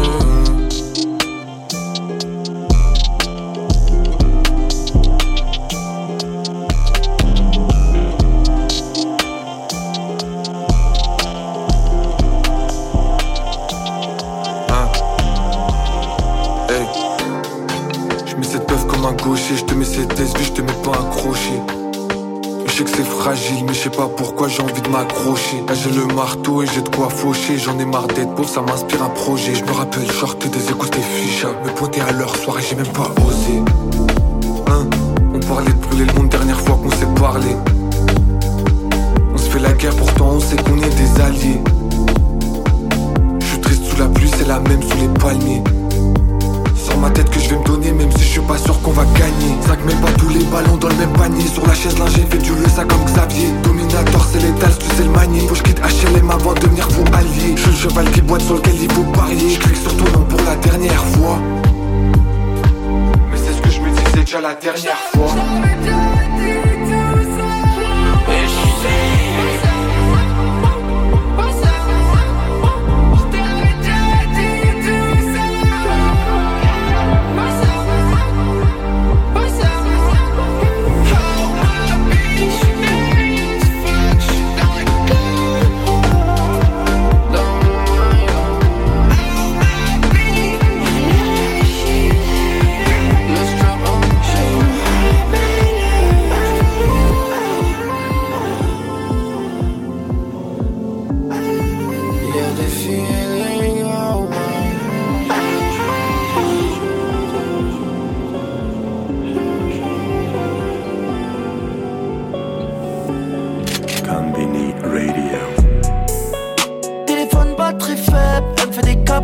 Je 20.25 20.51
te 20.53 20.61
mets 20.61 20.71
pas 20.83 20.91
accroché? 20.91 21.59
Je 22.65 22.71
sais 22.71 22.83
que 22.85 22.89
c'est 22.91 23.03
fragile 23.03 23.65
mais 23.67 23.73
je 23.73 23.79
sais 23.79 23.89
pas 23.89 24.07
pourquoi 24.07 24.47
j'ai 24.47 24.61
envie 24.61 24.81
de 24.81 24.87
m'accrocher. 24.87 25.61
J'ai 25.73 25.91
le 25.91 26.05
marteau 26.15 26.63
et 26.63 26.65
j'ai 26.65 26.81
de 26.81 26.87
quoi 26.87 27.09
faucher. 27.09 27.57
J'en 27.57 27.77
ai 27.77 27.83
marre 27.85 28.07
d'être 28.07 28.33
pauvre, 28.33 28.47
ça 28.47 28.61
m'inspire 28.61 29.03
un 29.03 29.09
projet. 29.09 29.53
Je 29.53 29.65
me 29.65 29.71
rappelle 29.71 30.09
shorter 30.09 30.47
des 30.47 30.69
écoutes 30.69 30.95
et 30.95 31.65
Me 31.65 31.75
pointer 31.75 31.99
à 32.01 32.13
leur 32.13 32.33
soirée, 32.37 32.61
j'ai 32.67 32.75
même 32.75 32.87
pas 32.87 33.11
osé. 33.27 33.61
Hein? 34.67 34.87
On 35.33 35.39
parlait 35.39 35.73
de 35.73 35.79
brûler 35.79 36.05
le 36.05 36.13
monde 36.13 36.29
dernière 36.29 36.61
fois 36.61 36.79
qu'on 36.81 36.91
s'est 36.91 37.19
parlé. 37.19 37.57
On 39.33 39.37
se 39.37 39.49
fait 39.49 39.59
la 39.59 39.73
guerre 39.73 39.95
pourtant 39.97 40.29
on 40.35 40.39
sait 40.39 40.55
qu'on 40.55 40.77
est 40.77 40.95
des 40.95 41.21
alliés. 41.21 41.61
Je 43.41 43.45
suis 43.45 43.59
triste 43.59 43.83
sous 43.83 43.97
la 43.97 44.07
pluie, 44.07 44.31
c'est 44.37 44.47
la 44.47 44.61
même 44.61 44.81
sous 44.81 44.97
les 44.97 45.19
palmiers. 45.19 45.63
Sans 46.93 46.99
ma 46.99 47.09
tête 47.09 47.27
que 47.31 47.39
je 47.39 47.49
vais 47.49 47.57
me 47.57 47.63
donner, 47.63 47.91
même 47.91 48.11
si 48.11 48.19
je 48.19 48.29
suis 48.33 48.41
pas 48.41 48.57
sûr 48.57 48.79
qu'on 48.83 48.91
va 48.91 49.03
gagner. 49.17 49.57
Ça 49.65 49.75
que 49.75 49.83
même 49.83 49.99
pas 49.99 50.11
tous 50.11 50.29
les 50.29 50.43
ballons 50.45 50.77
dans 50.77 50.89
le 50.89 50.95
même 50.95 51.13
panier. 51.13 51.47
Sur 51.47 51.65
la 51.65 51.73
chaise 51.73 51.97
lingée, 51.97 52.23
fait 52.29 52.37
du 52.37 52.51
lieu 52.51 52.67
ça 52.67 52.85
comme 52.85 53.03
Xavier. 53.05 53.47
Dominator, 53.63 54.23
c'est 54.31 54.39
l'étal, 54.39 54.71
tu 54.77 54.95
sais 54.95 55.03
le 55.03 55.09
manier. 55.09 55.39
Faut 55.47 55.55
je 55.55 55.63
quitte 55.63 55.79
HLM 55.79 56.29
avant 56.29 56.53
de 56.53 56.59
devenir 56.59 56.87
vos 56.89 57.03
alliés. 57.15 57.55
Je 57.55 57.61
suis 57.61 57.71
le 57.71 57.77
cheval 57.77 58.11
qui 58.11 58.21
boite 58.21 58.41
sur 58.43 58.55
lequel 58.57 58.75
il 58.79 58.91
faut 58.91 59.03
parier. 59.05 59.49
Je 59.49 59.59
clique 59.59 59.75
sur 59.75 59.97
ton 59.97 60.03
nom 60.03 60.23
pour 60.25 60.39
la 60.41 60.55
dernière 60.57 61.03
fois. 61.03 61.39
Mais 63.31 63.37
c'est 63.37 63.53
ce 63.53 63.61
que 63.61 63.69
je 63.71 63.81
me 63.81 63.89
dis, 63.89 64.03
c'est 64.13 64.19
déjà 64.19 64.41
la 64.41 64.53
dernière 64.53 64.99
fois. 65.15 65.33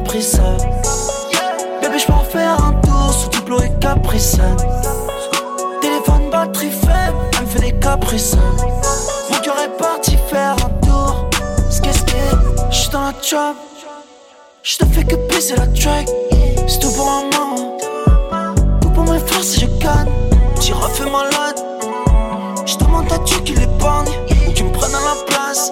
Caprices. 0.10 0.42
Bébé, 1.82 2.00
je 2.00 2.12
en 2.12 2.24
faire 2.24 2.64
un 2.64 2.74
tour 2.82 3.14
sous 3.14 3.30
diplo 3.30 3.62
et 3.62 3.72
caprice. 3.80 4.38
Téléphone 5.82 6.32
batterie 6.32 6.72
faible, 6.72 7.16
elle 7.38 7.46
me 7.46 7.48
fait 7.48 7.60
des 7.60 7.80
caprices. 7.80 8.36
Mon 9.30 9.38
cœur 9.40 9.56
est 9.60 9.78
parti 9.78 10.18
faire 10.28 10.56
un 10.66 10.88
tour. 10.88 11.30
Qu'est-ce 11.84 12.02
que 12.04 12.12
J'suis 12.72 12.90
dans 12.90 13.02
la 13.02 13.14
job. 13.22 13.56
J'te 14.64 14.86
fais 14.92 15.04
que 15.04 15.16
baiser 15.28 15.56
la 15.56 15.68
track. 15.68 16.08
C'est 16.68 16.80
tout 16.80 16.92
pour 16.92 17.08
un 17.08 17.24
moment. 17.38 17.78
Tout 18.82 18.90
pour 18.90 19.04
mes 19.04 19.20
frères 19.20 19.44
si 19.44 19.60
je 19.60 19.66
gagne. 19.78 20.10
J'y 20.60 20.74
refais 20.74 21.06
malade. 21.06 21.64
J'demande 22.66 23.12
à 23.14 23.20
Dieu 23.20 23.38
qu'il 23.42 23.62
épargne. 23.62 24.10
Ou 24.48 24.52
qu'il 24.54 24.66
me 24.66 24.72
prenne 24.72 24.96
à 24.96 25.02
la 25.02 25.26
place. 25.28 25.72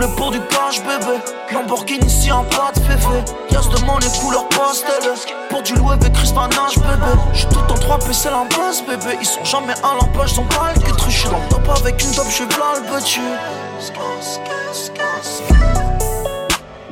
Coulé 0.00 0.12
pour 0.16 0.30
du 0.30 0.40
cash, 0.48 0.80
bébé. 0.80 1.18
Lamborghini 1.52 2.08
si 2.08 2.30
un 2.30 2.42
pas 2.44 2.72
de 2.74 2.80
févé. 2.80 3.22
Yas 3.50 3.68
de 3.68 3.84
monnaie 3.84 4.06
couleur 4.18 4.48
pastel. 4.48 5.12
Pour 5.50 5.62
du 5.62 5.74
avec 5.74 6.12
Chris 6.14 6.32
Manage, 6.34 6.76
bébé. 6.76 7.20
J'suis 7.34 7.48
tout 7.48 7.58
en 7.70 7.74
3 7.74 7.98
P, 7.98 8.12
c'est 8.12 8.30
la 8.30 8.44
base, 8.44 8.82
bébé. 8.88 9.18
Ils 9.20 9.26
sont 9.26 9.44
jamais 9.44 9.74
à 9.82 9.94
l'emploi, 10.00 10.26
sont 10.26 10.44
pas 10.44 10.72
le 10.74 10.80
que 10.80 11.10
J'suis 11.10 11.28
dans 11.28 11.38
le 11.38 11.48
top 11.50 11.68
avec 11.80 12.02
une 12.02 12.12
dope, 12.12 12.30
j'suis 12.30 12.46
plein 12.46 12.76
le 12.76 12.98
petit. 12.98 13.20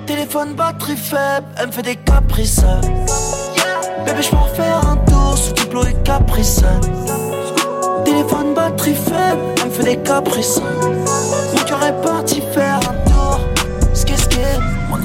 Téléphone 0.06 0.52
batterie 0.54 0.96
faible, 0.96 1.46
elle 1.56 1.68
me 1.68 1.72
fait 1.72 1.82
des 1.82 1.96
caprices. 1.96 2.60
Bébé, 4.04 4.22
j'peux 4.22 4.36
en 4.36 4.54
faire 4.54 4.86
un 4.86 4.96
tour 4.96 5.38
sous 5.38 5.52
diplo 5.54 5.82
et 5.84 5.94
caprice. 6.04 6.60
Téléphone 8.04 8.52
batterie 8.54 8.94
faible, 8.94 9.40
elle 9.62 9.68
me 9.68 9.70
fait 9.70 9.84
des 9.84 9.96
caprices. 9.96 10.60
Mon 10.60 11.62
cœur 11.64 11.82
est 11.84 12.02
parti 12.02 12.42
faire 12.52 12.77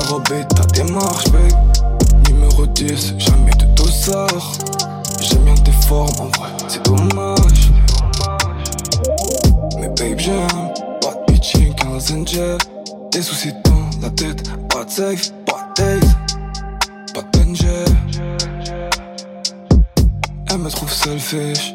T'arrober 0.00 0.44
ta 0.56 0.64
démarche, 0.66 1.24
babe. 1.30 1.42
Numéro 2.28 2.66
10, 2.66 3.14
jamais 3.18 3.52
de 3.52 3.66
dossard. 3.74 4.52
J'aime 5.20 5.44
bien 5.44 5.54
tes 5.54 5.72
formes, 5.72 6.08
en 6.20 6.38
vrai, 6.38 6.48
c'est 6.68 6.82
dommage. 6.84 7.70
Mais 9.78 9.88
babe, 9.88 10.18
j'aime 10.18 10.72
pas 11.02 11.14
de 11.14 11.32
pitching, 11.32 11.74
15 11.74 12.26
jet. 12.26 12.56
Des 13.12 13.20
soucis 13.20 13.52
dans 13.64 13.90
la 14.00 14.10
tête, 14.10 14.42
pas 14.68 14.84
de 14.84 14.90
safe, 14.90 15.32
pas 15.44 15.68
de 15.76 15.82
days, 15.82 16.08
pas 17.12 17.20
de 17.20 17.38
danger. 17.38 17.84
Elle 20.50 20.58
me 20.58 20.70
trouve 20.70 20.90
selfish, 20.90 21.74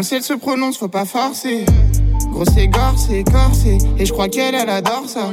quand 0.00 0.04
le 0.04 0.08
ciel 0.08 0.22
se 0.22 0.32
prononce, 0.32 0.78
faut 0.78 0.88
pas 0.88 1.04
forcer. 1.04 1.66
Grosse 2.32 2.56
égore, 2.56 2.94
c'est 2.96 3.18
écorcé, 3.18 3.76
et 3.98 4.06
je 4.06 4.12
crois 4.14 4.30
qu'elle, 4.30 4.54
elle 4.54 4.70
adore 4.70 5.04
ça. 5.06 5.32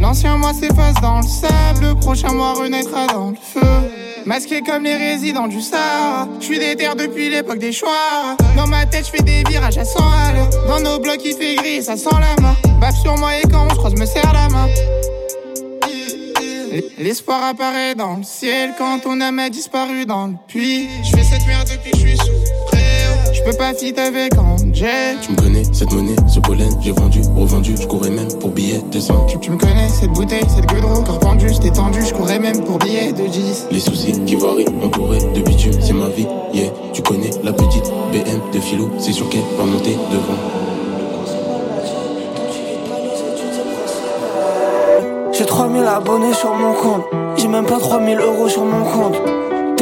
L'ancien 0.00 0.36
moi 0.36 0.52
s'efface 0.54 0.94
dans 1.02 1.16
le 1.16 1.26
sable, 1.26 1.84
le 1.84 1.94
prochain 1.96 2.32
moi 2.32 2.52
renaîtra 2.52 3.08
dans 3.08 3.30
le 3.30 3.36
feu. 3.36 3.66
Masqué 4.24 4.62
comme 4.62 4.84
les 4.84 4.94
résidents 4.94 5.48
du 5.48 5.60
Sahara, 5.60 6.28
je 6.38 6.44
suis 6.44 6.60
déter 6.60 6.88
depuis 6.96 7.28
l'époque 7.28 7.58
des 7.58 7.72
choix. 7.72 8.36
Dans 8.56 8.68
ma 8.68 8.86
tête, 8.86 9.06
je 9.06 9.10
fais 9.10 9.24
des 9.24 9.42
virages 9.50 9.78
à 9.78 9.84
100 9.84 9.98
à 9.98 10.32
l'heure. 10.32 10.50
Dans 10.68 10.78
nos 10.78 11.00
blocs, 11.00 11.24
il 11.24 11.34
fait 11.34 11.56
gris, 11.56 11.82
ça 11.82 11.96
sent 11.96 12.08
la 12.12 12.40
main. 12.40 12.54
Baf 12.80 12.94
sur 13.02 13.16
moi 13.16 13.36
et 13.36 13.42
quand 13.50 13.66
on 13.66 13.70
se 13.70 13.74
croise, 13.74 13.94
me 13.94 14.06
serre 14.06 14.32
la 14.32 14.48
main. 14.48 14.68
L'espoir 16.98 17.42
apparaît 17.42 17.96
dans 17.96 18.16
le 18.16 18.22
ciel 18.22 18.74
quand 18.78 19.00
ton 19.00 19.20
âme 19.20 19.40
a 19.40 19.50
disparu 19.50 20.06
dans 20.06 20.28
le 20.28 20.34
puits. 20.46 20.88
Je 21.02 21.10
cette 21.10 21.46
merde 21.46 21.68
depuis 21.68 21.90
que 21.90 21.98
je 21.98 22.06
suis 22.06 22.17
peux 23.50 23.56
pas. 23.56 23.72
Tu 23.74 23.86
me 23.92 25.36
connais, 25.36 25.64
cette 25.72 25.92
monnaie, 25.92 26.16
ce 26.28 26.40
pollen, 26.40 26.68
j'ai 26.80 26.92
vendu, 26.92 27.20
revendu, 27.34 27.76
je 27.80 27.86
courais 27.86 28.10
même 28.10 28.28
pour 28.40 28.50
billets 28.50 28.82
de 28.90 29.00
5. 29.00 29.40
Tu 29.40 29.50
me 29.50 29.56
connais, 29.56 29.88
cette 29.88 30.10
bouteille, 30.10 30.44
cette 30.48 30.66
gueule 30.66 30.82
corps 30.82 31.18
pendu, 31.18 31.48
j'étais 31.48 31.70
tendu, 31.70 32.00
je 32.04 32.12
courais 32.12 32.38
même 32.38 32.62
pour 32.64 32.78
billets 32.78 33.12
de 33.12 33.26
10. 33.26 33.68
Les 33.70 33.80
soucis 33.80 34.12
qui 34.26 34.34
varient, 34.36 34.66
entouré 34.82 35.18
de 35.18 35.40
bitume, 35.40 35.72
c'est 35.80 35.94
ma 35.94 36.08
vie, 36.08 36.26
yeah. 36.52 36.70
Tu 36.92 37.00
connais 37.02 37.30
la 37.42 37.52
petite 37.52 37.90
BM 38.12 38.40
de 38.52 38.60
philo, 38.60 38.90
c'est 38.98 39.12
sûr 39.12 39.28
qu'elle 39.30 39.40
va 39.56 39.64
monter 39.64 39.96
devant. 40.10 40.38
J'ai 45.32 45.46
3000 45.46 45.84
abonnés 45.84 46.34
sur 46.34 46.52
mon 46.54 46.74
compte. 46.74 47.04
J'ai 47.36 47.48
même 47.48 47.66
pas 47.66 47.78
3000 47.78 48.18
euros 48.18 48.48
sur 48.48 48.64
mon 48.64 48.84
compte. 48.84 49.37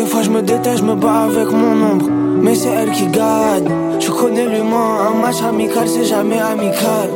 Des 0.07 0.13
fois 0.13 0.23
je 0.23 0.31
me 0.31 0.41
déteste, 0.41 0.79
je 0.79 0.85
me 0.85 0.95
bats 0.95 1.25
avec 1.25 1.51
mon 1.51 1.83
ombre. 1.85 2.07
Mais 2.41 2.55
c'est 2.55 2.69
elle 2.69 2.93
qui 2.93 3.09
gagne. 3.09 3.69
Je 3.99 4.09
connais 4.09 4.47
l'humain, 4.47 5.11
un 5.11 5.21
match 5.21 5.43
amical 5.43 5.89
c'est 5.89 6.05
jamais 6.05 6.39
amical. 6.39 7.11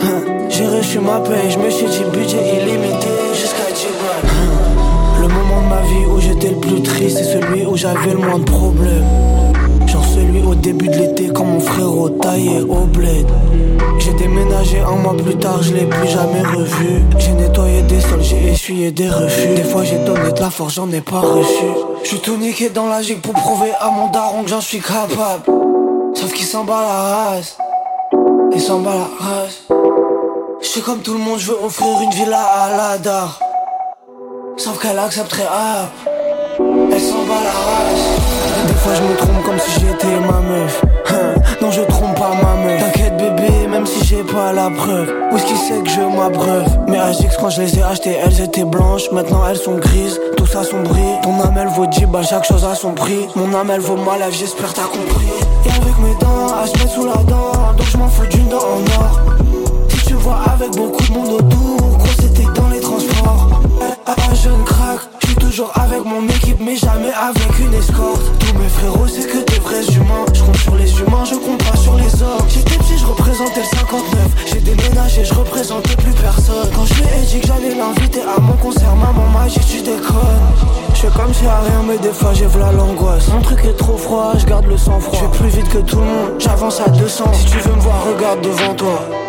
Hein, 0.00 0.20
J'ai 0.48 0.64
reçu 0.64 1.00
ma 1.00 1.18
paye, 1.18 1.50
je 1.50 1.58
me 1.58 1.68
suis 1.68 1.86
dit 1.86 2.04
budget 2.12 2.38
illimité 2.56 3.08
jusqu'à 3.32 3.66
Dubaï. 3.66 4.30
Hein, 4.30 5.22
Le 5.22 5.26
moment 5.26 5.60
de 5.62 5.68
ma 5.68 5.80
vie 5.88 6.06
où 6.06 6.20
j'étais 6.20 6.50
le 6.50 6.60
plus 6.60 6.82
triste, 6.82 7.18
c'est 7.18 7.24
celui 7.24 7.66
où 7.66 7.76
j'avais 7.76 8.12
le 8.12 8.18
moins 8.18 8.38
de 8.38 8.44
problèmes. 8.44 9.43
Genre 9.94 10.04
celui 10.04 10.42
au 10.42 10.56
début 10.56 10.88
de 10.88 10.96
l'été 10.96 11.28
quand 11.32 11.44
mon 11.44 11.60
frérot 11.60 12.08
taillait 12.08 12.62
au 12.62 12.80
bled. 12.80 13.28
J'ai 14.00 14.12
déménagé 14.14 14.80
un 14.80 14.96
mois 14.96 15.16
plus 15.16 15.36
tard, 15.36 15.62
je 15.62 15.72
l'ai 15.72 15.86
plus 15.86 16.08
jamais 16.08 16.42
revu. 16.42 17.00
J'ai 17.16 17.30
nettoyé 17.30 17.80
des 17.82 18.00
sols, 18.00 18.20
j'ai 18.20 18.50
essuyé 18.50 18.90
des 18.90 19.08
refus. 19.08 19.54
Des 19.54 19.62
fois 19.62 19.84
j'ai 19.84 19.98
donné 19.98 20.32
de 20.32 20.40
la 20.40 20.50
force, 20.50 20.74
j'en 20.74 20.90
ai 20.90 21.00
pas 21.00 21.20
reçu. 21.20 21.66
J'suis 22.02 22.18
tout 22.18 22.36
niqué 22.36 22.70
dans 22.70 22.88
la 22.88 23.02
gigue 23.02 23.20
pour 23.20 23.34
prouver 23.34 23.70
à 23.78 23.88
mon 23.88 24.08
daron 24.10 24.42
que 24.42 24.50
j'en 24.50 24.60
suis 24.60 24.80
capable. 24.80 25.44
Sauf 26.14 26.32
qu'il 26.32 26.46
s'en 26.46 26.64
bat 26.64 26.82
la 26.82 27.02
race. 27.14 27.56
Il 28.52 28.60
s'en 28.60 28.80
bat 28.80 28.94
la 28.94 29.26
race. 29.26 29.62
J'suis 30.60 30.80
comme 30.80 31.02
tout 31.02 31.12
le 31.12 31.20
monde, 31.20 31.38
je 31.38 31.52
veux 31.52 31.58
offrir 31.64 32.00
une 32.02 32.10
villa 32.10 32.42
à 32.42 32.76
la 32.76 32.98
dar. 32.98 33.38
Sauf 34.56 34.76
qu'elle 34.82 34.98
accepterait 34.98 35.46
ah. 35.48 35.86
Elle 36.90 37.00
s'en 37.00 37.22
bat 37.28 37.44
la 37.44 37.50
race. 37.52 38.33
Des 38.84 38.90
fois 38.90 38.98
je 38.98 39.10
me 39.10 39.16
trompe 39.16 39.42
comme 39.46 39.58
si 39.58 39.80
j'étais 39.80 40.20
ma 40.20 40.40
meuf. 40.40 40.82
Hein, 41.08 41.40
Non 41.62 41.70
je 41.70 41.80
trompe 41.80 42.18
pas 42.18 42.32
ma 42.34 42.54
meuf. 42.62 42.80
T'inquiète 42.80 43.16
bébé, 43.16 43.66
même 43.66 43.86
si 43.86 44.04
j'ai 44.04 44.22
pas 44.22 44.52
la 44.52 44.68
preuve. 44.68 45.10
Whisky 45.32 45.56
sait 45.56 45.80
que 45.80 45.88
je 45.88 46.02
m'abreuve? 46.02 46.66
Mais 46.86 46.98
AGX 46.98 47.38
quand 47.40 47.48
je 47.48 47.62
les 47.62 47.78
ai 47.78 47.82
achetées, 47.82 48.18
elles 48.22 48.42
étaient 48.42 48.64
blanches. 48.64 49.10
Maintenant 49.10 49.40
elles 49.48 49.56
sont 49.56 49.76
grises, 49.76 50.20
tout 50.36 50.44
ça 50.44 50.64
sombrit. 50.64 51.00
Ton 51.22 51.40
âme 51.40 51.56
elle 51.58 51.68
vaut 51.68 51.86
10 51.86 52.04
balles, 52.04 52.26
chaque 52.26 52.44
chose 52.44 52.62
a 52.62 52.74
son 52.74 52.92
prix. 52.92 53.26
Mon 53.36 53.58
âme 53.58 53.70
elle 53.72 53.80
vaut 53.80 53.96
ma 53.96 54.18
life, 54.18 54.38
j'espère 54.38 54.74
t'as 54.74 54.82
compris. 54.82 55.32
Et 55.64 55.70
avec 55.70 55.98
mes 56.00 56.14
dents, 56.20 56.54
à 56.62 56.66
se 56.66 56.76
mettre 56.76 56.90
sous 56.90 57.06
la 57.06 57.22
dent. 57.22 57.52
Donc 57.78 57.86
je 57.90 57.96
m'en 57.96 58.08
fous 58.08 58.26
d'une 58.26 58.48
dent 58.50 58.58
en 58.58 59.00
or. 59.00 59.20
Si 59.88 60.04
tu 60.08 60.14
vois 60.14 60.40
avec 60.52 60.76
beaucoup 60.76 61.02
de 61.02 61.12
monde 61.12 61.32
autour, 61.40 61.93
avec 67.24 67.58
une 67.58 67.72
escorte. 67.74 68.38
Tous 68.38 68.58
mes 68.58 68.68
frérots, 68.68 69.06
c'est 69.08 69.26
que 69.26 69.44
des 69.50 69.58
vrais 69.60 69.84
humains. 69.94 70.26
Je 70.34 70.42
compte 70.42 70.56
sur 70.56 70.74
les 70.76 70.92
humains, 71.00 71.24
je 71.24 71.36
compte 71.36 71.62
pas 71.64 71.76
sur 71.76 71.96
les 71.96 72.22
orques. 72.22 72.48
J'étais 72.48 72.76
petit, 72.76 72.98
je 72.98 73.06
représentais 73.06 73.60
le 73.60 73.78
59. 73.78 74.44
J'ai 74.46 74.60
déménagé, 74.60 75.24
je 75.24 75.34
représentais 75.34 75.96
plus 75.96 76.12
personne. 76.12 76.68
Quand 76.74 76.84
je 76.84 76.94
lui 76.94 77.02
ai 77.02 77.26
dit 77.26 77.40
que 77.40 77.46
j'allais 77.46 77.74
l'inviter 77.74 78.20
à 78.22 78.40
mon 78.40 78.56
concert, 78.56 78.94
maman 78.96 79.26
m'a 79.32 79.46
dit 79.46 79.60
tu 79.60 79.80
déconnes. 79.80 80.52
Je 80.94 81.00
fais 81.00 81.18
comme 81.18 81.32
si 81.32 81.46
à 81.46 81.60
rien, 81.60 81.82
mais 81.88 81.98
des 81.98 82.12
fois 82.12 82.34
j'ai 82.34 82.46
v'là 82.46 82.72
l'angoisse. 82.72 83.28
Mon 83.28 83.40
truc 83.40 83.64
est 83.64 83.76
trop 83.76 83.96
froid, 83.96 84.32
je 84.36 84.44
garde 84.44 84.66
le 84.66 84.76
sang 84.76 85.00
froid. 85.00 85.18
Je 85.18 85.38
plus 85.38 85.48
vite 85.48 85.68
que 85.68 85.78
tout 85.78 86.00
le 86.00 86.04
monde, 86.04 86.32
j'avance 86.38 86.80
à 86.80 86.90
200. 86.90 87.24
Si 87.32 87.46
tu 87.46 87.58
veux 87.58 87.74
me 87.74 87.80
voir, 87.80 88.04
regarde 88.04 88.40
devant 88.42 88.74
toi. 88.74 89.23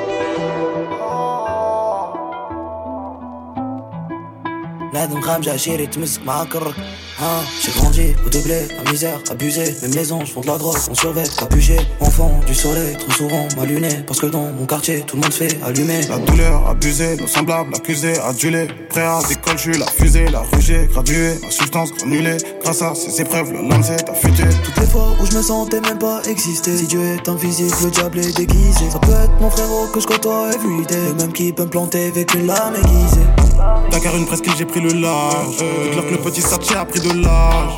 Hein, 7.17 7.43
j'ai 7.61 7.71
grandi 7.71 8.13
au 8.25 8.29
blé, 8.43 8.67
la 8.83 8.91
misère, 8.91 9.19
abusé. 9.29 9.73
Même 9.81 9.91
les 9.91 10.11
anges 10.11 10.33
font 10.33 10.41
de 10.41 10.47
la 10.47 10.57
drogue, 10.57 10.77
on 10.89 10.95
surveille, 10.95 11.29
capuché. 11.37 11.77
Enfant 11.99 12.39
du 12.45 12.53
soleil, 12.53 12.97
trop 12.97 13.11
souvent 13.11 13.47
ma. 13.57 14.03
Parce 14.05 14.19
que 14.19 14.25
dans 14.25 14.51
mon 14.51 14.65
quartier, 14.65 15.01
tout 15.01 15.15
le 15.15 15.21
monde 15.21 15.31
se 15.31 15.43
fait 15.45 15.57
allumer. 15.63 16.01
La 16.09 16.17
douleur, 16.17 16.67
abusée, 16.67 17.15
nos 17.17 17.27
semblables, 17.27 17.73
accusés, 17.75 18.19
adulés. 18.19 18.67
Prêt 18.89 19.01
à 19.01 19.19
décoller, 19.27 19.57
je 19.57 19.71
la 19.79 19.85
fusée, 19.87 20.29
la 20.29 20.41
rugée, 20.41 20.87
graduée, 20.91 21.39
Ma 21.41 21.51
substance 21.51 21.91
granulée. 21.93 22.37
Grâce 22.63 22.81
à 22.81 22.93
ces 22.95 23.21
épreuves, 23.21 23.51
le 23.51 23.67
lame 23.67 23.83
s'est 23.83 24.09
affûté. 24.09 24.43
Toutes 24.63 24.77
les 24.77 24.87
fois 24.87 25.15
où 25.21 25.25
je 25.25 25.37
me 25.37 25.41
sentais 25.41 25.81
même 25.81 25.99
pas 25.99 26.21
exister. 26.23 26.75
Si 26.77 26.87
Dieu 26.87 27.01
est 27.01 27.29
invisible, 27.29 27.75
le 27.83 27.91
diable 27.91 28.19
est 28.19 28.35
déguisé. 28.35 28.89
Ça 28.91 28.99
peut 28.99 29.11
être 29.11 29.41
mon 29.41 29.49
frérot 29.49 29.87
que 29.93 29.99
je 29.99 30.07
côtoie 30.07 30.51
everyday. 30.53 31.07
Le 31.09 31.13
même 31.15 31.33
qui 31.33 31.53
peut 31.53 31.63
me 31.63 31.69
planter 31.69 32.07
avec 32.07 32.33
une 32.33 32.47
lame 32.47 32.75
aiguisée. 32.75 33.44
Dakar, 33.91 34.15
une 34.15 34.25
presqu'île, 34.25 34.53
j'ai 34.57 34.65
pris 34.65 34.81
le 34.81 34.93
large. 34.93 35.57
Dites-leur 35.83 36.05
que 36.05 36.11
le 36.11 36.17
petit 36.17 36.41
Satché 36.41 36.75
a 36.75 36.85
pris 36.85 36.99
de 36.99 37.09
l'âge. 37.23 37.77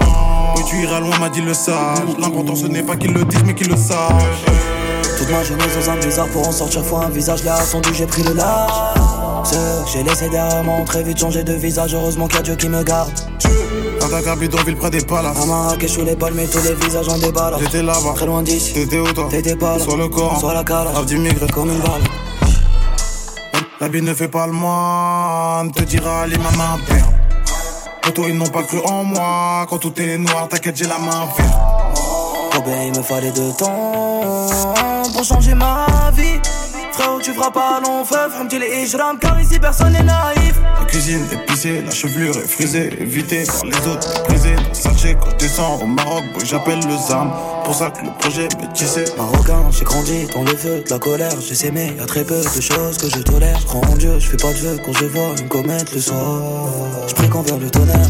Oui, 0.56 0.64
tu 0.68 0.82
iras 0.82 1.00
loin, 1.00 1.18
m'a 1.20 1.30
dit 1.30 1.42
le 1.42 1.54
sage. 1.54 2.00
L'important, 2.20 2.56
ce 2.56 2.66
n'est 2.66 2.84
pas 2.84 2.96
qu'ils 2.96 3.14
le 3.14 3.24
disent, 3.26 3.44
mais 3.46 3.54
qu'ils 3.54 3.70
le 3.70 3.76
sachent. 3.76 4.46
Toute 5.18 5.30
ma 5.32 5.44
jeunesse 5.44 5.76
dans 5.76 5.92
un 5.92 5.96
bizarre 5.98 6.28
pour 6.28 6.48
en 6.48 6.52
sortir 6.52 6.84
fois 6.86 7.06
un 7.06 7.10
visage 7.10 7.44
là 7.44 7.56
attendu 7.56 7.90
j'ai 7.92 8.06
pris 8.06 8.22
le 8.22 8.34
large 8.34 8.72
Ce 9.44 9.54
que 9.56 9.58
j'ai 9.92 10.04
laissé 10.04 10.30
derrière 10.30 10.64
moi 10.64 10.78
très 10.86 11.02
vite 11.02 11.20
changé 11.20 11.44
de 11.44 11.54
visage 11.54 11.96
Heureusement 11.96 12.28
qu'il 12.28 12.36
y 12.38 12.40
a 12.40 12.44
Dieu 12.44 12.56
qui 12.56 12.70
me 12.70 12.84
garde 12.84 13.10
À 14.04 14.10
Dakar, 14.10 14.38
bidonville, 14.38 14.76
près 14.76 14.92
des 14.92 15.02
palaces. 15.02 15.42
À 15.42 15.46
Marrakech 15.48 15.90
sous 15.90 16.06
les 16.06 16.16
palmes 16.16 16.40
tous 16.52 16.60
les 16.64 16.76
visages 16.76 17.10
en 17.10 17.18
débat 17.18 17.52
J'étais 17.60 17.82
là-bas, 17.82 18.14
Très 18.16 18.28
loin 18.28 18.44
d'ici 18.44 18.74
t'étais 18.74 19.00
où 19.00 19.12
toi? 19.12 19.28
T'étais 19.32 19.56
pas 19.56 19.78
là 19.80 19.84
Soit 19.84 19.98
le 19.98 20.08
Coran, 20.08 20.40
Soit 20.40 20.54
la 20.54 20.64
cala 20.64 20.92
rave 20.92 21.06
d'immigrés. 21.06 21.48
Comme 21.52 21.72
une 21.72 21.80
balle 21.80 22.04
La 23.80 23.88
vie 23.90 24.02
ne 24.02 24.14
fait 24.16 24.28
pas 24.28 24.48
le 24.48 24.54
moine, 24.54 25.72
te 25.72 25.84
dira 25.84 26.26
les 26.26 26.38
mamans 26.38 26.80
père. 26.88 27.10
Poto, 28.02 28.24
ils 28.28 28.36
n'ont 28.36 28.50
pas 28.50 28.64
cru 28.64 28.80
en 28.84 29.04
moi. 29.04 29.68
Quand 29.70 29.78
tout 29.78 29.94
est 30.02 30.18
noir, 30.18 30.48
t'inquiète, 30.48 30.78
j'ai 30.78 30.88
la 30.88 30.98
main 30.98 31.28
verte. 31.38 31.54
Oh 32.56 32.64
il 32.86 32.98
me 32.98 33.04
fallait 33.04 33.32
de 33.32 33.52
temps 33.52 34.48
pour 35.14 35.24
changer 35.24 35.54
ma 35.54 35.86
vie 36.16 36.40
Frérot 36.98 37.22
tu 37.22 37.32
feras 37.32 37.52
pas 37.52 37.80
long 37.80 38.04
feu 38.04 38.16
Frère 38.32 38.60
les 38.60 38.84
ijram 38.84 39.20
car 39.20 39.40
ici 39.40 39.60
personne 39.60 39.94
n'est 39.94 40.02
naïf 40.02 40.56
La 40.80 40.86
cuisine 40.86 41.24
épicée, 41.32 41.84
la 41.86 41.92
chevelure 41.92 42.36
est 42.36 42.48
frisée, 42.48 42.90
évitée 43.00 43.44
par 43.46 43.66
les 43.66 43.88
autres, 43.88 44.24
brisée. 44.24 44.56
Dans 44.56 44.74
Sachet, 44.74 45.16
quand 45.22 45.38
descends 45.38 45.80
au 45.80 45.86
Maroc, 45.86 46.24
boy, 46.34 46.44
j'appelle 46.44 46.80
le 46.80 46.98
ZAM. 46.98 47.32
Pour 47.64 47.76
ça 47.76 47.92
que 47.92 48.04
le 48.04 48.12
projet 48.18 48.46
est 48.46 48.74
tissé. 48.74 49.06
Marocain, 49.16 49.70
j'ai 49.70 49.86
grandi 49.86 50.26
dans 50.34 50.42
le 50.44 50.56
feu 50.56 50.84
de 50.84 50.90
la 50.90 50.98
colère 50.98 51.40
J'ai 51.40 51.54
s'aimé, 51.54 51.94
y'a 52.00 52.06
très 52.08 52.24
peu 52.24 52.42
de 52.42 52.62
choses 52.62 52.98
que 52.98 53.10
je 53.10 53.22
tolère 53.22 53.60
Je 53.60 53.66
crois 53.68 53.88
en 53.88 53.96
Dieu, 53.96 54.18
je 54.18 54.30
fais 54.30 54.38
pas 54.38 54.54
de 54.54 54.58
vœux 54.58 54.80
quand 54.84 54.94
je 54.94 55.06
vois 55.06 55.36
une 55.40 55.48
comète 55.48 55.94
le 55.94 56.02
soir 56.02 56.42
Je 57.08 57.14
prie 57.14 57.30
qu'envers 57.30 57.60
le 57.60 57.70
tonnerre 57.70 58.10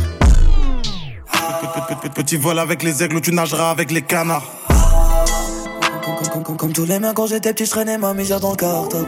Petit 2.16 2.38
vol 2.38 2.58
avec 2.58 2.84
les 2.84 3.04
aigles, 3.04 3.20
tu 3.20 3.34
nageras 3.34 3.72
avec 3.72 3.92
les 3.92 4.02
canards. 4.02 4.67
Comme, 6.56 6.72
tous 6.72 6.86
les 6.86 7.00
mains 7.00 7.14
quand 7.14 7.28
j'étais 7.28 7.54
petit, 7.54 7.66
je 7.66 7.72
traînais 7.72 7.98
ma 7.98 8.14
misère 8.14 8.40
dans 8.40 8.52
le 8.52 8.56
cartable 8.56 9.08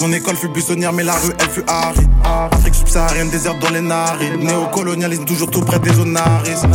Mon 0.00 0.12
école 0.12 0.36
fut 0.36 0.48
buissonnière, 0.48 0.92
mais 0.92 1.04
la 1.04 1.14
rue, 1.14 1.32
elle 1.38 1.48
fut 1.48 1.64
aride. 1.66 2.10
Afrique 2.24 2.74
subsaharienne, 2.74 3.30
désert 3.30 3.58
dans 3.58 3.70
les 3.70 3.80
narines. 3.80 4.44
Néocolonialisme, 4.44 5.24
toujours 5.24 5.50
tout 5.50 5.62
près 5.62 5.78
des 5.78 5.92
zones 5.94 6.12
naristes. 6.12 6.66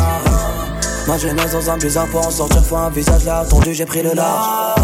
Ma 1.07 1.17
jeunesse 1.17 1.53
dans 1.53 1.69
un 1.69 1.77
bizarre 1.77 2.07
pour 2.07 2.27
en 2.27 2.31
sortir 2.31 2.63
fois 2.63 2.79
un 2.81 2.89
visage 2.89 3.23
là 3.23 3.39
attendu 3.39 3.73
j'ai 3.73 3.85
pris 3.85 4.03
le 4.03 4.13
large. 4.13 4.75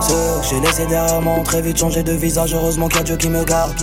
Ce 0.00 0.08
que 0.08 0.48
j'ai 0.48 0.60
laissé 0.60 0.86
derrière 0.86 1.20
moi 1.20 1.34
ont 1.34 1.42
très 1.42 1.60
vite 1.60 1.76
changé 1.76 2.02
de 2.04 2.12
visage. 2.12 2.54
Heureusement 2.54 2.86
qu'il 2.88 2.98
y 2.98 3.00
a 3.00 3.04
Dieu 3.04 3.16
qui 3.16 3.28
me 3.28 3.42
garde. 3.44 3.74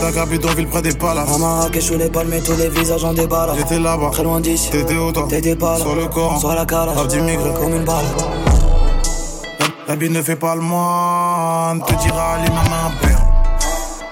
Dakar, 0.00 0.26
bidonville, 0.28 0.68
près 0.68 0.82
des 0.82 0.92
palaces. 0.92 1.34
À 1.34 1.38
Marrakech 1.38 1.82
sous 1.82 1.98
les 1.98 2.08
palmes 2.08 2.32
tous 2.44 2.56
les 2.56 2.68
visages 2.68 3.02
en 3.04 3.12
débat 3.14 3.48
J'étais 3.56 3.80
là-bas, 3.80 4.10
Très 4.12 4.22
loin 4.22 4.40
d'ici. 4.40 4.70
T'étais 4.70 4.94
où 4.94 5.10
toi? 5.10 5.26
T'étais 5.28 5.56
pas 5.56 5.78
là. 5.78 5.84
Soit 5.84 5.96
le 5.96 6.06
Coran, 6.06 6.38
Soit 6.38 6.54
la 6.54 6.64
cala 6.66 6.92
rave 6.92 7.08
d'immigrés. 7.08 7.54
Comme 7.58 7.74
une 7.74 7.84
balle. 7.84 8.04
La 9.88 9.96
vie 9.96 10.10
ne 10.10 10.22
fait 10.22 10.36
pas 10.36 10.54
le 10.54 10.60
moine, 10.60 11.82
te 11.82 11.94
dira 12.02 12.36
les 12.44 12.50
mamans 12.50 12.92
père. 13.00 13.24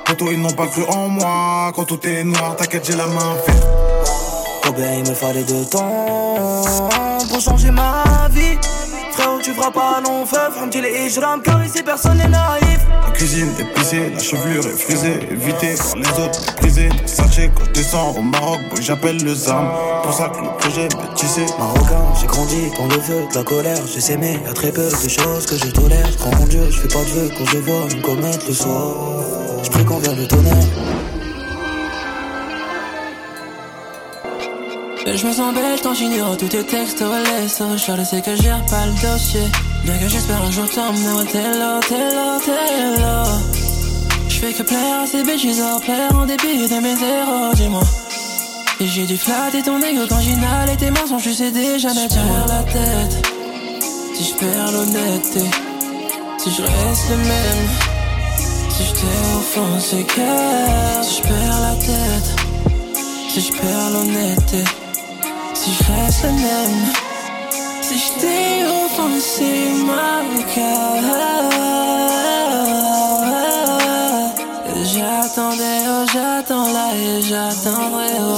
Poto, 0.06 0.32
ils 0.32 0.40
n'ont 0.40 0.52
pas 0.52 0.66
cru 0.66 0.82
en 0.88 1.08
moi. 1.08 1.72
Quand 1.76 1.84
tout 1.84 2.00
est 2.06 2.24
noir, 2.24 2.56
t'inquiète, 2.56 2.86
j'ai 2.86 2.96
la 2.96 3.06
main 3.06 3.34
verte. 3.46 3.95
Il 4.68 5.08
me 5.08 5.14
fallait 5.14 5.44
de 5.44 5.62
temps 5.64 6.62
pour 7.30 7.40
changer 7.40 7.70
ma 7.70 8.28
vie 8.30 8.58
Frérot 9.12 9.38
tu 9.40 9.52
feras 9.52 9.70
pas 9.70 10.00
long 10.04 10.26
feu 10.26 10.36
Frère 10.50 10.82
les 10.82 11.06
ijram 11.06 11.40
car 11.40 11.64
ici 11.64 11.84
personne 11.84 12.18
n'est 12.18 12.28
naïf 12.28 12.80
La 13.06 13.12
cuisine 13.12 13.48
épicée, 13.60 14.10
la 14.12 14.18
chevelure 14.18 14.66
est 14.66 14.76
frisée, 14.76 15.20
évitée 15.30 15.74
par 15.76 15.96
les 15.96 16.24
autres, 16.24 16.56
brisée. 16.56 16.88
Sachez 17.06 17.50
quand 17.54 17.64
je 17.66 17.70
descends 17.70 18.14
au 18.18 18.22
Maroc, 18.22 18.58
boy, 18.68 18.82
j'appelle 18.82 19.22
le 19.22 19.34
ZAM. 19.34 19.70
Pour 20.02 20.12
ça 20.12 20.30
que 20.30 20.40
le 20.40 20.50
projet 20.58 20.86
est 20.86 21.14
tissé. 21.14 21.46
Marocain, 21.58 22.04
j'ai 22.20 22.26
grandi 22.26 22.70
dans 22.76 22.86
le 22.86 23.00
feu 23.00 23.26
de 23.30 23.34
la 23.34 23.44
colère 23.44 23.78
J'ai 23.86 24.00
s'aimé, 24.00 24.40
y'a 24.44 24.52
très 24.52 24.72
peu 24.72 24.88
de 24.88 25.08
choses 25.08 25.46
que 25.46 25.56
je 25.56 25.70
tolère 25.70 26.08
Je 26.10 26.42
en 26.42 26.46
Dieu, 26.46 26.68
je 26.70 26.80
fais 26.80 26.88
pas 26.88 27.04
de 27.04 27.10
vœux 27.10 27.30
quand 27.38 27.44
je 27.46 27.58
vois 27.58 27.88
une 27.90 28.02
comète 28.02 28.46
le 28.48 28.52
soir 28.52 28.94
Je 29.62 29.70
prie 29.70 29.84
qu'envers 29.84 30.16
le 30.16 30.26
tonnerre 30.26 30.95
Et 35.08 35.16
je 35.16 35.24
me 35.24 35.32
sens 35.32 35.54
belle 35.54 35.80
quand 35.80 35.94
j'ignore 35.94 36.36
tous 36.36 36.48
tes 36.48 36.64
textes 36.64 37.00
au 37.00 37.12
laisse 37.12 37.62
Je 37.76 38.04
sais 38.04 38.20
que 38.20 38.34
j'ai 38.34 38.50
pas 38.68 38.86
le 38.86 38.92
dossier. 38.92 39.40
Bien 39.84 39.96
que 39.98 40.08
j'espère 40.08 40.42
un 40.42 40.50
jour 40.50 40.68
t'emmener 40.68 41.12
au 41.12 41.22
télo, 41.22 41.80
télo, 41.88 42.40
télo 42.44 43.24
Je 44.28 44.34
fais 44.34 44.52
que 44.52 44.64
plaire 44.64 45.02
à 45.04 45.06
ces 45.06 45.22
bitches 45.22 45.60
or 45.60 45.80
plaire 45.80 46.12
en 46.12 46.26
dépit 46.26 46.56
de 46.56 46.80
mes 46.80 46.96
zéros, 46.96 47.54
dis-moi 47.54 47.84
Et 48.80 48.86
j'ai 48.88 49.06
dû 49.06 49.16
flatter 49.16 49.62
ton 49.62 49.80
ego 49.80 50.02
quand 50.08 50.20
j'inhalais 50.20 50.76
tes 50.76 50.90
mensonges, 50.90 51.22
je 51.22 51.30
sais 51.30 51.52
déjà 51.52 51.94
mais 51.94 52.08
tu 52.08 52.14
perds 52.14 52.46
la 52.48 52.62
tête. 52.64 53.28
Si 54.16 54.24
je 54.24 54.34
perds 54.34 54.72
l'honnêteté 54.72 55.44
Si 56.38 56.50
je 56.50 56.62
reste 56.62 57.10
le 57.10 57.16
même 57.18 57.68
Si 58.70 58.82
je 58.82 58.92
t'ai 58.92 59.06
offensé 59.38 60.02
cœur 60.02 61.04
Si 61.04 61.18
je 61.18 61.22
perds 61.22 61.60
la 61.60 61.76
tête 61.76 62.36
Si 63.28 63.40
je 63.40 63.52
perds 63.52 63.90
l'honnêteté 63.92 64.85
si 65.66 65.72
je 65.72 65.92
reste 65.92 66.22
le 66.22 66.30
même, 66.30 66.86
si 67.82 67.98
je 67.98 68.10
t'ai 68.20 68.64
offensé 68.84 69.50
ma 69.84 70.22
j'attendais, 74.94 75.80
oh 75.88 76.04
j'attends 76.12 76.68
là 76.72 76.86
et 76.94 77.20
j'attendrai, 77.20 78.10
oh 78.20 78.36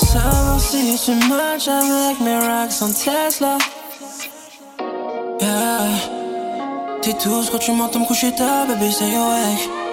c'est 0.00 0.18
si 0.58 0.98
tu 1.04 1.14
matches 1.28 1.68
avec 1.68 2.20
mes 2.20 2.38
racks 2.38 2.72
Tesla. 3.04 3.58
Yeah. 5.40 5.86
T'es 7.02 7.12
tous 7.12 7.50
quand 7.50 7.58
tu 7.58 7.72
m'entends 7.72 8.00
me 8.00 8.06
coucher 8.06 8.32
tard, 8.34 8.66
baby, 8.68 8.90
say 8.90 9.14
awake. 9.14 9.85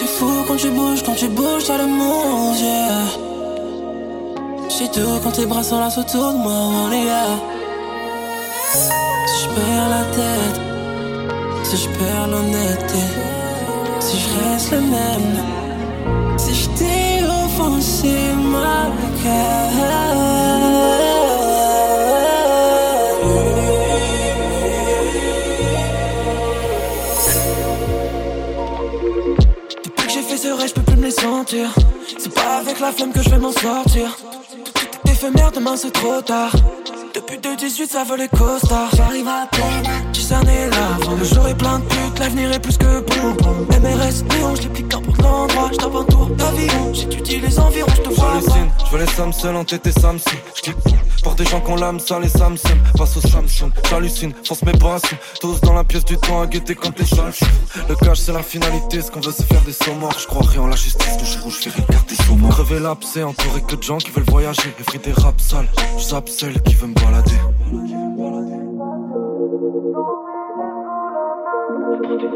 C'est 0.00 0.06
fou 0.06 0.44
quand 0.46 0.54
tu 0.54 0.70
bouges, 0.70 1.02
quand 1.02 1.16
tu 1.16 1.26
bouges, 1.26 1.64
t'as 1.66 1.76
le 1.76 1.88
monde, 1.88 2.56
yeah. 2.60 3.02
C'est 4.68 4.92
tout 4.92 5.18
quand 5.24 5.32
tes 5.32 5.44
bras 5.44 5.64
sont 5.64 5.80
là 5.80 5.88
autour 5.88 6.34
de 6.34 6.38
moi, 6.38 6.52
on 6.52 6.92
est 6.92 7.04
là. 7.04 7.26
Si 9.26 9.42
je 9.42 9.48
perds 9.56 9.88
la 9.96 10.04
tête, 10.18 10.60
si 11.64 11.76
je 11.78 11.88
perds 11.98 12.28
l'honnêteté, 12.28 13.04
si 13.98 14.16
je 14.20 14.28
reste 14.38 14.70
le 14.70 14.82
même, 14.82 15.32
si 16.36 16.54
je 16.54 16.68
t'ai 16.78 17.24
offensé 17.24 18.14
ma 18.52 18.78
Depuis 20.78 21.17
C'est 31.50 32.34
pas 32.34 32.58
avec 32.58 32.78
la 32.78 32.92
flemme 32.92 33.10
que 33.10 33.22
je 33.22 33.30
vais 33.30 33.38
m'en 33.38 33.52
sortir. 33.52 34.14
Tout 34.74 35.08
est 35.08 35.12
éphémère, 35.12 35.50
demain 35.50 35.76
c'est 35.78 35.90
trop 35.90 36.20
tard. 36.20 36.52
Depuis 37.14 37.38
2018, 37.38 37.90
ça 37.90 38.04
veut 38.04 38.18
les 38.18 38.28
costards. 38.28 38.90
J'arrive 38.94 39.26
à 39.26 39.46
peine, 39.46 40.12
cerner 40.28 40.68
l'avant. 40.68 41.16
Le 41.16 41.24
jour 41.24 41.48
est 41.48 41.54
plein 41.56 41.78
de 41.78 41.84
putes, 41.84 42.18
l'avenir 42.18 42.52
est 42.52 42.60
plus 42.60 42.76
que 42.76 43.00
bonbon. 43.00 43.66
MRS, 43.80 44.16
Léon, 44.30 44.54
je 44.56 44.62
les 44.62 44.68
pique 44.68 44.92
n'importe 44.92 45.22
l'endroit. 45.22 45.70
Je 45.72 45.86
un 45.86 46.04
tour 46.04 46.26
d'avion, 46.36 46.92
j'étudie 46.92 47.40
les 47.40 47.58
environs, 47.58 47.92
je 47.96 48.02
te 48.02 48.14
vois 48.14 48.40
je 48.90 48.96
veux 48.96 49.04
les 49.04 49.10
Samsung 49.10 49.54
en 49.54 49.64
TT 49.64 49.92
Samsung. 49.92 50.38
Pour 51.22 51.34
des 51.34 51.44
gens 51.44 51.60
qu'on 51.60 51.76
l'âme 51.76 52.00
ça 52.00 52.18
les 52.18 52.28
Samsung. 52.28 52.78
Passe 52.96 53.16
au 53.16 53.20
Samsung, 53.20 53.70
j'hallucine, 53.88 54.32
force 54.44 54.62
mes 54.62 54.72
passions. 54.72 55.16
Tous 55.40 55.60
dans 55.60 55.74
la 55.74 55.84
pièce 55.84 56.04
du 56.04 56.16
temps 56.16 56.40
à 56.40 56.46
guetter 56.46 56.74
quand 56.74 56.98
les 56.98 57.04
gens 57.04 57.30
Le 57.88 57.94
cash 57.96 58.18
c'est 58.18 58.32
la 58.32 58.42
finalité, 58.42 59.02
ce 59.02 59.10
qu'on 59.10 59.20
veut 59.20 59.32
c'est 59.36 59.46
faire 59.46 59.62
des 59.62 59.72
sauts 59.72 59.94
morts. 59.94 60.16
Je 60.18 60.26
croirais 60.26 60.58
en 60.58 60.68
la 60.68 60.76
justice, 60.76 61.18
le 61.20 61.26
jour 61.26 61.46
où 61.46 61.50
je 61.50 61.68
fais 61.68 61.70
regarder 61.70 62.08
des 62.08 62.22
sauts 62.22 62.34
morts. 62.34 62.50
Crever 62.50 62.80
l'abcès, 62.80 63.22
entouré 63.22 63.62
que 63.62 63.76
de 63.76 63.82
gens 63.82 63.98
qui 63.98 64.10
veulent 64.10 64.30
voyager. 64.30 64.74
Effrit 64.80 64.98
des 64.98 65.12
rap 65.12 65.40
sales, 65.40 65.68
je 65.98 66.32
celle 66.32 66.62
qui 66.62 66.74
veut 66.74 66.86
me 66.86 66.94
balader. 66.94 68.67
Quand 72.20 72.26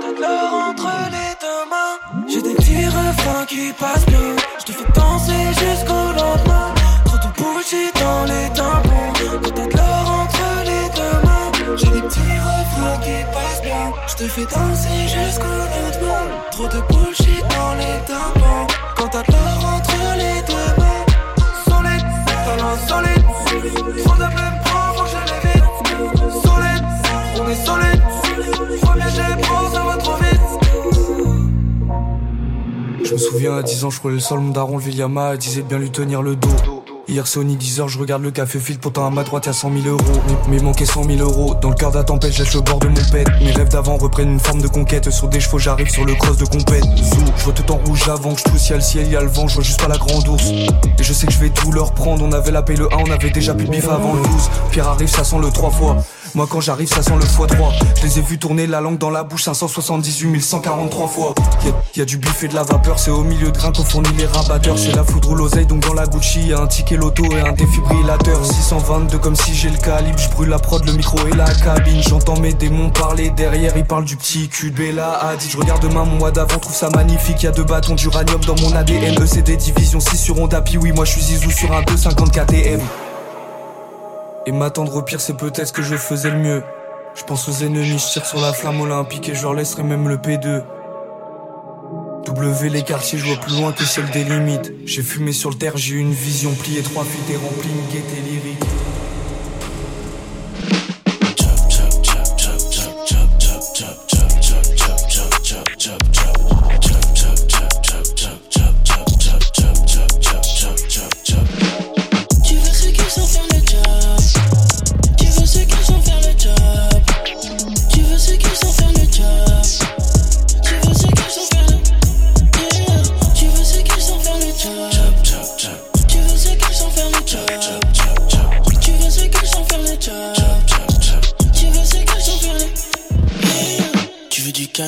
t'as 0.00 0.12
de 0.12 0.20
l'or 0.20 0.52
entre 0.68 0.86
les 1.10 1.32
deux 1.42 1.62
mains, 1.68 1.96
j'ai 2.28 2.40
des 2.42 2.54
petits 2.54 2.86
refrains 2.86 3.44
qui 3.46 3.72
passent 3.72 4.06
bien. 4.06 4.36
Je 4.60 4.64
te 4.66 4.72
fais 4.72 4.92
danser 4.94 5.48
jusqu'au 5.58 6.12
lendemain. 6.14 6.74
Trop 7.06 7.16
de 7.16 7.28
bullshit 7.36 7.92
dans 8.00 8.24
les 8.24 8.48
tympans. 8.54 9.12
Quand 9.42 9.50
t'as 9.52 9.66
de 9.66 9.76
l'or 9.76 10.06
entre 10.22 10.46
les 10.64 10.88
deux 10.94 11.18
mains, 11.26 11.50
j'ai 11.76 11.88
des 11.88 12.02
petits 12.02 12.38
refrains 12.38 12.98
qui 13.02 13.24
passent 13.34 13.62
bien. 13.62 13.92
Je 14.06 14.14
te 14.14 14.28
fais 14.28 14.46
danser 14.46 15.08
jusqu'au 15.08 15.58
lendemain. 15.74 16.26
Trop 16.52 16.68
de 16.68 16.80
souviens 33.36 33.56
à 33.56 33.62
10 33.62 33.84
ans, 33.84 33.90
je 33.90 34.00
roulais 34.00 34.14
le 34.14 34.20
sol, 34.20 34.40
mon 34.40 34.50
daron, 34.50 34.78
le 34.78 34.82
Viliama, 34.82 35.32
elle 35.32 35.38
disait 35.38 35.62
bien 35.62 35.78
lui 35.78 35.90
tenir 35.90 36.22
le 36.22 36.36
dos. 36.36 36.48
Hier 37.06 37.26
Sony 37.26 37.56
10h, 37.56 37.86
je 37.86 37.98
regarde 37.98 38.22
le 38.22 38.30
café 38.30 38.58
fil, 38.58 38.78
pourtant 38.78 39.06
à 39.06 39.10
ma 39.10 39.24
droite 39.24 39.46
y'a 39.46 39.52
100 39.52 39.70
000 39.82 39.86
euros. 39.86 40.20
Mais, 40.48 40.58
manquait 40.58 40.86
100 40.86 41.04
000 41.04 41.18
euros. 41.20 41.54
Dans 41.54 41.68
le 41.68 41.74
cœur 41.74 41.90
de 41.92 41.98
la 41.98 42.04
tempête, 42.04 42.32
je 42.32 42.42
lèche 42.42 42.54
le 42.54 42.62
bord 42.62 42.78
de 42.78 42.88
mon 42.88 42.94
pet. 43.12 43.24
Mes 43.42 43.52
rêves 43.52 43.68
d'avant 43.68 43.96
reprennent 43.96 44.32
une 44.32 44.40
forme 44.40 44.60
de 44.62 44.68
conquête. 44.68 45.10
Sur 45.10 45.28
des 45.28 45.38
chevaux, 45.38 45.58
j'arrive 45.58 45.88
sur 45.88 46.04
le 46.04 46.14
cross 46.14 46.38
de 46.38 46.46
compète. 46.46 46.84
Je 47.36 47.44
vois 47.44 47.52
tout 47.52 47.70
en 47.70 47.76
rouge 47.76 48.08
avant 48.08 48.32
que 48.32 48.40
je 48.40 48.44
tousse, 48.44 48.70
y'a 48.70 48.76
le 48.76 48.82
ciel, 48.82 49.08
y'a 49.08 49.20
le 49.20 49.28
vent, 49.28 49.46
je 49.46 49.54
vois 49.54 49.64
juste 49.64 49.80
pas 49.80 49.88
la 49.88 49.98
grande 49.98 50.26
ours. 50.26 50.48
Et 50.48 51.02
je 51.02 51.12
sais 51.12 51.26
que 51.26 51.32
je 51.32 51.38
vais 51.38 51.50
tout 51.50 51.70
leur 51.70 51.92
prendre. 51.92 52.24
On 52.24 52.32
avait 52.32 52.50
la 52.50 52.62
paye 52.62 52.76
le 52.76 52.92
1, 52.92 52.96
on 53.06 53.10
avait 53.10 53.30
déjà 53.30 53.54
plus 53.54 53.66
de 53.66 53.70
bif 53.70 53.86
avant 53.88 54.14
le 54.14 54.22
12. 54.22 54.50
Pierre 54.72 54.88
arrive, 54.88 55.08
ça 55.08 55.22
sent 55.22 55.38
le 55.40 55.50
3 55.50 55.70
fois. 55.70 55.98
Moi 56.34 56.46
quand 56.50 56.60
j'arrive 56.60 56.88
ça 56.88 57.02
sent 57.02 57.14
le 57.14 57.24
x3 57.24 57.72
Je 57.96 58.02
les 58.02 58.18
ai 58.18 58.22
vus 58.22 58.38
tourner 58.38 58.66
la 58.66 58.80
langue 58.80 58.98
dans 58.98 59.10
la 59.10 59.24
bouche 59.24 59.44
578 59.44 60.40
143 60.40 61.08
fois. 61.08 61.34
Y 61.64 61.68
a, 61.68 61.72
y 61.96 62.00
a 62.02 62.04
du 62.04 62.18
buffet 62.18 62.48
de 62.48 62.54
la 62.54 62.62
vapeur 62.62 62.98
C'est 62.98 63.10
au 63.10 63.22
milieu 63.22 63.50
de 63.50 63.56
grains 63.56 63.72
qu'on 63.72 63.84
fournit 63.84 64.12
les 64.16 64.26
rabatteurs. 64.26 64.78
C'est 64.78 64.94
la 64.94 65.04
foudre 65.04 65.30
ou 65.30 65.34
l'oseille 65.34 65.66
donc 65.66 65.86
dans 65.86 65.94
la 65.94 66.06
Gucci 66.06 66.48
Y'a 66.48 66.60
un 66.60 66.66
ticket 66.66 66.96
loto 66.96 67.24
et 67.32 67.40
un 67.40 67.52
défibrillateur. 67.52 68.44
622 68.44 69.18
comme 69.18 69.36
si 69.36 69.54
j'ai 69.54 69.70
le 69.70 69.78
calibre. 69.78 70.18
Je 70.18 70.28
brûle 70.30 70.48
la 70.48 70.58
prod, 70.58 70.84
le 70.84 70.92
micro 70.92 71.18
et 71.26 71.36
la 71.36 71.52
cabine. 71.52 72.02
J'entends 72.02 72.38
mes 72.38 72.52
démons 72.52 72.90
parler 72.90 73.30
derrière 73.30 73.76
Ils 73.76 73.84
parlent 73.84 74.04
du 74.04 74.16
petit 74.16 74.48
cul 74.48 74.70
de 74.70 74.76
Bella 74.76 75.12
Hadid. 75.12 75.50
Je 75.50 75.56
regarde 75.56 75.82
demain 75.82 76.04
mon 76.04 76.16
mois 76.16 76.30
d'avant 76.30 76.58
trouve 76.58 76.74
ça 76.74 76.90
magnifique. 76.90 77.42
Y'a 77.42 77.52
deux 77.52 77.64
bâtons 77.64 77.94
d'uranium 77.94 78.40
dans 78.44 78.56
mon 78.60 78.74
ADN 78.74 79.22
E 79.22 79.26
c'est 79.26 79.42
des 79.42 79.56
divisions 79.56 80.00
6 80.00 80.16
sur 80.16 80.38
Hondapi 80.40 80.78
Oui 80.78 80.92
moi 80.92 81.04
je 81.04 81.12
suis 81.12 81.22
Zizou 81.22 81.50
sur 81.50 81.72
un 81.72 81.82
250 81.82 82.32
KTM 82.32 82.80
et 84.46 84.52
m'attendre 84.52 84.94
au 84.96 85.02
pire, 85.02 85.20
c'est 85.20 85.36
peut-être 85.36 85.72
que 85.72 85.82
je 85.82 85.96
faisais 85.96 86.30
le 86.30 86.38
mieux. 86.38 86.62
Je 87.14 87.24
pense 87.24 87.48
aux 87.48 87.64
ennemis, 87.64 87.98
je 87.98 88.12
tire 88.12 88.24
sur 88.24 88.40
la 88.40 88.52
flamme 88.52 88.80
olympique 88.80 89.28
et 89.28 89.34
je 89.34 89.42
leur 89.42 89.54
laisserai 89.54 89.82
même 89.82 90.08
le 90.08 90.16
P2. 90.16 90.62
W 92.26 92.68
les 92.68 92.82
quartiers, 92.82 93.18
je 93.18 93.26
vois 93.26 93.36
plus 93.36 93.56
loin 93.56 93.72
que 93.72 93.84
celle 93.84 94.08
des 94.10 94.24
limites. 94.24 94.72
J'ai 94.84 95.02
fumé 95.02 95.32
sur 95.32 95.50
le 95.50 95.56
terre, 95.56 95.76
j'ai 95.76 95.94
eu 95.94 95.98
une 95.98 96.12
vision 96.12 96.52
pliée 96.52 96.82
trois 96.82 97.04
feet 97.04 97.30
et 97.30 97.34
une 97.34 97.92
gaieté 97.92 98.20
lyrique. 98.20 98.62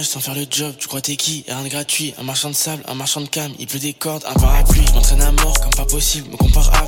Sans 0.03 0.21
faire 0.21 0.35
le 0.35 0.47
job, 0.51 0.75
tu 0.79 0.87
crois 0.87 1.01
t'es 1.01 1.17
qui? 1.17 1.45
De 1.49 1.69
gratuit, 1.69 2.15
un 2.19 2.23
marchand 2.23 2.51
de 2.51 2.55
sable, 2.55 2.83
un 2.89 2.95
marchand 2.95 3.21
de 3.21 3.29
cam, 3.29 3.53
il 3.59 3.67
pleut 3.67 3.79
des 3.79 3.93
cordes, 3.93 4.25
un 4.27 4.35
parapluie, 4.35 4.85
je 4.87 4.93
m'entraîne 4.93 5.23
à 5.23 5.33
mort 5.33 5.59
comme 5.61 5.75
pas 5.77 5.85
possible, 5.85 6.31
me 6.31 6.37
compare 6.37 6.71
à 6.75 6.87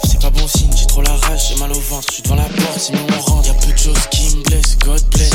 trop 0.91 1.03
la 1.03 1.13
rage, 1.13 1.49
j'ai 1.49 1.61
mal 1.61 1.71
au 1.71 1.81
ventre, 1.81 2.07
je 2.09 2.15
suis 2.15 2.23
devant 2.25 2.35
la 2.35 2.49
porte, 2.49 2.91
mieux 2.93 2.99
on 3.17 3.31
rentre, 3.31 3.47
y'a 3.47 3.55
peu 3.55 3.73
de 3.73 3.79
choses 3.79 4.07
qui 4.11 4.37
me 4.37 4.43
blessent, 4.43 4.77
God 4.85 5.03
bless. 5.11 5.31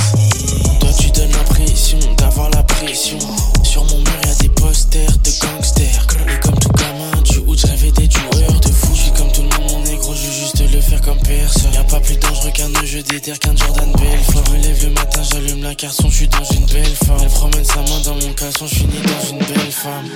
Toi 0.81 0.89
tu 0.99 1.09
donnes 1.11 1.31
l'impression 1.31 1.99
d'avoir 2.17 2.49
la 2.49 2.61
pression, 2.63 3.17
sur 3.63 3.85
mon 3.85 3.99
mur 3.99 4.19
y'a 4.25 4.35
des 4.35 4.49
posters 4.49 5.17
de 5.23 5.31
gangsters, 5.41 6.07
et 6.27 6.39
comme 6.41 6.59
tout 6.59 6.69
gamin 6.77 7.21
du 7.23 7.37
hood, 7.39 7.57
je 7.57 7.67
rêvais 7.67 7.91
des 7.91 8.09
joueurs 8.09 8.59
de 8.59 8.67
fou, 8.67 8.91
je 8.93 9.01
suis 9.01 9.11
comme 9.11 9.31
tout 9.31 9.43
le 9.43 9.47
monde, 9.47 9.71
mon 9.71 9.79
négro, 9.83 10.13
je 10.13 10.27
veux 10.27 10.33
juste 10.33 10.59
le 10.59 10.81
faire 10.81 11.01
comme 11.01 11.19
personne, 11.19 11.73
y'a 11.73 11.83
pas 11.85 12.01
plus 12.01 12.17
dangereux 12.17 12.51
qu'un 12.51 12.67
nœud, 12.67 12.85
je 12.85 12.99
qu'un 12.99 13.55
Jordan 13.55 13.91
Belfort, 13.93 14.43
je 14.47 14.51
me 14.51 14.61
lève 14.61 14.83
le 14.83 14.89
matin, 14.91 15.21
j'allume 15.31 15.63
la 15.63 15.75
carson, 15.75 16.09
je 16.09 16.15
suis 16.15 16.27
dans 16.27 16.43
une 16.43 16.65
belle 16.65 16.95
forme, 17.05 17.21
elle 17.23 17.29
promène 17.29 17.63
sa 17.63 17.77
main 17.77 18.01
dans 18.03 18.15
mon 18.15 18.33
caleçon, 18.33 18.67
je 18.67 18.75
finis 18.75 19.01
dans 19.03 19.29
une 19.29 19.39
belle 19.39 19.71
femme. 19.71 20.09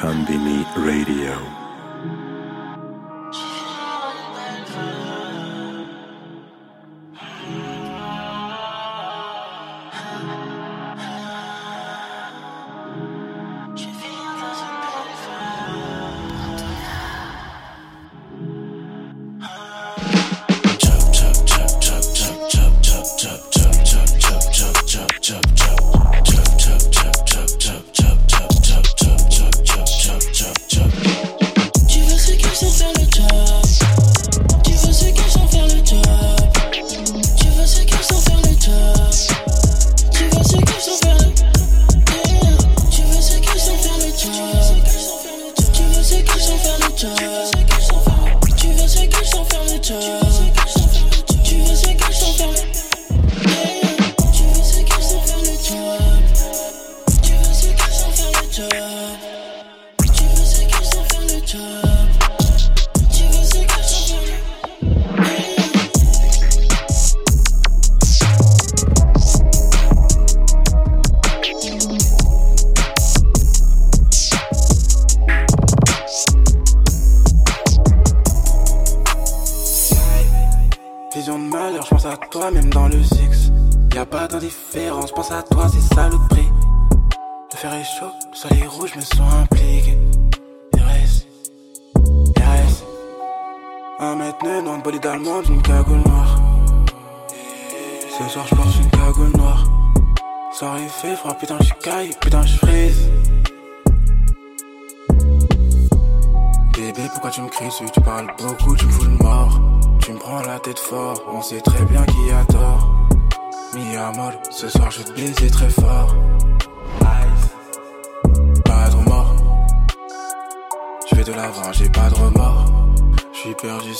Combini 0.00 0.64
Radio. 0.74 1.61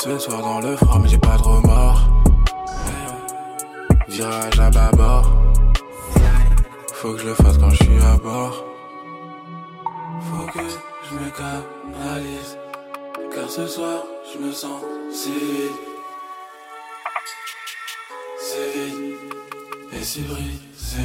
Ce 0.03 0.19
soir 0.19 0.43
dans 0.43 0.59
le 0.59 0.75
froid, 0.75 0.99
mais 1.01 1.09
j'ai 1.09 1.19
pas 1.19 1.37
de 1.37 1.43
remords. 1.43 2.03
Virage 4.09 4.59
à 4.59 4.69
bâbord. 4.69 5.31
Faut 6.93 7.13
que 7.13 7.19
je 7.19 7.27
le 7.29 7.35
fasse 7.35 7.57
quand 7.57 7.71
je 7.71 7.85
suis 7.85 8.03
à 8.03 8.17
bord. 8.17 8.65
Faut 10.23 10.47
que 10.47 10.59
je 11.09 11.15
me 11.15 11.31
canalise. 11.31 12.59
Car 13.33 13.49
ce 13.49 13.65
soir, 13.69 14.03
je 14.33 14.45
me 14.45 14.51
sens 14.51 14.83
si 15.13 15.31
vide. 15.31 15.71
Si 18.41 18.57
vide 18.75 19.15
et 19.93 20.03
si 20.03 20.23
brisé. 20.23 21.05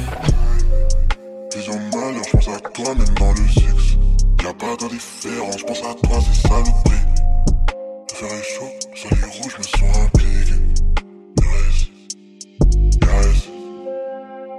Vision 1.54 1.74
de 1.74 1.96
malheur, 1.96 2.24
je 2.24 2.30
pense 2.32 2.48
à 2.48 2.58
toi 2.58 2.94
même 2.96 3.14
dans 3.14 3.30
le 3.30 3.48
six. 3.48 3.96
Y'a 4.42 4.52
pas 4.54 4.74
d'indifférence, 4.74 5.58
je 5.58 5.64
pense 5.64 5.82
à 5.84 5.94
toi, 5.94 6.18
c'est 6.20 6.48
ça 6.48 6.54
le. 6.58 6.88
Le 8.20 8.26
fer 8.26 8.36
est 8.36 8.42
chaud, 8.42 8.72
le 8.90 8.96
soleil 8.96 9.30
rouge, 9.30 9.52
je 9.52 9.58
me 9.58 9.62
sens 9.62 9.96
impliqué. 9.98 10.54
Caresse, 11.40 11.84
caresse. 13.00 13.48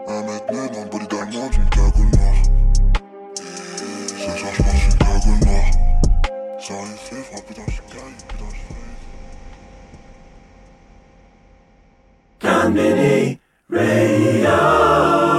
Un 0.07 0.21
mètre 0.23 0.53
neuf 0.53 0.71
dans 0.71 0.83
le 0.83 0.89
bolide 0.89 1.13
allemand 1.13 1.49
d'une 1.49 1.69
cagoule 1.69 2.09
noire. 2.13 2.41
Ce 3.35 4.31
soir, 4.37 4.53
je 4.53 4.61
pense 4.63 4.85
une 4.85 4.97
cagoule 4.97 5.39
noire. 5.45 5.71
Sans 6.59 6.85
fait, 6.85 7.23
frappé 7.23 7.53
dans 7.55 7.65
le 7.65 7.71
sky, 7.71 7.97
putain, 8.29 8.49
je 12.41 12.47
Conbini 12.47 13.39
Radio. 13.69 15.38